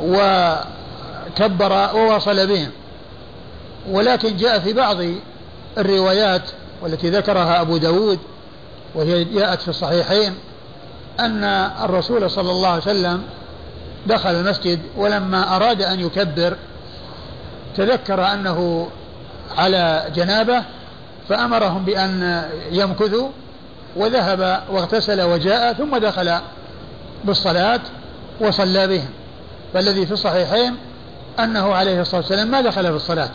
وكبر 0.02 1.72
وواصل 1.94 2.46
بهم. 2.46 2.70
ولكن 3.90 4.36
جاء 4.36 4.58
في 4.58 4.72
بعض 4.72 4.96
الروايات 5.78 6.42
والتي 6.82 7.10
ذكرها 7.10 7.60
أبو 7.60 7.76
داود 7.76 8.18
وهي 8.94 9.24
جاءت 9.24 9.62
في 9.62 9.68
الصحيحين 9.68 10.34
أن 11.20 11.44
الرسول 11.84 12.30
صلى 12.30 12.50
الله 12.50 12.68
عليه 12.68 12.82
وسلم 12.82 13.22
دخل 14.06 14.30
المسجد 14.30 14.80
ولما 14.96 15.56
أراد 15.56 15.82
أن 15.82 16.00
يكبر 16.00 16.56
تذكر 17.76 18.32
أنه 18.32 18.88
على 19.58 20.04
جنابة 20.14 20.62
فأمرهم 21.28 21.84
بأن 21.84 22.42
يمكثوا 22.70 23.28
وذهب 23.96 24.62
واغتسل 24.70 25.22
وجاء 25.22 25.72
ثم 25.72 25.96
دخل 25.96 26.34
بالصلاة 27.24 27.80
وصلى 28.40 28.86
بهم. 28.86 29.08
فالذي 29.74 30.06
في 30.06 30.12
الصحيحين 30.12 30.76
أنه 31.40 31.74
عليه 31.74 32.00
الصلاة 32.00 32.20
والسلام 32.20 32.50
ما 32.50 32.60
دخل 32.60 32.84
في 32.84 32.96
الصلاة 32.96 33.30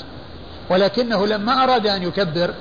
ولكنه 0.69 1.27
لما 1.27 1.63
أراد 1.63 1.87
أن 1.87 2.03
يكبر 2.03 2.53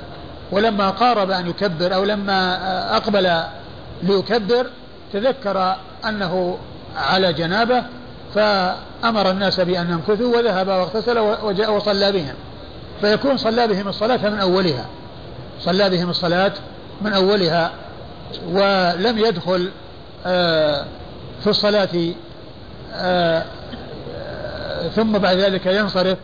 ولما 0.52 0.90
قارب 0.90 1.30
أن 1.30 1.46
يكبر 1.46 1.94
أو 1.94 2.04
لما 2.04 2.96
أقبل 2.96 3.42
ليكبر 4.02 4.66
تذكر 5.12 5.76
أنه 6.04 6.58
على 6.96 7.32
جنابه 7.32 7.82
فأمر 8.34 9.30
الناس 9.30 9.60
بأن 9.60 9.90
يمكثوا 9.90 10.36
وذهب 10.36 10.68
واغتسل 10.68 11.18
وجاء 11.18 11.72
وصلى 11.72 12.12
بهم. 12.12 12.34
فيكون 13.00 13.36
صلى 13.36 13.66
بهم 13.66 13.88
الصلاة 13.88 14.28
من 14.28 14.38
أولها. 14.38 14.84
صلى 15.64 15.90
بهم 15.90 16.10
الصلاة 16.10 16.52
من 17.02 17.12
أولها 17.12 17.72
ولم 18.46 19.18
يدخل 19.18 19.70
آه، 20.26 20.84
في 21.40 21.46
الصلاة 21.46 22.14
آه، 22.94 23.44
ثم 24.96 25.18
بعد 25.18 25.36
ذلك 25.36 25.66
ينصرف. 25.66 26.18